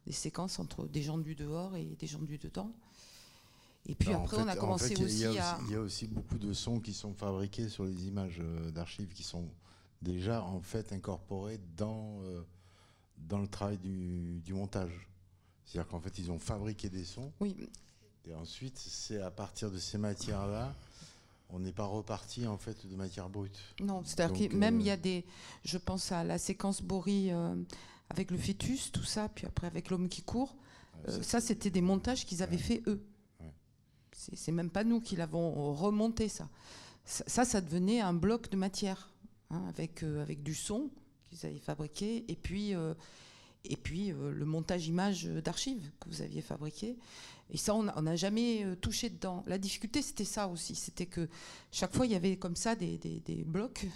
des 0.09 0.15
séquences 0.15 0.57
entre 0.57 0.87
des 0.87 1.03
gens 1.03 1.19
du 1.19 1.35
dehors 1.35 1.75
et 1.75 1.85
des 1.85 2.07
gens 2.07 2.17
du 2.17 2.39
dedans. 2.39 2.71
Et 3.85 3.93
puis 3.93 4.11
après, 4.11 4.37
on 4.37 4.47
a 4.47 4.55
commencé 4.55 4.99
aussi, 5.03 5.23
à. 5.37 5.59
Il 5.67 5.71
y 5.71 5.75
a 5.75 5.81
aussi 5.81 6.07
beaucoup 6.07 6.39
de 6.39 6.51
sons 6.51 6.79
qui 6.79 6.93
sont 6.93 7.13
fabriqués 7.13 7.69
sur 7.69 7.83
les 7.85 8.07
images 8.07 8.39
euh, 8.39 8.71
d'archives 8.71 9.13
qui 9.13 9.21
sont 9.21 9.47
déjà 10.01 10.43
en 10.43 10.61
fait 10.61 10.91
incorporés 10.93 11.59
dans, 11.77 12.21
euh, 12.23 12.41
dans 13.17 13.37
le 13.37 13.47
travail 13.47 13.77
du, 13.77 14.41
du 14.43 14.53
montage. 14.55 15.07
C'est-à-dire 15.63 15.87
qu'en 15.87 15.99
fait, 15.99 16.17
ils 16.17 16.31
ont 16.31 16.39
fabriqué 16.39 16.89
des 16.89 17.05
sons. 17.05 17.31
Oui. 17.39 17.55
Et 18.25 18.33
ensuite, 18.33 18.79
c'est 18.79 19.21
à 19.21 19.29
partir 19.29 19.69
de 19.69 19.77
ces 19.77 19.99
matières-là, 19.99 20.73
on 21.51 21.59
n'est 21.59 21.71
pas 21.71 21.85
reparti 21.85 22.47
en 22.47 22.57
fait 22.57 22.87
de 22.87 22.95
matière 22.95 23.29
brute. 23.29 23.59
Non, 23.79 24.01
c'est-à-dire 24.03 24.49
que 24.49 24.55
même 24.55 24.79
il 24.79 24.87
y 24.87 24.91
a 24.91 24.97
des. 24.97 25.23
Je 25.63 25.77
pense 25.77 26.11
à 26.11 26.23
la 26.23 26.39
séquence 26.39 26.81
Bory 26.81 27.31
avec 28.09 28.31
le 28.31 28.37
fœtus, 28.37 28.91
tout 28.91 29.03
ça, 29.03 29.29
puis 29.29 29.45
après 29.45 29.67
avec 29.67 29.89
l'homme 29.89 30.09
qui 30.09 30.21
court. 30.21 30.55
Euh, 31.07 31.21
ça, 31.21 31.39
c'était 31.39 31.69
des 31.69 31.81
montages 31.81 32.25
qu'ils 32.25 32.43
avaient 32.43 32.57
fait 32.57 32.81
eux. 32.87 33.05
C'est 34.11 34.51
même 34.51 34.69
pas 34.69 34.83
nous 34.83 34.99
qui 34.99 35.15
l'avons 35.15 35.73
remonté, 35.73 36.27
ça. 36.27 36.49
ça. 37.05 37.45
ça. 37.45 37.61
devenait 37.61 38.01
un 38.01 38.13
bloc 38.13 38.49
de 38.49 38.57
matière, 38.57 39.13
hein, 39.49 39.63
avec, 39.69 40.03
euh, 40.03 40.21
avec 40.21 40.43
du 40.43 40.53
son 40.53 40.89
qu'ils 41.29 41.45
avaient 41.45 41.59
fabriqué, 41.59 42.25
et 42.27 42.35
puis, 42.35 42.75
euh, 42.75 42.93
et 43.63 43.77
puis 43.77 44.09
le 44.09 44.45
montage 44.45 44.87
image 44.87 45.25
d'archives 45.25 45.91
que 45.99 46.09
vous 46.09 46.21
aviez 46.21 46.41
fabriqué. 46.41 46.97
Et 47.51 47.57
ça, 47.57 47.73
on 47.75 47.83
n'a 47.83 48.15
jamais 48.15 48.65
touché 48.79 49.09
dedans. 49.09 49.43
La 49.47 49.57
difficulté, 49.57 50.01
c'était 50.01 50.25
ça 50.25 50.47
aussi. 50.47 50.75
C'était 50.75 51.07
que 51.07 51.27
chaque 51.71 51.95
fois, 51.95 52.05
il 52.05 52.11
y 52.11 52.15
avait 52.15 52.37
comme 52.37 52.55
ça 52.55 52.75
des, 52.75 52.97
des 52.97 53.43
blocs 53.43 53.87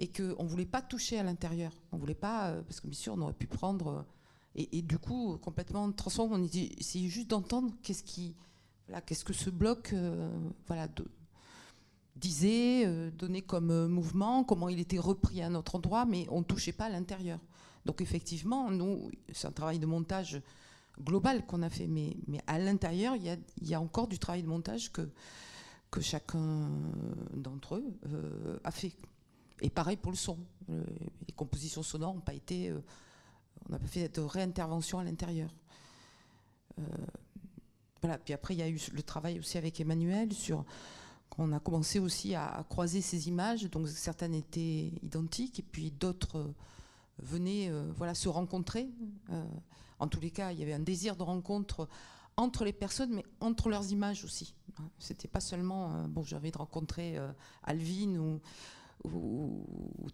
et 0.00 0.08
qu'on 0.08 0.42
ne 0.42 0.48
voulait 0.48 0.64
pas 0.66 0.82
toucher 0.82 1.18
à 1.18 1.22
l'intérieur. 1.22 1.72
On 1.92 1.98
voulait 1.98 2.14
pas, 2.14 2.54
parce 2.66 2.80
que 2.80 2.88
bien 2.88 2.98
sûr, 2.98 3.14
on 3.16 3.20
aurait 3.20 3.34
pu 3.34 3.46
prendre 3.46 4.04
et, 4.56 4.82
du 4.82 4.98
coup, 4.98 5.38
complètement 5.38 5.90
transformé. 5.92 6.34
On 6.34 6.44
essayait 6.44 7.08
juste 7.08 7.28
d'entendre 7.28 7.72
qu'est-ce 7.82 8.02
voilà, 8.88 9.00
que 9.00 9.32
ce 9.32 9.50
bloc, 9.50 9.92
euh, 9.92 10.28
voilà, 10.66 10.88
disait, 12.16 12.84
euh, 12.84 13.10
donnait 13.12 13.42
comme 13.42 13.70
euh, 13.70 13.86
mouvement, 13.86 14.42
comment 14.42 14.68
il 14.68 14.80
était 14.80 14.98
repris 14.98 15.40
à 15.40 15.46
un 15.46 15.54
autre 15.54 15.76
endroit, 15.76 16.04
mais 16.04 16.26
on 16.30 16.40
ne 16.40 16.44
touchait 16.44 16.72
pas 16.72 16.86
à 16.86 16.88
l'intérieur. 16.88 17.38
Donc 17.86 18.00
effectivement, 18.00 18.70
nous, 18.70 19.10
c'est 19.32 19.46
un 19.46 19.52
travail 19.52 19.78
de 19.78 19.86
montage 19.86 20.42
global 21.00 21.46
qu'on 21.46 21.62
a 21.62 21.70
fait, 21.70 21.86
mais, 21.86 22.16
à 22.48 22.58
l'intérieur, 22.58 23.14
il 23.14 23.38
y, 23.68 23.74
a, 23.74 23.80
encore 23.80 24.08
du 24.08 24.18
travail 24.18 24.42
de 24.42 24.48
montage 24.48 24.90
que 24.92 26.00
chacun 26.00 26.68
d'entre 27.34 27.76
eux 27.76 28.60
a 28.64 28.70
fait. 28.70 28.92
Et 29.62 29.70
pareil 29.70 29.96
pour 29.96 30.12
le 30.12 30.16
son. 30.16 30.38
les 30.68 31.32
compositions 31.34 31.82
sonores 31.82 32.14
n'ont 32.14 32.20
pas 32.20 32.34
été 32.34 32.72
on 33.68 33.72
n'a 33.72 33.78
pas 33.78 33.86
fait 33.86 34.14
de 34.14 34.20
réintervention 34.20 34.98
à 34.98 35.04
l'intérieur. 35.04 35.50
Euh, 36.78 36.82
voilà. 38.02 38.18
Puis 38.18 38.34
après, 38.34 38.54
il 38.54 38.58
y 38.58 38.62
a 38.62 38.68
eu 38.68 38.80
le 38.92 39.02
travail 39.02 39.38
aussi 39.38 39.58
avec 39.58 39.80
Emmanuel 39.80 40.32
sur. 40.32 40.64
On 41.38 41.52
a 41.52 41.60
commencé 41.60 42.00
aussi 42.00 42.34
à, 42.34 42.66
croiser 42.68 43.00
ces 43.00 43.28
images, 43.28 43.62
donc 43.70 43.88
certaines 43.88 44.34
étaient 44.34 44.92
identiques 45.02 45.60
et 45.60 45.62
puis 45.62 45.92
d'autres 45.92 46.38
euh, 46.38 46.54
venaient 47.20 47.68
euh, 47.70 47.90
voilà, 47.96 48.14
se 48.14 48.28
rencontrer. 48.28 48.88
en 50.00 50.08
tous 50.08 50.20
les 50.20 50.32
cas, 50.32 50.50
il 50.50 50.58
y 50.58 50.62
avait 50.62 50.72
un 50.72 50.80
désir 50.80 51.14
de 51.14 51.22
rencontre 51.22 51.88
entre 52.36 52.64
les 52.64 52.72
personnes, 52.72 53.14
mais 53.14 53.24
entre 53.38 53.68
leurs 53.68 53.92
images 53.92 54.24
aussi. 54.24 54.54
C'était 54.98 55.28
pas 55.28 55.40
seulement, 55.40 56.08
bon, 56.08 56.24
j'avais 56.24 56.50
de 56.50 56.58
rencontrer 56.58 57.18
Alvin 57.62 58.16
ou, 58.16 58.40
ou, 59.04 59.64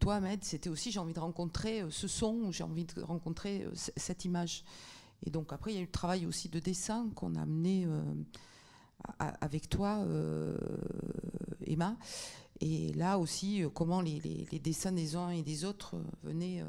toi, 0.01 0.16
Ahmed, 0.16 0.45
c'était 0.45 0.68
aussi 0.68 0.91
j'ai 0.91 1.01
envie 1.01 1.12
de 1.12 1.20
rencontrer 1.20 1.82
euh, 1.82 1.91
ce 1.91 2.09
son, 2.09 2.51
j'ai 2.53 2.64
envie 2.64 2.84
de 2.84 3.03
rencontrer 3.03 3.64
euh, 3.64 3.70
cette 3.74 4.24
image. 4.24 4.64
Et 5.24 5.30
donc 5.30 5.53
après, 5.53 5.72
il 5.72 5.74
y 5.74 5.78
a 5.78 5.82
eu 5.82 5.87
le 5.87 5.91
travail 5.91 6.26
aussi 6.26 6.49
de 6.49 6.61
dessin 6.61 7.09
qu'on 7.14 7.34
a 7.34 7.43
amené 7.43 7.87
euh, 7.87 8.03
avec 9.18 9.68
toi, 9.68 10.07
Emma. 11.64 11.97
Et 12.61 12.93
là 12.93 13.18
aussi, 13.18 13.64
comment 13.72 14.03
les, 14.03 14.20
dessins 14.62 14.93
des 14.93 15.16
uns 15.16 15.30
et 15.30 15.43
des 15.43 15.64
autres 15.64 15.97
venaient 16.22 16.62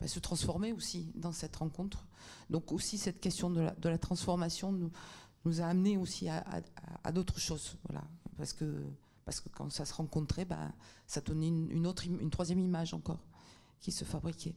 bah, 0.00 0.08
se 0.08 0.18
transformer 0.18 0.72
aussi 0.72 1.12
dans 1.14 1.30
cette 1.30 1.54
rencontre. 1.54 2.06
Donc 2.50 2.72
aussi, 2.72 2.98
cette 2.98 3.20
question 3.20 3.50
de 3.50 3.88
la, 3.88 3.98
transformation 3.98 4.72
nous, 4.72 4.90
nous, 5.44 5.60
a 5.60 5.66
amené 5.66 5.96
aussi 5.96 6.28
à, 6.28 6.44
à 7.04 7.12
d'autres 7.12 7.38
choses. 7.38 7.76
Voilà. 7.84 8.04
Parce 8.36 8.52
que 8.52 8.84
parce 9.26 9.40
que 9.40 9.50
quand 9.50 9.70
ça 9.70 9.84
se 9.84 9.92
rencontrait, 9.92 10.46
bah, 10.46 10.72
ça 11.06 11.20
donnait 11.20 11.48
une, 11.48 11.86
autre, 11.86 12.06
une 12.06 12.30
troisième 12.30 12.60
image 12.60 12.94
encore 12.94 13.20
qui 13.80 13.92
se 13.92 14.04
fabriquait. 14.04 14.54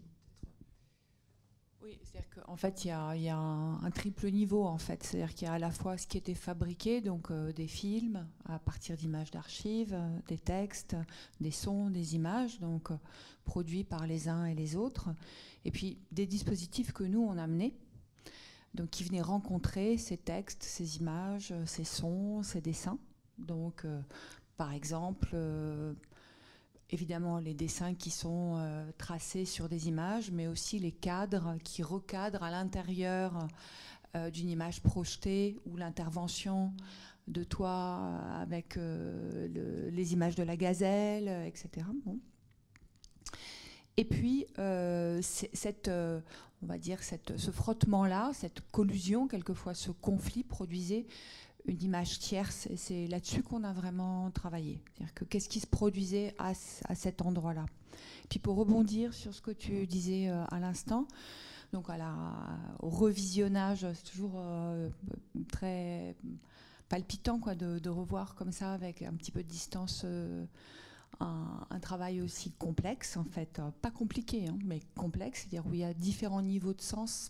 Oui, 1.82 1.98
c'est-à-dire 2.04 2.30
qu'en 2.30 2.56
fait, 2.56 2.86
il 2.86 2.90
y 2.90 2.92
a, 2.92 3.38
un, 3.38 3.92
triple 3.92 4.30
niveau, 4.30 4.66
en 4.66 4.78
fait. 4.78 5.02
C'est-à-dire 5.04 5.34
qu'il 5.34 5.48
y 5.48 5.50
a 5.50 5.54
à 5.54 5.60
la 5.60 5.72
fois 5.72 5.98
ce 5.98 6.06
qui 6.06 6.18
était 6.18 6.36
fabriqué, 6.36 7.02
donc 7.02 7.32
euh, 7.32 7.52
des 7.52 7.68
films 7.68 8.28
à 8.46 8.60
partir 8.60 8.96
d'images 8.96 9.32
d'archives, 9.32 9.94
euh, 9.94 10.20
des 10.28 10.38
textes, 10.38 10.96
des 11.40 11.52
sons, 11.52 11.90
des 11.90 12.16
images, 12.16 12.60
donc 12.60 12.92
euh, 12.92 12.98
produits 13.46 13.84
par 13.84 14.06
les 14.06 14.30
uns 14.30 14.46
et 14.46 14.56
les 14.56 14.76
autres, 14.76 15.10
et 15.66 15.72
puis 15.72 15.98
des 16.12 16.28
dispositifs 16.28 16.92
que 16.92 17.04
nous, 17.04 17.22
on 17.22 17.38
a 17.38 17.44
amenés, 17.44 17.74
donc 18.76 18.90
qui 18.90 19.04
venaient 19.04 19.22
rencontrer 19.22 19.98
ces 19.98 20.18
textes, 20.18 20.64
ces 20.64 20.98
images, 20.98 21.54
ces 21.66 21.86
sons, 21.86 22.44
ces 22.44 22.62
dessins. 22.62 23.00
Donc, 23.40 23.86
par 24.60 24.74
exemple, 24.74 25.30
euh, 25.36 25.94
évidemment 26.90 27.40
les 27.40 27.54
dessins 27.54 27.96
qui 27.96 28.12
sont 28.12 28.58
euh, 28.58 28.92
tracés 28.98 29.46
sur 29.46 29.70
des 29.70 29.88
images, 29.88 30.32
mais 30.32 30.48
aussi 30.48 30.80
les 30.80 30.92
cadres 30.92 31.56
qui 31.64 31.82
recadrent 31.82 32.44
à 32.44 32.52
l'intérieur 32.52 33.48
euh, 34.18 34.30
d'une 34.30 34.50
image 34.50 34.82
projetée 34.82 35.58
ou 35.66 35.78
l'intervention 35.78 36.74
de 37.30 37.46
toi 37.46 38.20
avec 38.42 38.76
les 38.76 40.14
images 40.14 40.36
de 40.36 40.44
la 40.44 40.58
gazelle, 40.58 41.30
etc. 41.46 41.86
Et 43.96 44.04
puis, 44.04 44.48
cette, 45.22 45.90
on 45.90 46.66
va 46.66 46.80
dire, 46.80 47.04
cette, 47.04 47.38
ce 47.38 47.52
frottement-là, 47.52 48.32
cette 48.34 48.62
collusion, 48.72 49.28
quelquefois 49.28 49.76
ce 49.76 49.92
conflit 49.92 50.44
produisait 50.44 51.06
une 51.70 51.84
image 51.84 52.20
tierce. 52.20 52.68
Et 52.68 52.78
c'est 52.78 53.08
là-dessus 53.08 53.44
qu'on 53.44 53.64
a 53.64 53.74
vraiment 53.74 54.30
travaillé. 54.32 54.82
C'est-à-dire 54.94 55.14
que 55.14 55.26
qu'est-ce 55.26 55.50
qui 55.50 55.60
se 55.60 55.68
produisait 55.68 56.36
à, 56.38 56.54
cet 56.54 57.22
endroit-là. 57.22 57.66
Puis 58.30 58.40
pour 58.40 58.56
rebondir 58.56 59.14
sur 59.14 59.34
ce 59.34 59.42
que 59.42 59.52
tu 59.52 59.86
disais 59.88 60.30
euh, 60.30 60.44
à 60.46 60.60
l'instant, 60.60 61.08
donc 61.74 61.90
à 61.90 61.98
au 62.80 62.90
revisionnage, 62.90 63.86
c'est 63.94 64.12
toujours 64.12 64.34
euh, 64.38 64.90
très 65.52 66.16
palpitant 66.88 67.40
quoi, 67.40 67.56
de, 67.56 67.90
revoir 67.90 68.36
comme 68.36 68.52
ça, 68.52 68.74
avec 68.74 69.02
un 69.02 69.14
petit 69.14 69.32
peu 69.32 69.44
de 69.44 69.48
distance, 69.48 70.02
euh, 70.06 70.46
un, 71.20 71.80
travail 71.82 72.22
aussi 72.22 72.52
complexe, 72.52 73.18
en 73.18 73.24
fait. 73.24 73.62
Pas 73.82 73.92
compliqué, 73.92 74.48
hein, 74.48 74.58
mais 74.66 74.80
complexe, 74.96 75.42
c'est-à-dire 75.42 75.68
où 75.68 75.74
il 75.74 75.82
y 75.82 75.84
a 75.84 75.94
différents 75.94 76.42
niveaux 76.42 76.74
de 76.74 76.82
sens 76.82 77.30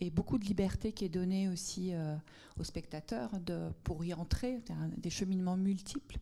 et 0.00 0.10
beaucoup 0.10 0.38
de 0.38 0.44
liberté 0.44 0.92
qui 0.92 1.04
est 1.04 1.10
donnée 1.10 1.48
aussi 1.48 1.90
euh, 1.92 2.16
aux 2.58 2.64
spectateurs 2.64 3.30
de, 3.40 3.70
pour 3.84 4.04
y 4.04 4.14
entrer, 4.14 4.60
des 4.96 5.10
cheminements 5.10 5.56
multiples. 5.56 6.18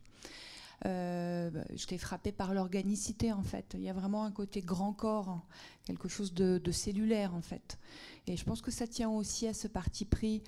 Euh, 0.85 1.49
bah, 1.49 1.63
je 1.75 1.85
t'ai 1.85 1.97
frappé 1.97 2.31
par 2.31 2.53
l'organicité 2.53 3.31
en 3.31 3.43
fait. 3.43 3.73
Il 3.73 3.81
y 3.81 3.89
a 3.89 3.93
vraiment 3.93 4.23
un 4.23 4.31
côté 4.31 4.61
grand 4.61 4.93
corps, 4.93 5.41
quelque 5.85 6.07
chose 6.07 6.33
de, 6.33 6.71
cellulaire 6.71 7.33
en 7.33 7.41
fait. 7.41 7.79
Et 8.27 8.37
je 8.37 8.43
pense 8.43 8.61
que 8.61 8.71
ça 8.71 8.87
tient 8.87 9.09
aussi 9.09 9.47
à 9.47 9.53
ce 9.53 9.67
parti 9.67 10.05
pris 10.05 10.43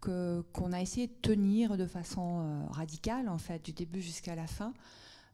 que, 0.00 0.42
qu'on 0.52 0.72
a 0.72 0.80
essayé 0.80 1.06
de 1.06 1.14
tenir 1.22 1.76
de 1.76 1.86
façon 1.86 2.40
euh, 2.40 2.66
radicale 2.68 3.28
en 3.28 3.38
fait, 3.38 3.64
du 3.64 3.72
début 3.72 4.02
jusqu'à 4.02 4.34
la 4.34 4.46
fin, 4.46 4.74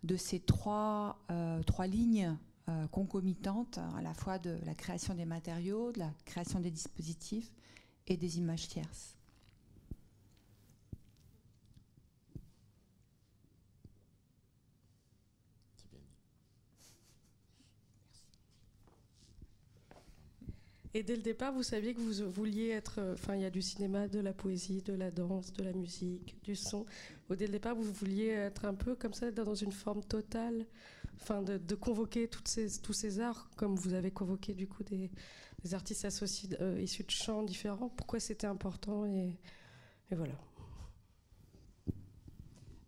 de 0.03 0.16
ces 0.16 0.40
trois, 0.40 1.18
trois 1.66 1.86
lignes 1.86 2.34
euh, 2.71 2.87
concomitante 2.87 3.79
à 3.97 4.01
la 4.01 4.14
fois 4.14 4.39
de 4.39 4.57
la 4.64 4.75
création 4.75 5.14
des 5.14 5.25
matériaux, 5.25 5.91
de 5.91 5.99
la 5.99 6.12
création 6.25 6.61
des 6.61 6.71
dispositifs 6.71 7.51
et 8.07 8.16
des 8.16 8.39
images 8.39 8.68
tierces. 8.68 9.16
Et 20.95 21.03
dès 21.03 21.16
le 21.16 21.23
départ, 21.23 21.53
vous 21.53 21.62
saviez 21.62 21.95
que 21.95 22.01
vous 22.01 22.31
vouliez 22.31 22.68
être. 22.68 23.01
Euh, 23.01 23.14
enfin, 23.14 23.35
il 23.35 23.43
y 23.43 23.45
a 23.45 23.51
du 23.51 23.62
cinéma, 23.62 24.07
de 24.07 24.21
la 24.21 24.33
poésie, 24.33 24.83
de 24.83 24.93
la 24.93 25.11
danse, 25.11 25.53
de 25.53 25.64
la 25.64 25.73
musique, 25.73 26.37
du 26.45 26.55
son. 26.55 26.87
dès 27.31 27.47
le 27.47 27.53
départ, 27.53 27.75
vous 27.75 27.93
vouliez 27.93 28.29
être 28.29 28.64
un 28.64 28.75
peu 28.75 28.95
comme 28.95 29.14
ça, 29.14 29.33
dans 29.33 29.55
une 29.55 29.73
forme 29.73 30.05
totale 30.05 30.66
enfin 31.23 31.43
de, 31.43 31.75
convoquer 31.75 32.29
toutes 32.29 32.49
ces, 32.49 32.81
tous 32.81 32.93
ces 32.93 33.21
arts, 33.21 33.51
comme 33.57 33.77
vous 33.77 33.95
avez 33.95 34.11
convoqué 34.11 34.55
du 34.55 34.66
coup 34.66 34.83
des, 34.83 35.11
artistes 35.73 36.05
associés 36.07 36.49
euh, 36.61 36.81
issus 36.81 37.05
de 37.05 37.11
champs 37.11 37.43
différents. 37.43 37.91
Pourquoi 37.91 38.18
c'était 38.21 38.47
important 38.47 39.05
et, 39.05 39.39
voilà. 40.11 40.35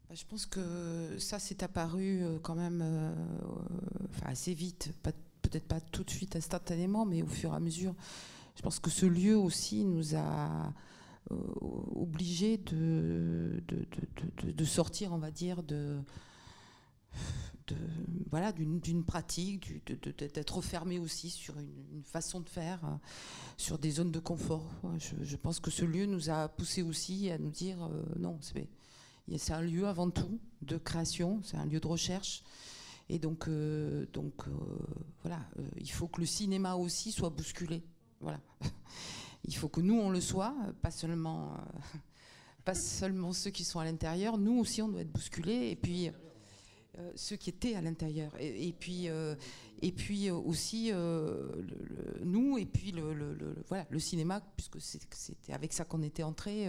Bah, 0.08 0.14
je 0.14 0.24
pense 0.24 0.46
que 0.46 1.16
ça 1.18 1.38
s'est 1.38 1.62
apparu 1.62 2.22
euh, 2.22 2.38
quand 2.42 2.54
même 2.54 2.80
euh, 2.82 3.14
assez 4.24 4.54
vite, 4.54 4.92
peut-être 5.42 5.66
pas 5.66 5.80
tout 5.80 6.02
de 6.02 6.10
suite 6.10 6.34
instantanément, 6.34 7.04
mais 7.04 7.22
au 7.22 7.26
fur 7.26 7.52
et 7.52 7.56
à 7.56 7.60
mesure. 7.60 7.94
Je 8.56 8.62
pense 8.62 8.80
que 8.80 8.90
ce 8.90 9.06
lieu 9.06 9.36
aussi 9.36 9.84
nous 9.84 10.14
a 10.14 10.72
obligés 11.94 12.58
de 12.58 13.62
de, 13.68 13.86
de, 14.50 14.64
sortir, 14.64 15.12
on 15.12 15.18
va 15.18 15.30
dire, 15.30 15.62
de, 15.62 16.02
voilà, 18.30 18.52
d'une 18.52 19.04
pratique, 19.04 19.84
d'être 20.16 20.60
fermé 20.62 20.98
aussi 20.98 21.30
sur 21.30 21.58
une, 21.58 22.02
façon 22.02 22.40
de 22.40 22.48
faire, 22.48 22.84
euh, 22.84 22.96
sur 23.56 23.78
des 23.78 23.90
zones 23.90 24.10
de 24.10 24.18
confort. 24.18 24.70
Je, 24.98 25.36
pense 25.36 25.60
que 25.60 25.70
ce 25.70 25.84
lieu 25.84 26.06
nous 26.06 26.30
a 26.30 26.48
poussé 26.48 26.82
aussi 26.82 27.30
à 27.30 27.38
nous 27.38 27.50
dire 27.50 27.82
euh, 27.84 28.02
non, 28.18 28.38
c'est 28.40 29.52
un 29.52 29.62
lieu 29.62 29.86
avant 29.86 30.10
tout 30.10 30.40
de 30.62 30.76
création, 30.76 31.40
c'est 31.44 31.56
un 31.56 31.66
lieu 31.66 31.80
de 31.80 31.86
recherche. 31.86 32.42
Et 33.08 33.18
donc, 33.18 33.48
euh, 33.48 34.06
donc 34.12 34.44
voilà, 35.22 35.40
il 35.76 35.90
faut 35.90 36.08
que 36.08 36.20
le 36.20 36.26
cinéma 36.26 36.76
aussi 36.76 37.12
soit 37.12 37.30
bousculé. 37.30 37.82
Voilà. 38.20 38.40
Il 39.44 39.56
faut 39.56 39.68
que 39.68 39.80
nous, 39.80 39.98
on 39.98 40.08
le 40.08 40.20
soit, 40.20 40.54
pas 40.82 40.92
seulement, 40.92 41.56
pas 42.64 42.74
seulement 42.74 43.32
ceux 43.32 43.50
qui 43.50 43.64
sont 43.64 43.80
à 43.80 43.84
l'intérieur. 43.84 44.38
Nous 44.38 44.56
aussi, 44.60 44.80
on 44.82 44.88
doit 44.88 45.00
être 45.00 45.10
bousculés. 45.10 45.70
Et 45.70 45.74
puis, 45.74 46.12
ceux 47.14 47.36
qui 47.36 47.50
étaient 47.50 47.74
à 47.74 47.80
l'intérieur. 47.80 48.32
Et, 48.38 48.72
puis, 48.78 49.08
et 49.80 49.92
puis 49.92 50.30
aussi 50.30 50.92
nous, 52.22 52.58
et 52.58 52.66
puis 52.66 52.92
le, 52.92 53.56
voilà, 53.68 53.86
le 53.90 53.98
cinéma, 53.98 54.42
puisque 54.56 54.80
c'était 54.80 55.52
avec 55.52 55.72
ça 55.72 55.84
qu'on 55.84 56.02
était 56.02 56.22
entrés, 56.22 56.68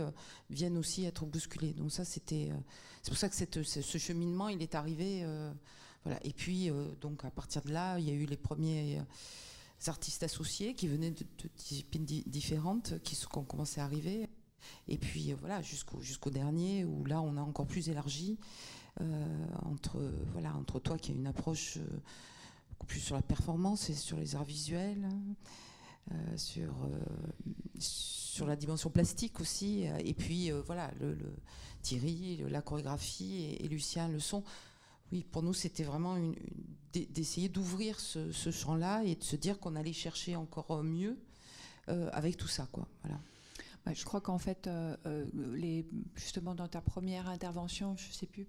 viennent 0.50 0.78
aussi 0.78 1.06
être 1.06 1.26
bousculés. 1.26 1.74
Donc 1.74 1.92
ça, 1.92 2.06
c'était, 2.06 2.52
c'est 3.02 3.12
pour 3.12 3.18
ça 3.18 3.30
que 3.30 3.64
ce 3.64 3.98
cheminement, 3.98 4.50
il 4.50 4.62
est 4.62 4.76
arrivé. 4.76 5.26
voilà. 6.04 6.20
Et 6.24 6.34
puis, 6.34 6.70
donc 7.02 7.26
à 7.26 7.32
partir 7.32 7.62
de 7.64 7.72
là, 7.72 8.00
il 8.00 8.08
y 8.08 8.12
a 8.12 8.14
eu 8.14 8.26
les 8.26 8.38
premiers 8.38 9.02
artistes 9.90 10.24
associés 10.24 10.74
qui 10.74 10.88
venaient 10.88 11.12
de, 11.12 11.26
disciplines 11.58 12.06
différentes, 12.06 13.00
qui, 13.04 13.18
ont 13.36 13.44
commencé 13.44 13.82
à 13.82 13.86
arriver. 13.86 14.28
Et 14.88 14.98
puis 14.98 15.34
voilà, 15.34 15.62
jusqu'au 15.62 16.02
jusqu'au 16.02 16.30
dernier, 16.30 16.86
où 16.86 17.06
là, 17.06 17.22
on 17.22 17.38
a 17.38 17.42
encore 17.42 17.68
plus 17.68 17.90
élargi. 17.90 18.38
Euh, 19.02 19.46
entre, 19.64 20.00
voilà, 20.34 20.56
entre 20.56 20.80
toi 20.80 21.00
qui 21.00 21.12
a 21.12 21.16
une 21.16 21.26
approche 21.26 21.78
euh, 21.78 22.02
beaucoup 22.70 22.86
plus 22.86 23.00
sur 23.00 23.16
la 23.16 23.24
performance 23.24 23.90
et 23.90 23.96
sur 23.96 24.18
les 24.18 24.36
arts 24.36 24.44
visuels, 24.44 25.10
euh, 26.12 26.38
sur, 26.38 26.76
sur 27.80 28.46
la 28.46 28.56
dimension 28.56 28.92
plastique 28.92 29.40
aussi, 29.40 29.86
et 30.00 30.14
puis 30.14 30.52
voilà, 30.52 30.92
le, 31.00 31.18
Thierry, 31.82 32.44
la 32.50 32.62
chorégraphie 32.62 33.58
et, 33.60 33.68
Lucien 33.68 34.08
le 34.10 34.20
son. 34.20 34.44
Oui, 35.12 35.26
pour 35.32 35.42
nous, 35.42 35.54
c'était 35.54 35.84
vraiment 35.84 36.18
d'essayer 36.94 37.50
d'ouvrir 37.50 38.00
ce, 38.00 38.32
ce 38.32 38.52
champ-là 38.52 39.04
et 39.04 39.16
de 39.16 39.24
se 39.24 39.36
dire 39.36 39.60
qu'on 39.60 39.76
allait 39.76 39.94
chercher 39.94 40.36
encore 40.36 40.84
mieux 40.84 41.18
avec 41.88 42.38
tout 42.38 42.48
ça. 42.48 42.68
Quoi. 42.72 42.88
Voilà. 43.04 43.20
Bah, 43.86 43.92
je 43.94 44.06
crois 44.06 44.22
qu'en 44.22 44.38
fait, 44.38 44.68
euh, 44.68 44.96
euh, 45.06 45.26
justement 46.16 46.56
dans 46.56 46.70
ta 46.70 46.82
première 46.82 47.28
intervention, 47.28 47.96
je 47.98 48.08
ne 48.08 48.14
sais 48.14 48.26
plus 48.26 48.48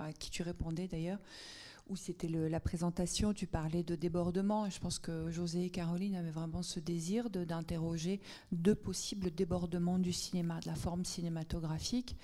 à 0.00 0.12
qui 0.12 0.30
tu 0.30 0.42
répondais 0.42 0.88
d'ailleurs, 0.88 1.20
où 1.88 1.96
c'était 1.96 2.28
la 2.28 2.60
présentation, 2.60 3.32
tu 3.34 3.46
parlais 3.46 3.82
de 3.82 3.94
débordement. 3.94 4.68
je 4.68 4.80
pense 4.80 4.98
que 4.98 5.30
José 5.30 5.64
et 5.64 5.70
Caroline 5.70 6.16
avaient 6.16 6.30
vraiment 6.30 6.62
ce 6.62 6.80
désir 6.80 7.30
d'interroger 7.30 8.20
deux 8.50 8.74
possibles 8.74 9.30
débordements 9.30 9.98
du 9.98 10.12
cinéma, 10.12 10.60
de 10.60 10.66
la 10.66 10.74
forme 10.74 11.04
cinématographique 11.04 12.16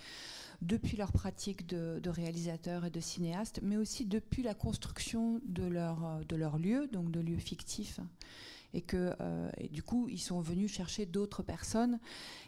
depuis 0.61 0.97
leur 0.97 1.13
pratique 1.13 1.67
de, 1.69 2.01
de 2.03 2.11
réalisateurs 2.11 2.85
et 2.85 2.91
de 2.91 2.99
cinéastes, 2.99 3.61
mais 3.63 3.77
aussi 3.77 4.07
depuis 4.07 4.43
la 4.43 4.55
construction 4.55 5.41
de 5.47 5.63
leur, 5.63 6.25
de 6.29 6.35
leur 6.35 6.59
lieu, 6.59 6.89
donc 6.93 7.13
de 7.13 7.21
lieux 7.21 7.39
fictifs 7.39 8.01
et 8.75 8.83
que 8.83 9.15
euh, 9.21 9.51
du 9.71 9.83
coup 9.83 10.09
ils 10.09 10.21
sont 10.21 10.41
venus 10.41 10.73
chercher 10.73 11.07
d'autres 11.07 11.43
personnes 11.43 11.99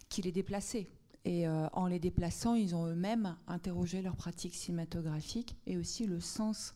qui 0.08 0.22
les 0.22 0.32
déplaçaient. 0.32 0.88
Et 1.26 1.46
euh, 1.46 1.68
en 1.74 1.86
les 1.86 1.98
déplaçant, 1.98 2.54
ils 2.54 2.74
ont 2.74 2.86
eux-mêmes 2.86 3.36
interrogé 3.46 4.00
leur 4.00 4.16
pratique 4.16 4.54
cinématographique 4.54 5.54
et 5.66 5.76
aussi 5.76 6.06
le 6.06 6.18
sens 6.18 6.74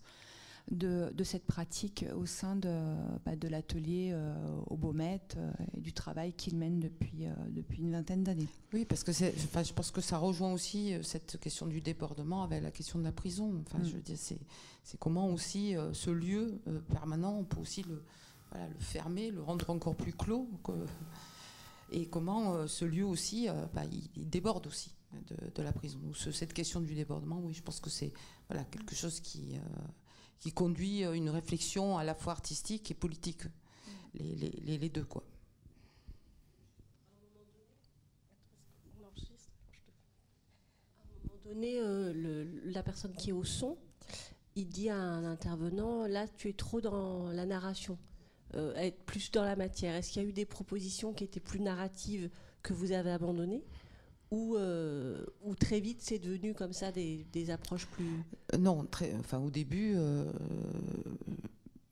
de, 0.70 1.10
cette 1.24 1.46
pratique 1.46 2.04
au 2.14 2.26
sein 2.26 2.54
de, 2.56 2.94
bah, 3.24 3.36
de 3.36 3.48
l'atelier 3.48 4.10
euh, 4.12 4.34
au 4.66 4.76
Baumette 4.76 5.38
et 5.74 5.80
du 5.80 5.94
travail 5.94 6.34
qu'ils 6.34 6.56
mènent 6.56 6.80
depuis, 6.80 7.26
depuis 7.50 7.78
une 7.78 7.92
vingtaine 7.92 8.22
d'années. 8.22 8.48
Oui, 8.74 8.84
parce 8.84 9.02
que 9.02 9.12
enfin, 9.12 9.62
je 9.62 9.72
pense 9.72 9.90
que 9.90 10.02
ça 10.02 10.18
rejoint 10.18 10.52
aussi 10.52 10.94
cette 11.02 11.38
question 11.40 11.66
du 11.66 11.80
débordement 11.80 12.42
avec 12.42 12.62
la 12.62 12.70
question 12.70 12.98
de 12.98 13.04
la 13.04 13.12
prison. 13.12 13.62
Enfin, 13.66 13.78
mm. 13.78 13.84
je 13.86 13.94
veux 13.94 14.02
dire, 14.02 14.18
c'est 14.18 14.98
comment 14.98 15.28
aussi 15.30 15.74
ce 15.94 16.10
lieu 16.10 16.60
permanent, 16.90 17.34
on 17.38 17.44
peut 17.44 17.60
aussi 17.60 17.82
le, 17.82 18.02
le 18.54 18.78
fermer, 18.78 19.30
le 19.30 19.42
rendre 19.42 19.70
encore 19.70 19.96
plus 19.96 20.12
clos. 20.12 20.48
et 21.90 22.06
comment 22.06 22.54
euh, 22.54 22.66
ce 22.66 22.84
lieu 22.84 23.04
aussi, 23.04 23.48
euh, 23.48 23.66
bah, 23.74 23.82
il, 24.16 24.28
déborde 24.28 24.66
aussi 24.66 24.94
de, 25.54 25.62
la 25.62 25.72
prison. 25.72 25.98
cette 26.14 26.52
question 26.52 26.80
du 26.80 26.94
débordement, 26.94 27.40
oui, 27.40 27.54
je 27.54 27.62
pense 27.62 27.80
que 27.80 27.90
c'est 27.90 28.12
quelque 28.70 28.94
chose 28.94 29.20
qui, 29.20 29.56
euh, 29.56 30.50
conduit 30.54 31.02
une 31.04 31.30
réflexion 31.30 31.96
à 31.96 32.04
la 32.04 32.14
fois 32.14 32.32
artistique 32.32 32.90
et 32.90 32.94
politique, 32.94 33.44
les 34.12 34.90
deux. 34.90 35.04
Quoi. 35.04 35.24
À 40.98 41.02
un 41.02 41.28
moment 41.28 41.40
donné, 41.46 41.80
la 42.70 42.82
personne 42.82 43.14
qui 43.14 43.30
est 43.30 43.32
au 43.32 43.44
son, 43.44 43.78
il 44.54 44.68
dit 44.68 44.90
à 44.90 44.98
un 44.98 45.24
intervenant, 45.24 46.06
là 46.06 46.28
tu 46.28 46.50
es 46.50 46.52
trop 46.52 46.82
dans 46.82 47.30
la 47.30 47.46
narration. 47.46 47.96
Euh, 48.56 48.74
être 48.76 49.04
plus 49.04 49.30
dans 49.32 49.42
la 49.42 49.56
matière 49.56 49.94
Est-ce 49.94 50.12
qu'il 50.12 50.22
y 50.22 50.24
a 50.24 50.28
eu 50.28 50.32
des 50.32 50.44
propositions 50.44 51.12
qui 51.12 51.24
étaient 51.24 51.40
plus 51.40 51.60
narratives 51.60 52.30
que 52.62 52.72
vous 52.72 52.92
avez 52.92 53.10
abandonnées 53.10 53.64
ou, 54.30 54.56
euh, 54.56 55.24
très 55.60 55.78
vite 55.80 56.00
c'est 56.00 56.18
devenu 56.18 56.54
comme 56.54 56.72
ça 56.72 56.90
des, 56.90 57.50
approches 57.50 57.86
plus 57.86 58.24
euh, 58.52 58.58
Non, 58.58 58.86
enfin 59.20 59.38
au 59.38 59.50
début, 59.50 59.96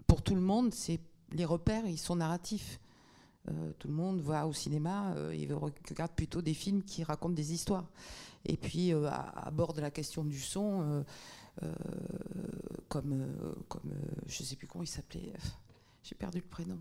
pour 0.06 0.22
tout 0.22 0.34
le 0.34 0.40
monde, 0.40 0.74
c'est 0.74 1.00
les 1.32 1.44
repères, 1.44 1.86
ils 1.86 1.98
sont 1.98 2.16
narratifs. 2.16 2.80
tout 3.78 3.88
le 3.88 3.94
monde 3.94 4.20
va 4.20 4.46
au 4.46 4.52
cinéma 4.52 5.14
et 5.32 5.46
regarde 5.52 6.12
plutôt 6.12 6.42
des 6.42 6.54
films 6.54 6.82
qui 6.82 7.04
racontent 7.04 7.34
des 7.34 7.52
histoires. 7.52 7.88
Et 8.44 8.56
puis 8.56 8.92
à, 8.92 9.50
bord 9.52 9.72
de 9.72 9.80
la 9.80 9.92
question 9.92 10.24
du 10.24 10.40
son, 10.40 11.04
comme, 12.88 13.26
comme 13.68 13.94
je 14.26 14.42
ne 14.42 14.46
sais 14.46 14.56
plus 14.56 14.66
comment 14.66 14.82
il 14.82 14.88
s'appelait. 14.88 15.32
J'ai 16.02 16.14
perdu 16.14 16.38
le 16.38 16.44
prénom. 16.44 16.78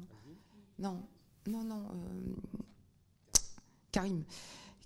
Non, 0.79 1.03
non, 1.47 1.63
non. 1.63 1.83
Euh, 1.93 3.39
Karim. 3.91 4.23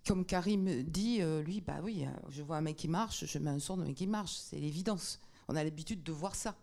Comme 0.05 0.25
Karim 0.25 0.83
dit, 0.83 1.21
euh, 1.21 1.41
lui, 1.41 1.61
bah 1.61 1.79
oui, 1.83 2.05
euh, 2.05 2.11
je 2.29 2.43
vois 2.43 2.57
un 2.57 2.61
mec 2.61 2.75
qui 2.75 2.87
marche, 2.87 3.25
je 3.25 3.39
mets 3.39 3.49
un 3.49 3.59
son 3.59 3.77
de 3.77 3.83
mec 3.83 3.95
qui 3.95 4.07
marche, 4.07 4.33
c'est 4.33 4.57
l'évidence. 4.57 5.19
On 5.47 5.55
a 5.55 5.63
l'habitude 5.63 6.03
de 6.03 6.11
voir 6.11 6.35
ça. 6.35 6.55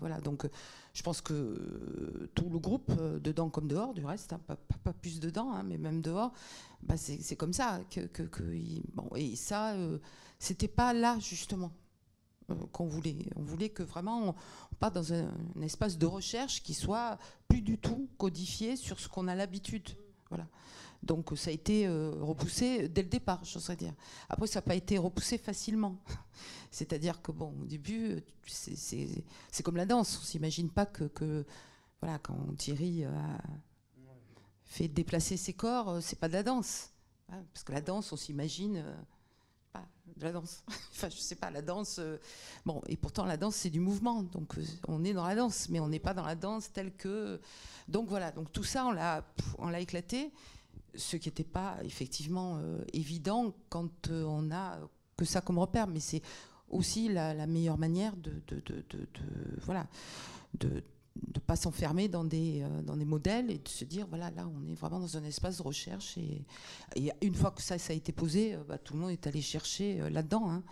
voilà, 0.00 0.20
donc 0.20 0.46
je 0.92 1.02
pense 1.02 1.20
que 1.22 2.28
tout 2.34 2.50
le 2.50 2.58
groupe, 2.58 2.90
dedans 3.20 3.48
comme 3.48 3.68
dehors, 3.68 3.94
du 3.94 4.04
reste, 4.04 4.32
hein, 4.32 4.40
pas, 4.84 4.92
plus 4.92 5.20
dedans, 5.20 5.52
hein, 5.52 5.62
mais 5.62 5.78
même 5.78 6.02
dehors, 6.02 6.32
bah 6.82 6.96
c'est 6.96 7.36
comme 7.36 7.52
ça. 7.52 7.80
Que, 7.90 8.08
et 9.16 9.36
ça, 9.36 9.76
c'était 10.38 10.68
pas 10.68 10.92
là, 10.92 11.18
justement. 11.20 11.72
Euh, 12.50 12.54
qu'on 12.72 12.86
voulait. 12.86 13.16
On 13.36 13.42
voulait 13.42 13.68
que 13.68 13.82
vraiment 13.82 14.30
on, 14.30 14.34
parte 14.78 14.94
dans 14.94 15.12
un, 15.12 15.30
espace 15.62 15.98
de 15.98 16.06
recherche 16.06 16.62
qui 16.62 16.74
soit 16.74 17.18
plus 17.48 17.62
du 17.62 17.78
tout 17.78 18.08
codifié 18.18 18.76
sur 18.76 18.98
ce 18.98 19.08
qu'on 19.08 19.28
a 19.28 19.34
l'habitude. 19.34 19.88
Voilà. 20.28 20.48
Donc 21.02 21.30
ça 21.36 21.50
a 21.50 21.52
été 21.52 21.86
euh, 21.86 22.12
repoussé 22.20 22.88
dès 22.88 23.02
le 23.02 23.08
départ, 23.08 23.44
j'oserais 23.44 23.76
dire. 23.76 23.94
Après, 24.28 24.46
ça 24.46 24.58
n'a 24.58 24.62
pas 24.62 24.74
été 24.74 24.98
repoussé 24.98 25.38
facilement. 25.38 25.98
C'est-à-dire 26.70 27.22
que 27.22 27.32
bon, 27.32 27.54
au 27.60 27.64
début, 27.64 28.22
c'est 28.46 29.62
comme 29.62 29.76
la 29.76 29.86
danse. 29.86 30.18
On 30.20 30.24
s'imagine 30.24 30.70
pas 30.70 30.86
que, 30.86 31.44
voilà, 32.00 32.18
quand 32.18 32.56
Thierry 32.56 33.04
a 33.04 33.40
fait 34.64 34.88
déplacer 34.88 35.36
ses 35.36 35.52
corps, 35.52 36.02
c'est 36.02 36.18
pas 36.18 36.28
de 36.28 36.32
la 36.32 36.42
danse. 36.42 36.90
Hein, 37.28 37.44
parce 37.52 37.64
que 37.64 37.72
la 37.72 37.80
danse, 37.80 38.12
on 38.12 38.16
s'imagine 38.16 38.76
euh, 38.78 38.94
de 40.16 40.24
la 40.24 40.32
danse. 40.32 40.62
enfin, 40.68 41.08
je 41.08 41.16
sais 41.16 41.34
pas, 41.34 41.50
la 41.50 41.62
danse. 41.62 41.96
Euh, 41.98 42.18
bon, 42.64 42.80
et 42.86 42.96
pourtant, 42.96 43.24
la 43.24 43.36
danse, 43.36 43.56
c'est 43.56 43.70
du 43.70 43.80
mouvement. 43.80 44.22
Donc, 44.22 44.58
euh, 44.58 44.62
on 44.88 45.04
est 45.04 45.12
dans 45.12 45.26
la 45.26 45.34
danse, 45.34 45.68
mais 45.68 45.80
on 45.80 45.88
n'est 45.88 45.98
pas 45.98 46.14
dans 46.14 46.24
la 46.24 46.34
danse 46.34 46.72
telle 46.72 46.92
que. 46.94 47.40
Donc, 47.88 48.08
voilà. 48.08 48.30
Donc, 48.32 48.52
tout 48.52 48.64
ça, 48.64 48.86
on 48.86 48.92
l'a, 48.92 49.80
éclaté. 49.80 50.32
Ce 50.94 51.16
qui 51.16 51.28
n'était 51.28 51.44
pas 51.44 51.78
effectivement 51.84 52.58
euh, 52.58 52.84
évident 52.92 53.54
quand 53.70 54.10
on 54.10 54.50
a 54.50 54.78
que 55.16 55.24
ça 55.24 55.40
comme 55.40 55.58
repère. 55.58 55.86
Mais 55.86 56.00
c'est 56.00 56.22
aussi 56.68 57.08
la, 57.08 57.46
meilleure 57.46 57.78
manière 57.78 58.14
de, 58.16 58.32
de, 58.48 58.60
de, 58.60 59.08
voilà, 59.62 59.86
de 61.16 61.40
pas 61.40 61.56
s'enfermer 61.56 62.08
dans 62.08 62.24
des, 62.24 62.62
euh, 62.62 62.82
dans 62.82 62.96
des 62.96 63.04
modèles 63.04 63.50
et 63.50 63.58
de 63.58 63.68
se 63.68 63.84
dire 63.84 64.06
voilà 64.08 64.30
là 64.30 64.48
on 64.48 64.66
est 64.66 64.74
vraiment 64.74 65.00
dans 65.00 65.16
un 65.16 65.24
espace 65.24 65.58
de 65.58 65.62
recherche 65.62 66.16
et, 66.16 66.44
et 66.96 67.12
une 67.20 67.34
fois 67.34 67.50
que 67.50 67.62
ça, 67.62 67.78
ça 67.78 67.92
a 67.92 67.96
été 67.96 68.12
posé 68.12 68.54
euh, 68.54 68.64
bah, 68.66 68.78
tout 68.78 68.94
le 68.94 69.00
monde 69.00 69.10
est 69.10 69.26
allé 69.26 69.42
chercher 69.42 70.00
euh, 70.00 70.10
là-dedans 70.10 70.50
hein. 70.50 70.62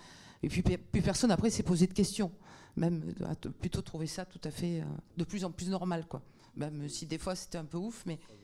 et 0.42 0.48
puis 0.48 0.62
plus 0.62 1.02
personne 1.02 1.30
après 1.30 1.50
s'est 1.50 1.62
posé 1.62 1.86
de 1.86 1.92
questions 1.92 2.32
même 2.76 3.12
plutôt 3.60 3.82
trouvé 3.82 4.06
ça 4.06 4.24
tout 4.24 4.40
à 4.44 4.50
fait 4.50 4.82
de 5.16 5.24
plus 5.24 5.44
en 5.44 5.50
plus 5.50 5.68
normal 5.68 6.06
quoi 6.06 6.22
même 6.56 6.88
si 6.88 7.04
des 7.04 7.18
fois 7.18 7.34
c'était 7.34 7.58
un 7.58 7.64
peu 7.64 7.78
ouf 7.78 8.04
mais 8.06 8.18
ça 8.26 8.34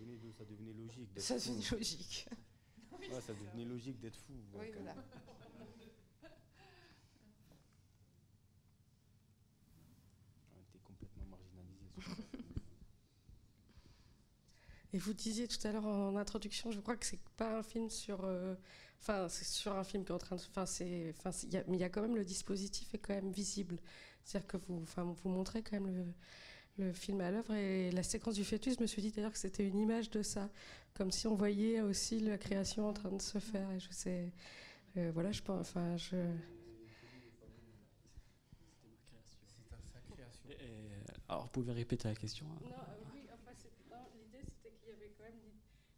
devenait, 0.44 0.72
logique 0.74 1.12
ça 1.16 1.34
devenait 1.34 1.78
logique 1.78 2.28
ça 3.20 3.32
devenait 3.32 3.64
logique 3.64 4.00
d'être 4.00 4.18
fou 4.18 4.32
oui, 4.58 4.66
voilà. 4.74 4.94
Et 14.92 14.98
vous 14.98 15.12
disiez 15.12 15.48
tout 15.48 15.58
à 15.66 15.72
l'heure 15.72 15.86
en 15.86 16.16
introduction, 16.16 16.70
je 16.70 16.80
crois 16.80 16.96
que 16.96 17.06
c'est 17.06 17.20
pas 17.36 17.58
un 17.58 17.62
film 17.62 17.90
sur. 17.90 18.24
Euh, 18.24 18.54
enfin, 19.00 19.28
c'est 19.28 19.44
sur 19.44 19.76
un 19.76 19.84
film 19.84 20.04
qui 20.04 20.12
est 20.12 20.14
en 20.14 20.18
train 20.18 20.36
de. 20.36 20.40
Enfin, 20.42 20.66
c'est. 20.66 21.14
Enfin, 21.18 21.30
mais 21.68 21.76
il 21.76 21.80
y 21.80 21.84
a 21.84 21.88
quand 21.88 22.02
même 22.02 22.16
le 22.16 22.24
dispositif 22.24 22.94
est 22.94 22.98
quand 22.98 23.14
même 23.14 23.30
visible. 23.30 23.78
C'est-à-dire 24.24 24.48
que 24.48 24.56
vous, 24.56 24.80
enfin, 24.82 25.04
vous 25.22 25.28
montrez 25.30 25.62
quand 25.62 25.80
même 25.80 25.94
le, 25.94 26.84
le 26.84 26.92
film 26.92 27.20
à 27.20 27.30
l'œuvre 27.30 27.54
et 27.54 27.90
la 27.90 28.02
séquence 28.02 28.34
du 28.34 28.44
fœtus. 28.44 28.76
Je 28.76 28.82
me 28.82 28.86
suis 28.86 29.02
dit 29.02 29.10
d'ailleurs 29.10 29.32
que 29.32 29.38
c'était 29.38 29.66
une 29.66 29.78
image 29.78 30.10
de 30.10 30.22
ça, 30.22 30.50
comme 30.94 31.10
si 31.10 31.26
on 31.26 31.34
voyait 31.34 31.80
aussi 31.80 32.20
la 32.20 32.38
création 32.38 32.88
en 32.88 32.92
train 32.92 33.12
de 33.12 33.22
se 33.22 33.38
faire. 33.38 33.70
Et 33.72 33.80
je 33.80 33.90
sais. 33.90 34.32
Euh, 34.96 35.10
voilà, 35.12 35.32
je 35.32 35.42
pense. 35.42 35.60
Enfin, 35.68 35.96
je. 35.96 36.16
Alors, 41.28 41.42
vous 41.44 41.50
pouvez 41.50 41.72
répéter 41.72 42.06
la 42.06 42.14
question 42.14 42.46
Non, 42.46 42.70
oui, 43.12 43.26
enfin, 43.34 43.50
l'idée 44.14 44.44
c'était 44.46 44.70
qu'il 44.78 44.90
y 44.90 44.92
avait 44.92 45.10
quand 45.18 45.24
même 45.24 45.42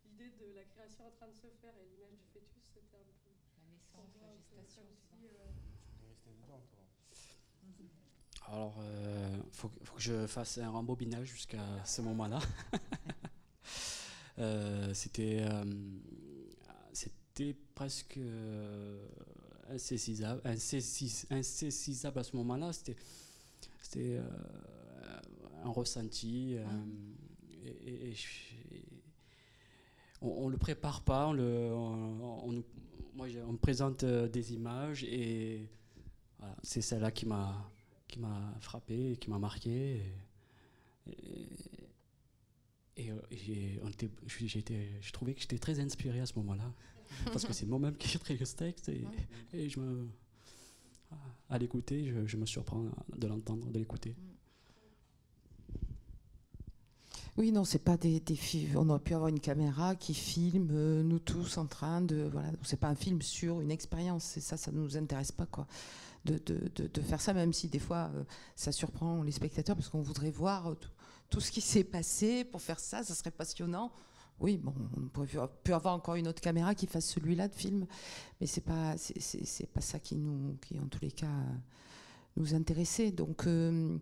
l'idée 0.06 0.30
de 0.40 0.54
la 0.56 0.64
création 0.64 1.06
en 1.06 1.10
train 1.10 1.28
de 1.28 1.34
se 1.34 1.48
faire 1.60 1.74
et 1.76 1.84
l'image 1.84 2.16
du 2.16 2.24
fœtus, 2.32 2.64
c'était 2.64 2.96
un 2.96 3.12
peu. 3.20 3.28
La 3.60 3.68
naissance, 3.68 4.16
la 4.16 4.32
gestation. 4.32 4.88
Alors, 8.50 8.74
il 8.78 8.82
euh, 8.82 9.36
faut, 9.52 9.70
faut, 9.82 9.96
que 9.96 10.00
je 10.00 10.26
fasse 10.26 10.58
un 10.58 10.70
rembobinage 10.70 11.28
jusqu'à 11.28 11.62
ce 11.84 12.00
moment-là. 12.00 12.38
euh, 14.38 14.94
c'était, 14.94 15.40
euh, 15.42 15.64
c'était 16.92 17.54
presque 17.74 18.18
insaisissable, 19.68 20.40
insaisissable 20.46 22.18
à 22.18 22.24
ce 22.24 22.36
moment-là. 22.36 22.72
C'était, 22.72 22.96
c'était 23.82 24.18
un 25.62 25.70
ressenti. 25.70 26.56
et, 27.62 28.10
et, 28.10 28.14
on, 30.22 30.46
ne 30.46 30.52
le 30.52 30.58
prépare 30.58 31.02
pas, 31.02 31.28
on, 31.28 31.32
le, 31.34 31.70
on, 31.74 32.64
moi, 33.14 33.26
on 33.46 33.52
me 33.52 33.58
présente 33.58 34.06
des 34.06 34.54
images 34.54 35.04
et 35.04 35.68
voilà, 36.38 36.56
c'est 36.62 36.80
celle-là 36.80 37.10
qui 37.10 37.26
m'a 37.26 37.70
qui 38.08 38.18
m'a 38.18 38.54
frappé, 38.60 39.16
qui 39.20 39.30
m'a 39.30 39.38
marqué. 39.38 40.02
Et, 42.96 43.10
euh, 43.10 43.14
j'ai 43.30 43.80
trouvé 45.12 45.34
que 45.34 45.40
j'étais 45.40 45.58
très 45.58 45.78
inspiré 45.78 46.20
à 46.20 46.26
ce 46.26 46.34
moment-là, 46.36 46.72
parce 47.26 47.44
que 47.44 47.52
c'est 47.52 47.66
moi-même 47.66 47.96
qui 47.96 48.08
ai 48.08 48.16
écrit 48.16 48.36
le 48.36 48.46
texte, 48.46 48.88
et, 49.52 49.68
je 49.68 49.78
me, 49.78 50.08
à 51.48 51.58
l'écouter, 51.58 52.12
je, 52.26 52.36
me 52.36 52.46
surprends 52.46 52.86
de 53.16 53.26
l'entendre, 53.28 53.70
de 53.70 53.78
l'écouter. 53.78 54.16
Oui, 57.36 57.52
non, 57.52 57.64
c'est 57.64 57.78
pas 57.78 57.96
des, 57.96 58.18
des 58.18 58.36
On 58.74 58.88
aurait 58.88 58.98
pu 58.98 59.14
avoir 59.14 59.28
une 59.28 59.38
caméra 59.38 59.94
qui 59.94 60.12
filme 60.12 60.70
euh, 60.72 61.04
nous 61.04 61.20
tous 61.20 61.56
en 61.56 61.66
train 61.66 62.00
de. 62.00 62.28
Voilà, 62.32 62.50
c'est 62.64 62.80
pas 62.80 62.88
un 62.88 62.96
film 62.96 63.22
sur 63.22 63.60
une 63.60 63.70
expérience. 63.70 64.36
Et 64.36 64.40
ça, 64.40 64.56
ça 64.56 64.72
ne 64.72 64.78
nous 64.78 64.96
intéresse 64.96 65.30
pas, 65.30 65.46
quoi 65.46 65.68
de, 66.36 67.00
faire 67.00 67.20
ça, 67.20 67.32
même 67.32 67.52
si 67.52 67.68
des 67.68 67.78
fois 67.78 68.10
euh, 68.14 68.24
ça 68.54 68.72
surprend 68.72 69.22
les 69.22 69.32
spectateurs 69.32 69.76
parce 69.76 69.88
qu'on 69.88 70.02
voudrait 70.02 70.30
voir 70.30 70.70
euh, 70.70 70.74
tout, 71.30 71.40
ce 71.40 71.50
qui 71.50 71.60
s'est 71.60 71.84
passé 71.84 72.44
pour 72.44 72.60
faire 72.60 72.80
ça, 72.80 73.02
ça 73.02 73.14
serait 73.14 73.30
passionnant. 73.30 73.92
Oui, 74.40 74.56
bon, 74.56 74.72
on 74.96 75.08
pourrait 75.08 75.48
pu 75.64 75.72
avoir 75.72 75.94
encore 75.94 76.14
une 76.14 76.28
autre 76.28 76.40
caméra 76.40 76.74
qui 76.74 76.86
fasse 76.86 77.06
celui-là 77.06 77.48
de 77.48 77.54
film, 77.54 77.86
mais 78.40 78.46
c'est 78.46 78.60
pas 78.60 78.96
c'est 78.96 79.68
pas 79.72 79.80
ça 79.80 79.98
qui 79.98 80.14
nous 80.14 80.56
qui 80.60 80.78
en 80.78 80.86
tous 80.86 81.00
les 81.02 81.10
cas 81.10 81.26
nous 82.36 82.54
intéressait. 82.54 83.10
Donc 83.10 83.48
euh, 83.48 83.98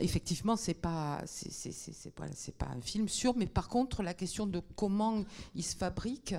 effectivement, 0.00 0.56
c'est 0.56 0.74
pas 0.74 1.22
c'est 1.24 1.70
c'est 1.70 2.54
pas 2.56 2.66
un 2.66 2.80
film 2.80 3.08
sûr, 3.08 3.36
mais 3.36 3.46
par 3.46 3.68
contre 3.68 4.02
la 4.02 4.12
question 4.12 4.48
de 4.48 4.60
comment 4.74 5.24
il 5.54 5.62
se 5.62 5.76
fabrique, 5.76 6.34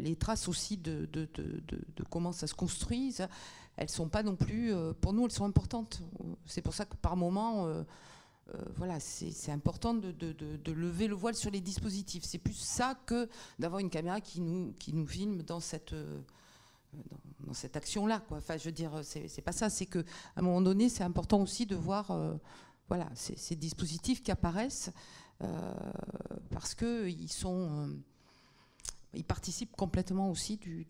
les 0.00 0.16
traces 0.16 0.48
aussi 0.48 0.78
de 0.78 1.06
de, 1.12 1.28
de, 1.34 1.62
de, 1.68 2.04
comment 2.08 2.32
ça 2.32 2.46
se 2.46 2.54
construit, 2.54 3.14
elles 3.76 3.90
sont 3.90 4.08
pas 4.08 4.22
non 4.22 4.36
plus, 4.36 4.72
euh, 4.72 4.92
pour 4.92 5.12
nous, 5.12 5.24
elles 5.24 5.32
sont 5.32 5.44
importantes. 5.44 6.02
C'est 6.46 6.62
pour 6.62 6.74
ça 6.74 6.84
que 6.84 6.96
par 6.96 7.16
moment, 7.16 7.66
euh, 7.66 7.82
euh, 8.54 8.62
voilà, 8.76 9.00
c'est 9.00 9.52
important 9.52 9.94
de, 9.94 10.72
lever 10.72 11.08
le 11.08 11.14
voile 11.14 11.34
sur 11.34 11.50
les 11.50 11.60
dispositifs. 11.60 12.24
C'est 12.24 12.38
plus 12.38 12.56
ça 12.56 12.98
que 13.06 13.28
d'avoir 13.58 13.80
une 13.80 13.90
caméra 13.90 14.20
qui 14.20 14.40
nous, 14.40 14.74
qui 14.78 14.92
nous 14.92 15.06
filme 15.06 15.42
dans 15.42 15.60
cette, 15.60 15.94
dans, 17.40 17.54
cette 17.54 17.76
action-là. 17.76 18.22
Enfin, 18.30 18.58
je 18.58 18.64
veux 18.64 18.72
dire, 18.72 19.00
c'est 19.02 19.42
pas 19.42 19.52
ça. 19.52 19.70
C'est 19.70 19.86
qu'à 19.86 20.02
un 20.36 20.42
moment 20.42 20.60
donné, 20.60 20.88
c'est 20.88 21.04
important 21.04 21.40
aussi 21.40 21.64
de 21.64 21.76
voir 21.76 22.14
voilà, 22.88 23.08
ces, 23.14 23.56
dispositifs 23.56 24.22
qui 24.22 24.30
apparaissent 24.30 24.90
parce 26.50 26.74
qu'ils 26.74 27.32
sont. 27.32 27.96
ils 29.14 29.24
participent 29.24 29.74
complètement 29.76 30.30
aussi 30.30 30.58
du, 30.58 30.86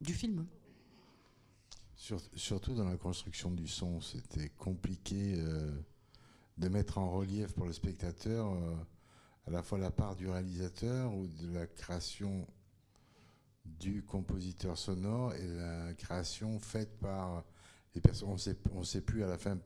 du 0.00 0.14
film 0.14 0.46
surtout 2.34 2.74
dans 2.74 2.88
la 2.88 2.96
construction 2.96 3.50
du 3.50 3.68
son, 3.68 4.00
c'était 4.00 4.48
compliqué 4.50 5.34
euh, 5.36 5.70
de 6.56 6.68
mettre 6.68 6.98
en 6.98 7.10
relief 7.10 7.52
pour 7.52 7.66
le 7.66 7.72
spectateur 7.72 8.52
euh, 8.52 8.74
à 9.46 9.50
la 9.50 9.62
fois 9.62 9.78
la 9.78 9.90
part 9.90 10.16
du 10.16 10.28
réalisateur 10.28 11.14
ou 11.14 11.26
de 11.26 11.52
la 11.52 11.66
création 11.66 12.46
du 13.64 14.02
compositeur 14.02 14.78
sonore 14.78 15.34
et 15.34 15.46
la 15.46 15.92
création 15.94 16.58
faite 16.58 16.98
par 16.98 17.44
les 17.94 18.00
personnes. 18.00 18.30
On 18.30 18.80
ne 18.80 18.84
sait 18.84 19.02
plus 19.02 19.22
à 19.22 19.28
la 19.28 19.38
fin 19.38 19.58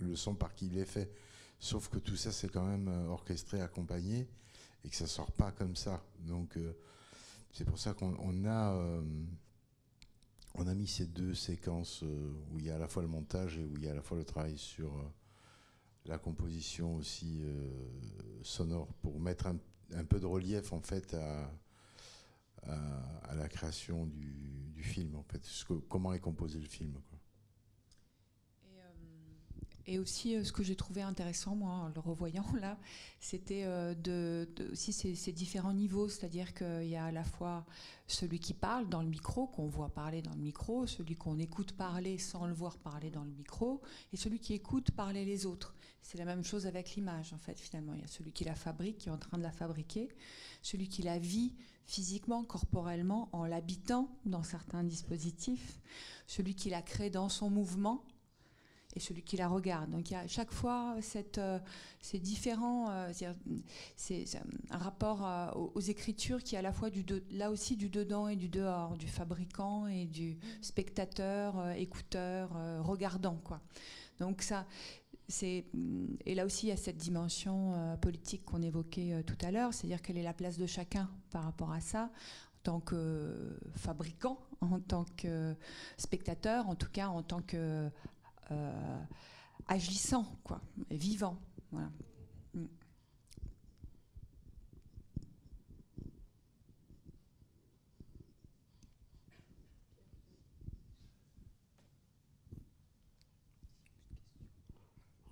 le 0.00 0.16
son 0.16 0.34
par 0.34 0.54
qui 0.54 0.66
il 0.66 0.78
est 0.78 0.84
fait. 0.84 1.10
Sauf 1.58 1.88
que 1.88 1.98
tout 1.98 2.16
ça, 2.16 2.30
c'est 2.30 2.48
quand 2.48 2.66
même 2.66 2.88
euh, 2.88 3.06
orchestré, 3.08 3.62
accompagné, 3.62 4.28
et 4.84 4.90
que 4.90 4.96
ça 4.96 5.06
sort 5.06 5.32
pas 5.32 5.50
comme 5.52 5.76
ça. 5.76 6.04
Donc, 6.18 6.58
c'est 7.52 7.64
pour 7.64 7.78
ça 7.78 7.94
qu'on 7.94 8.44
a 8.44 9.00
on 10.54 10.66
a 10.66 10.74
mis 10.74 10.86
ces 10.86 11.06
deux 11.06 11.34
séquences 11.34 12.02
euh, 12.02 12.32
où 12.50 12.58
il 12.58 12.66
y 12.66 12.70
a 12.70 12.76
à 12.76 12.78
la 12.78 12.88
fois 12.88 13.02
le 13.02 13.08
montage 13.08 13.58
et 13.58 13.64
où 13.64 13.76
il 13.76 13.84
y 13.84 13.88
a 13.88 13.92
à 13.92 13.94
la 13.94 14.02
fois 14.02 14.16
le 14.16 14.24
travail 14.24 14.56
sur 14.56 14.96
euh, 14.96 15.02
la 16.06 16.18
composition 16.18 16.94
aussi 16.96 17.40
euh, 17.42 17.68
sonore 18.42 18.92
pour 19.02 19.18
mettre 19.18 19.48
un, 19.48 20.04
peu 20.04 20.20
de 20.20 20.26
relief 20.26 20.72
en 20.72 20.80
fait 20.80 21.14
à, 21.14 21.50
la 23.34 23.48
création 23.48 24.06
du, 24.06 24.82
film 24.82 25.16
en 25.16 25.22
fait, 25.24 25.42
comment 25.88 26.12
est 26.12 26.20
composé 26.20 26.58
le 26.58 26.66
film. 26.66 26.94
Et 29.86 29.98
aussi, 29.98 30.34
euh, 30.34 30.44
ce 30.44 30.52
que 30.52 30.62
j'ai 30.62 30.76
trouvé 30.76 31.02
intéressant, 31.02 31.54
moi, 31.54 31.72
en 31.72 31.88
le 31.88 32.00
revoyant 32.00 32.46
là, 32.60 32.78
c'était 33.20 33.64
euh, 33.64 34.46
aussi 34.72 34.92
ces, 34.92 35.32
différents 35.32 35.74
niveaux. 35.74 36.08
C'est-à-dire 36.08 36.54
qu'il 36.54 36.86
y 36.86 36.96
a 36.96 37.06
à 37.06 37.12
la 37.12 37.24
fois 37.24 37.66
celui 38.06 38.38
qui 38.38 38.54
parle 38.54 38.88
dans 38.88 39.02
le 39.02 39.08
micro, 39.08 39.46
qu'on 39.46 39.66
voit 39.66 39.90
parler 39.90 40.22
dans 40.22 40.32
le 40.32 40.40
micro, 40.40 40.86
celui 40.86 41.16
qu'on 41.16 41.38
écoute 41.38 41.72
parler 41.72 42.18
sans 42.18 42.46
le 42.46 42.54
voir 42.54 42.78
parler 42.78 43.10
dans 43.10 43.24
le 43.24 43.30
micro, 43.30 43.82
et 44.12 44.16
celui 44.16 44.38
qui 44.38 44.54
écoute 44.54 44.90
parler 44.90 45.24
les 45.24 45.46
autres. 45.46 45.74
C'est 46.00 46.18
la 46.18 46.24
même 46.24 46.44
chose 46.44 46.66
avec 46.66 46.94
l'image, 46.94 47.32
en 47.32 47.38
fait, 47.38 47.58
finalement. 47.58 47.94
Il 47.94 48.00
y 48.00 48.04
a 48.04 48.08
celui 48.08 48.32
qui 48.32 48.44
la 48.44 48.54
fabrique, 48.54 48.98
qui 48.98 49.08
est 49.08 49.12
en 49.12 49.18
train 49.18 49.38
de 49.38 49.42
la 49.42 49.52
fabriquer, 49.52 50.08
celui 50.62 50.88
qui 50.88 51.02
la 51.02 51.18
vit 51.18 51.54
physiquement, 51.86 52.44
corporellement, 52.44 53.28
en 53.32 53.44
l'habitant 53.44 54.08
dans 54.24 54.42
certains 54.42 54.84
dispositifs, 54.84 55.78
celui 56.26 56.54
qui 56.54 56.70
la 56.70 56.82
crée 56.82 57.10
dans 57.10 57.28
son 57.28 57.50
mouvement 57.50 58.04
et 58.96 59.00
celui 59.00 59.22
qui 59.22 59.36
la 59.36 59.48
regarde. 59.48 59.90
Donc 59.90 60.10
il 60.10 60.14
y 60.14 60.16
a 60.16 60.20
à 60.20 60.26
chaque 60.26 60.52
fois 60.52 60.96
cette, 61.00 61.38
euh, 61.38 61.58
ces 62.00 62.18
différents, 62.18 62.90
euh, 62.90 63.12
c'est 63.96 64.24
un 64.70 64.78
rapport 64.78 65.26
euh, 65.26 65.50
aux, 65.74 65.80
écritures 65.80 66.42
qui 66.42 66.54
est 66.54 66.58
à 66.58 66.62
la 66.62 66.72
fois 66.72 66.90
du 66.90 67.04
là 67.30 67.50
aussi 67.50 67.76
du 67.76 67.88
dedans 67.88 68.28
et 68.28 68.36
du 68.36 68.48
dehors, 68.48 68.96
du 68.96 69.08
fabricant 69.08 69.86
et 69.86 70.06
du 70.06 70.38
spectateur, 70.62 71.70
écouteur, 71.72 72.50
regardant 72.84 73.36
quoi. 73.44 73.60
Donc 74.18 74.42
ça, 74.42 74.66
c'est 75.28 75.64
et 76.24 76.34
là 76.34 76.44
aussi 76.44 76.66
il 76.66 76.68
y 76.70 76.72
a 76.72 76.76
cette 76.76 76.96
dimension 76.96 77.96
politique 78.00 78.44
qu'on 78.44 78.62
évoquait 78.62 79.22
tout 79.24 79.36
à 79.44 79.50
l'heure, 79.50 79.74
c'est-à-dire 79.74 80.00
quelle 80.00 80.18
est 80.18 80.22
la 80.22 80.34
place 80.34 80.56
de 80.56 80.66
chacun 80.66 81.10
par 81.30 81.44
rapport 81.44 81.72
à 81.72 81.80
ça 81.80 82.04
en 82.04 82.62
tant 82.62 82.80
que 82.80 83.58
fabricant, 83.76 84.38
en 84.62 84.80
tant 84.80 85.04
que 85.16 85.54
spectateur, 85.98 86.68
en 86.68 86.74
tout 86.74 86.88
cas 86.90 87.08
en 87.08 87.22
tant 87.22 87.42
que 87.42 87.90
euh, 88.50 89.02
agissant, 89.68 90.26
quoi, 90.44 90.60
vivant. 90.90 91.38
Mm. 91.72 91.86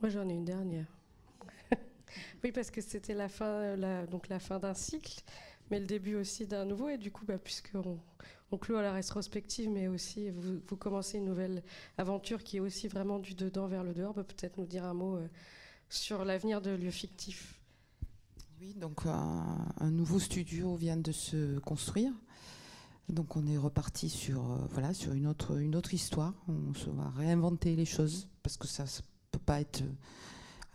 Moi, 0.01 0.09
j'en 0.11 0.29
ai 0.29 0.33
une 0.33 0.45
dernière. 0.45 0.87
oui, 2.45 2.51
parce 2.51 2.71
que 2.73 2.81
c'était 2.81 3.15
la 3.15 3.29
fin, 3.29 3.77
donc 4.07 4.29
la 4.29 4.41
fin 4.41 4.59
d'un 4.59 4.75
cycle, 4.75 5.23
mais 5.71 5.79
le 5.79 5.87
début 5.87 6.17
aussi 6.17 6.47
d'un 6.47 6.65
nouveau. 6.65 6.89
Et 6.89 6.99
du 6.99 7.13
coup, 7.13 7.25
bah, 7.25 7.39
puisqu'on 7.39 8.01
on 8.53 8.59
clôt 8.59 8.77
à 8.77 8.83
la 8.83 8.93
rétrospective, 8.93 9.71
mais 9.71 9.89
aussi 9.89 10.31
vous, 10.31 10.77
commencez 10.77 11.19
une 11.19 11.25
nouvelle 11.25 11.63
aventure 11.97 12.45
qui 12.45 12.59
est 12.59 12.61
aussi 12.61 12.87
vraiment 12.87 13.19
du 13.19 13.35
dedans 13.35 13.67
vers 13.67 13.83
le 13.83 13.95
dehors. 13.95 14.15
Peut-être 14.15 14.59
nous 14.59 14.67
dire 14.67 14.85
un 14.85 14.95
mot 14.95 15.17
euh, 15.17 15.27
sur 15.89 16.25
l'avenir 16.25 16.61
de 16.61 16.71
lieux 16.71 16.91
fictifs. 16.91 17.59
Oui, 18.61 18.75
donc 18.75 19.07
un, 19.07 19.91
nouveau 19.91 20.21
studio 20.21 20.77
vient 20.77 20.97
de 20.97 21.13
se 21.13 21.59
construire. 21.61 22.13
Donc 23.09 23.37
on 23.37 23.47
est 23.47 23.57
reparti 23.57 24.09
sur, 24.09 24.53
euh, 24.53 24.57
voilà, 24.71 24.95
sur 24.95 25.15
une, 25.15 25.27
autre, 25.27 25.59
une 25.59 25.75
autre 25.75 25.95
histoire. 25.95 26.35
On 26.47 26.75
se 26.75 26.91
va 26.91 27.11
réinventer 27.11 27.75
les 27.75 27.87
choses 27.87 28.29
parce 28.43 28.57
que 28.57 28.69
ça 28.69 28.85
ne 28.85 28.89
peut 29.33 29.45
pas 29.45 29.61
être 29.61 29.83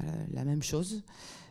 euh, 0.01 0.25
la 0.31 0.43
même 0.43 0.63
chose. 0.63 1.03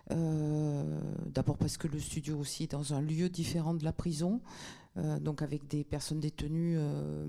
D'abord 0.08 1.58
parce 1.58 1.76
que 1.78 1.88
le 1.88 1.98
studio 1.98 2.38
aussi 2.38 2.62
est 2.62 2.70
dans 2.70 2.94
un 2.94 3.00
lieu 3.00 3.28
différent 3.28 3.74
de 3.74 3.82
la 3.82 3.92
prison. 3.92 4.40
Euh, 4.98 5.18
donc 5.18 5.42
avec 5.42 5.66
des 5.68 5.84
personnes 5.84 6.20
détenues 6.20 6.76
euh, 6.78 7.26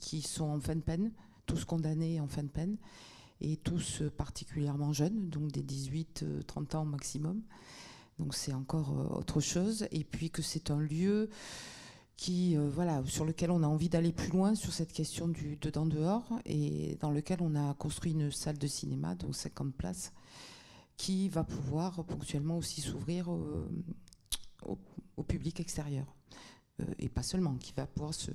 qui 0.00 0.22
sont 0.22 0.44
en 0.44 0.60
fin 0.60 0.76
de 0.76 0.80
peine, 0.80 1.12
tous 1.46 1.64
condamnés 1.64 2.20
en 2.20 2.28
fin 2.28 2.42
de 2.42 2.48
peine. 2.48 2.76
et 3.40 3.56
tous 3.56 4.02
particulièrement 4.16 4.92
jeunes, 4.92 5.28
donc 5.28 5.52
des 5.52 5.62
18-30 5.62 6.76
ans 6.76 6.82
au 6.82 6.84
maximum. 6.84 7.42
Donc 8.18 8.34
c'est 8.34 8.52
encore 8.52 9.16
autre 9.16 9.40
chose. 9.40 9.86
Et 9.92 10.04
puis 10.04 10.30
que 10.30 10.42
c'est 10.42 10.72
un 10.72 10.80
lieu 10.80 11.30
qui, 12.16 12.56
voilà, 12.56 13.00
sur 13.06 13.24
lequel 13.24 13.52
on 13.52 13.62
a 13.62 13.66
envie 13.68 13.88
d'aller 13.88 14.12
plus 14.12 14.30
loin 14.30 14.56
sur 14.56 14.72
cette 14.72 14.92
question 14.92 15.28
du 15.28 15.56
dedans-dehors 15.56 16.26
et 16.44 16.96
dans 17.00 17.12
lequel 17.12 17.38
on 17.40 17.54
a 17.54 17.74
construit 17.74 18.10
une 18.10 18.32
salle 18.32 18.58
de 18.58 18.66
cinéma, 18.66 19.14
donc 19.14 19.36
50 19.36 19.72
places, 19.72 20.12
qui 20.96 21.28
va 21.28 21.44
pouvoir 21.44 22.04
ponctuellement 22.04 22.58
aussi 22.58 22.80
s'ouvrir 22.82 23.30
au, 23.30 25.22
public 25.22 25.60
extérieur. 25.60 26.06
Euh, 26.80 26.84
et 26.98 27.08
pas 27.08 27.22
seulement, 27.22 27.54
qui 27.56 27.72
va 27.76 27.86
pouvoir 27.86 28.14
se, 28.14 28.30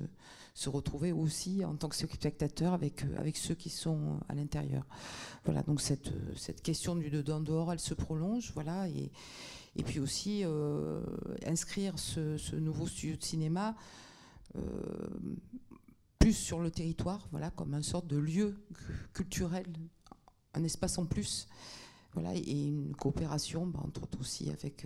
se, 0.53 0.69
retrouver 0.69 1.11
aussi 1.11 1.63
en 1.63 1.75
tant 1.75 1.87
que 1.87 1.95
spectateur 1.95 2.73
avec, 2.73 3.03
euh, 3.03 3.17
avec 3.17 3.37
ceux 3.37 3.55
qui 3.55 3.69
sont 3.69 4.19
à 4.27 4.35
l'intérieur. 4.35 4.85
Voilà, 5.45 5.63
donc 5.63 5.81
cette, 5.81 6.11
cette 6.35 6.61
question 6.61 6.95
du 6.95 7.09
dedans-dehors, 7.09 7.71
elle 7.71 7.79
se 7.79 7.93
prolonge, 7.93 8.51
voilà, 8.53 8.87
et, 8.89 9.11
et 9.75 9.83
puis 9.83 9.99
aussi 9.99 10.41
euh, 10.43 11.01
inscrire 11.45 11.97
ce, 11.97 12.37
ce, 12.37 12.55
nouveau 12.55 12.87
studio 12.87 13.15
de 13.15 13.23
cinéma 13.23 13.75
plus 16.19 16.33
sur 16.33 16.59
le 16.59 16.69
territoire, 16.69 17.27
voilà, 17.31 17.49
comme 17.49 17.73
une 17.73 17.81
sorte 17.81 18.05
de 18.05 18.17
lieu 18.17 18.55
culturel, 19.13 19.65
un 20.53 20.63
espace 20.63 20.99
en 20.99 21.07
plus, 21.07 21.47
voilà, 22.13 22.35
et 22.35 22.67
une 22.67 22.95
coopération, 22.95 23.65
bah, 23.65 23.79
entre 23.83 24.03
autres 24.03 24.19
aussi 24.19 24.51
avec 24.51 24.85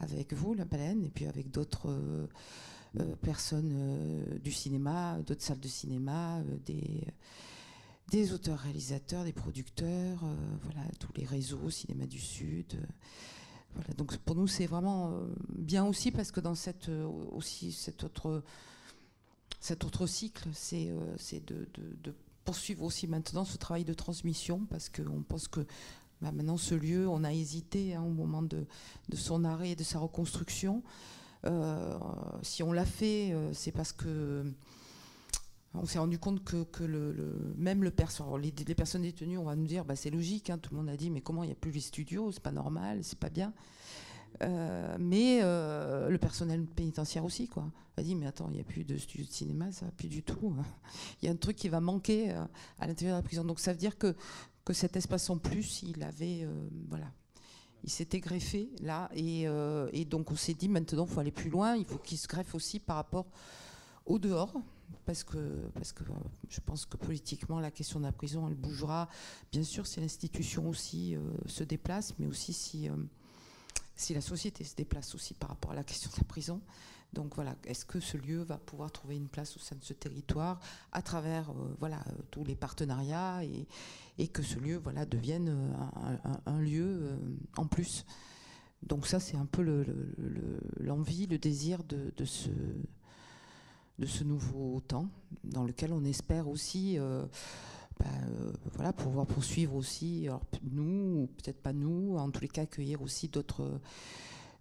avec 0.00 0.32
vous, 0.32 0.54
la 0.54 0.64
baleine, 0.64 1.04
et 1.04 1.10
puis 1.10 1.26
avec 1.26 1.50
d'autres 1.50 1.90
euh, 1.90 2.26
euh, 2.26 2.26
personnes 3.22 3.72
euh, 3.74 4.38
du 4.38 4.52
cinéma, 4.52 5.18
d'autres 5.26 5.42
salles 5.42 5.60
de 5.60 5.68
cinéma, 5.68 6.40
des, 6.64 7.06
des 8.10 8.32
auteurs-réalisateurs, 8.32 9.24
des 9.24 9.32
producteurs, 9.32 10.24
voilà, 10.62 10.88
tous 11.00 11.12
les 11.16 11.24
réseaux, 11.24 11.70
Cinéma 11.70 12.06
du 12.06 12.20
Sud. 12.20 12.78
voilà, 13.74 13.94
donc 13.94 14.16
pour 14.18 14.36
nous, 14.36 14.46
c'est 14.46 14.66
vraiment 14.66 15.20
bien 15.48 15.84
aussi 15.84 16.10
parce 16.10 16.30
que 16.30 16.40
dans 16.40 16.54
cette, 16.54 16.90
aussi, 17.32 17.72
cet, 17.72 18.04
autre, 18.04 18.42
cet 19.60 19.84
autre 19.84 20.06
cycle, 20.06 20.48
c'est 20.52 20.86
de, 21.46 21.68
de, 21.74 21.96
de 22.02 22.14
poursuivre 22.44 22.84
aussi 22.84 23.06
maintenant 23.06 23.44
ce 23.44 23.56
travail 23.56 23.84
de 23.84 23.94
transmission 23.94 24.66
parce 24.70 24.88
qu'on 24.88 25.22
pense 25.22 25.48
que 25.48 25.66
bah, 26.20 26.32
maintenant, 26.32 26.56
ce 26.56 26.74
lieu, 26.74 27.08
on 27.08 27.22
a 27.24 27.32
hésité 27.32 27.94
hein, 27.94 28.02
au 28.02 28.10
moment 28.10 28.42
de, 28.42 28.66
son 29.14 29.44
arrêt 29.44 29.70
et 29.70 29.76
de 29.76 29.82
sa 29.82 29.98
reconstruction. 29.98 30.82
Euh, 31.46 31.98
si 32.42 32.62
on 32.62 32.72
l'a 32.72 32.84
fait, 32.84 33.32
euh, 33.32 33.52
c'est 33.52 33.72
parce 33.72 33.92
que 33.92 34.44
on 35.74 35.86
s'est 35.86 35.98
rendu 35.98 36.20
compte 36.20 36.44
que, 36.44 36.64
même 37.56 37.82
le 37.82 37.92
les, 38.40 38.54
les, 38.66 38.74
personnes 38.74 39.02
détenues, 39.02 39.38
on 39.38 39.44
va 39.44 39.56
nous 39.56 39.66
dire, 39.66 39.84
bah, 39.84 39.96
c'est 39.96 40.10
logique, 40.10 40.48
hein, 40.50 40.58
tout 40.58 40.72
le 40.72 40.80
monde 40.80 40.88
a 40.88 40.96
dit, 40.96 41.10
mais 41.10 41.20
comment 41.20 41.42
il 41.42 41.48
n'y 41.48 41.52
a 41.52 41.56
plus 41.56 41.72
les 41.72 41.80
studios, 41.80 42.30
c'est 42.30 42.42
pas 42.42 42.52
normal, 42.52 43.00
c'est 43.02 43.18
pas 43.18 43.30
bien. 43.30 43.52
Euh, 44.42 44.96
mais 45.00 45.40
le 45.40 46.16
personnel 46.18 46.64
pénitentiaire 46.64 47.24
aussi, 47.24 47.48
quoi, 47.48 47.64
a 47.96 48.02
dit, 48.04 48.14
mais 48.14 48.26
attends, 48.26 48.48
il 48.50 48.54
n'y 48.54 48.60
a 48.60 48.64
plus 48.64 48.84
de 48.84 48.96
studio 48.96 49.26
de 49.26 49.32
cinéma, 49.32 49.72
ça 49.72 49.86
plus 49.96 50.08
du 50.08 50.22
tout. 50.22 50.54
Il 51.22 51.26
y 51.26 51.28
a 51.28 51.32
un 51.32 51.36
truc 51.36 51.56
qui 51.56 51.68
va 51.68 51.80
manquer 51.80 52.30
à 52.78 52.86
l'intérieur 52.86 53.16
de 53.16 53.22
la 53.22 53.26
prison. 53.26 53.44
Donc 53.44 53.58
ça 53.58 53.72
veut 53.72 53.78
dire 53.78 53.98
que 53.98 54.14
que 54.64 54.72
cet 54.72 54.96
espace 54.96 55.28
en 55.30 55.38
plus, 55.38 55.82
il 55.82 56.02
avait, 56.02 56.44
euh, 56.44 56.68
voilà, 56.88 57.06
il 57.84 57.90
s'était 57.90 58.20
greffé 58.20 58.70
là, 58.80 59.10
euh, 59.16 59.88
et, 59.92 60.04
donc 60.06 60.30
on 60.30 60.36
s'est 60.36 60.54
dit 60.54 60.68
maintenant, 60.68 61.04
il 61.04 61.12
faut 61.12 61.20
aller 61.20 61.30
plus 61.30 61.50
loin, 61.50 61.76
il 61.76 61.84
faut 61.84 61.98
qu'il 61.98 62.18
se 62.18 62.26
greffe 62.26 62.54
aussi 62.54 62.80
par 62.80 62.96
rapport 62.96 63.26
au 64.06 64.18
dehors, 64.18 64.54
parce 65.04 65.22
que, 65.22 65.68
parce 65.74 65.92
que 65.92 66.02
euh, 66.02 66.14
je 66.48 66.60
pense 66.60 66.86
que 66.86 66.96
politiquement, 66.96 67.60
la 67.60 67.70
question 67.70 68.00
de 68.00 68.06
la 68.06 68.12
prison, 68.12 68.48
elle 68.48 68.54
bougera, 68.54 69.08
bien 69.52 69.62
sûr, 69.62 69.86
si 69.86 70.00
l'institution 70.00 70.68
aussi 70.68 71.16
se 71.46 71.62
déplace, 71.62 72.14
mais 72.18 72.26
aussi 72.26 72.54
si, 72.54 72.88
si 73.94 74.14
la 74.14 74.22
société 74.22 74.64
se 74.64 74.74
déplace 74.74 75.14
aussi 75.14 75.34
par 75.34 75.50
rapport 75.50 75.72
à 75.72 75.74
la 75.74 75.84
question 75.84 76.10
de 76.10 76.16
la 76.16 76.24
prison. 76.24 76.60
Donc 77.14 77.36
voilà, 77.36 77.54
est-ce 77.64 77.84
que 77.84 78.00
ce 78.00 78.16
lieu 78.16 78.42
va 78.42 78.58
pouvoir 78.58 78.90
trouver 78.90 79.14
une 79.16 79.28
place 79.28 79.56
au 79.56 79.60
sein 79.60 79.76
de 79.76 79.84
ce 79.84 79.92
territoire 79.92 80.58
à 80.90 81.00
travers 81.00 81.52
voilà, 81.78 82.02
tous 82.32 82.42
les 82.44 82.56
partenariats 82.56 83.42
et, 83.44 84.28
que 84.28 84.42
ce 84.42 84.58
lieu 84.58 84.80
voilà, 84.82 85.06
devienne 85.06 85.48
euh, 85.48 86.16
un, 86.46 86.58
lieu 86.60 86.84
euh, 86.84 87.16
en 87.56 87.66
plus? 87.66 88.04
Donc 88.82 89.06
ça, 89.06 89.20
c'est 89.20 89.36
un 89.36 89.46
peu 89.46 89.62
l'envie, 90.80 91.26
le, 91.26 91.38
désir 91.38 91.84
de, 91.84 92.12
ce, 92.24 92.50
nouveau 94.24 94.80
temps, 94.80 95.08
dans 95.44 95.62
lequel 95.62 95.92
on 95.92 96.04
espère 96.04 96.48
aussi 96.48 96.98
euh, 96.98 97.24
bah, 98.00 98.06
voilà, 98.74 98.92
pouvoir 98.92 99.24
poursuivre 99.24 99.76
aussi, 99.76 100.26
alors, 100.26 100.42
nous, 100.64 101.22
ou 101.22 101.26
peut-être 101.28 101.62
pas 101.62 101.72
nous, 101.72 102.16
en 102.16 102.28
tous 102.30 102.40
les 102.40 102.48
cas 102.48 102.62
accueillir 102.62 103.00
aussi 103.02 103.28
d'autres 103.28 103.80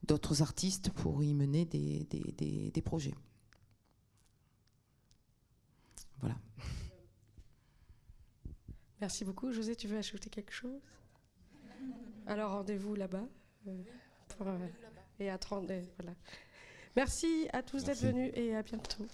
d'autres 0.03 0.41
artistes 0.41 0.89
pour 0.91 1.23
y 1.23 1.33
mener 1.33 1.65
des, 1.65 2.05
des, 2.05 2.71
des 2.71 2.81
projets. 2.81 3.15
Voilà. 6.19 6.35
Merci 9.01 9.25
beaucoup. 9.25 9.51
José, 9.51 9.75
tu 9.75 9.87
veux 9.87 9.97
ajouter 9.97 10.29
quelque 10.29 10.53
chose? 10.53 10.81
Alors 12.25 12.51
rendez-vous 12.51 12.95
là-bas. 12.95 13.27
Euh, 13.67 13.83
euh, 14.41 14.67
et 15.19 15.29
à 15.29 15.37
30. 15.37 15.65
voilà. 15.97 16.15
Merci 16.95 17.47
à 17.51 17.63
tous 17.63 17.83
d'être 17.83 17.99
venus 17.99 18.31
et 18.35 18.55
à 18.55 18.63
bientôt. 18.63 19.05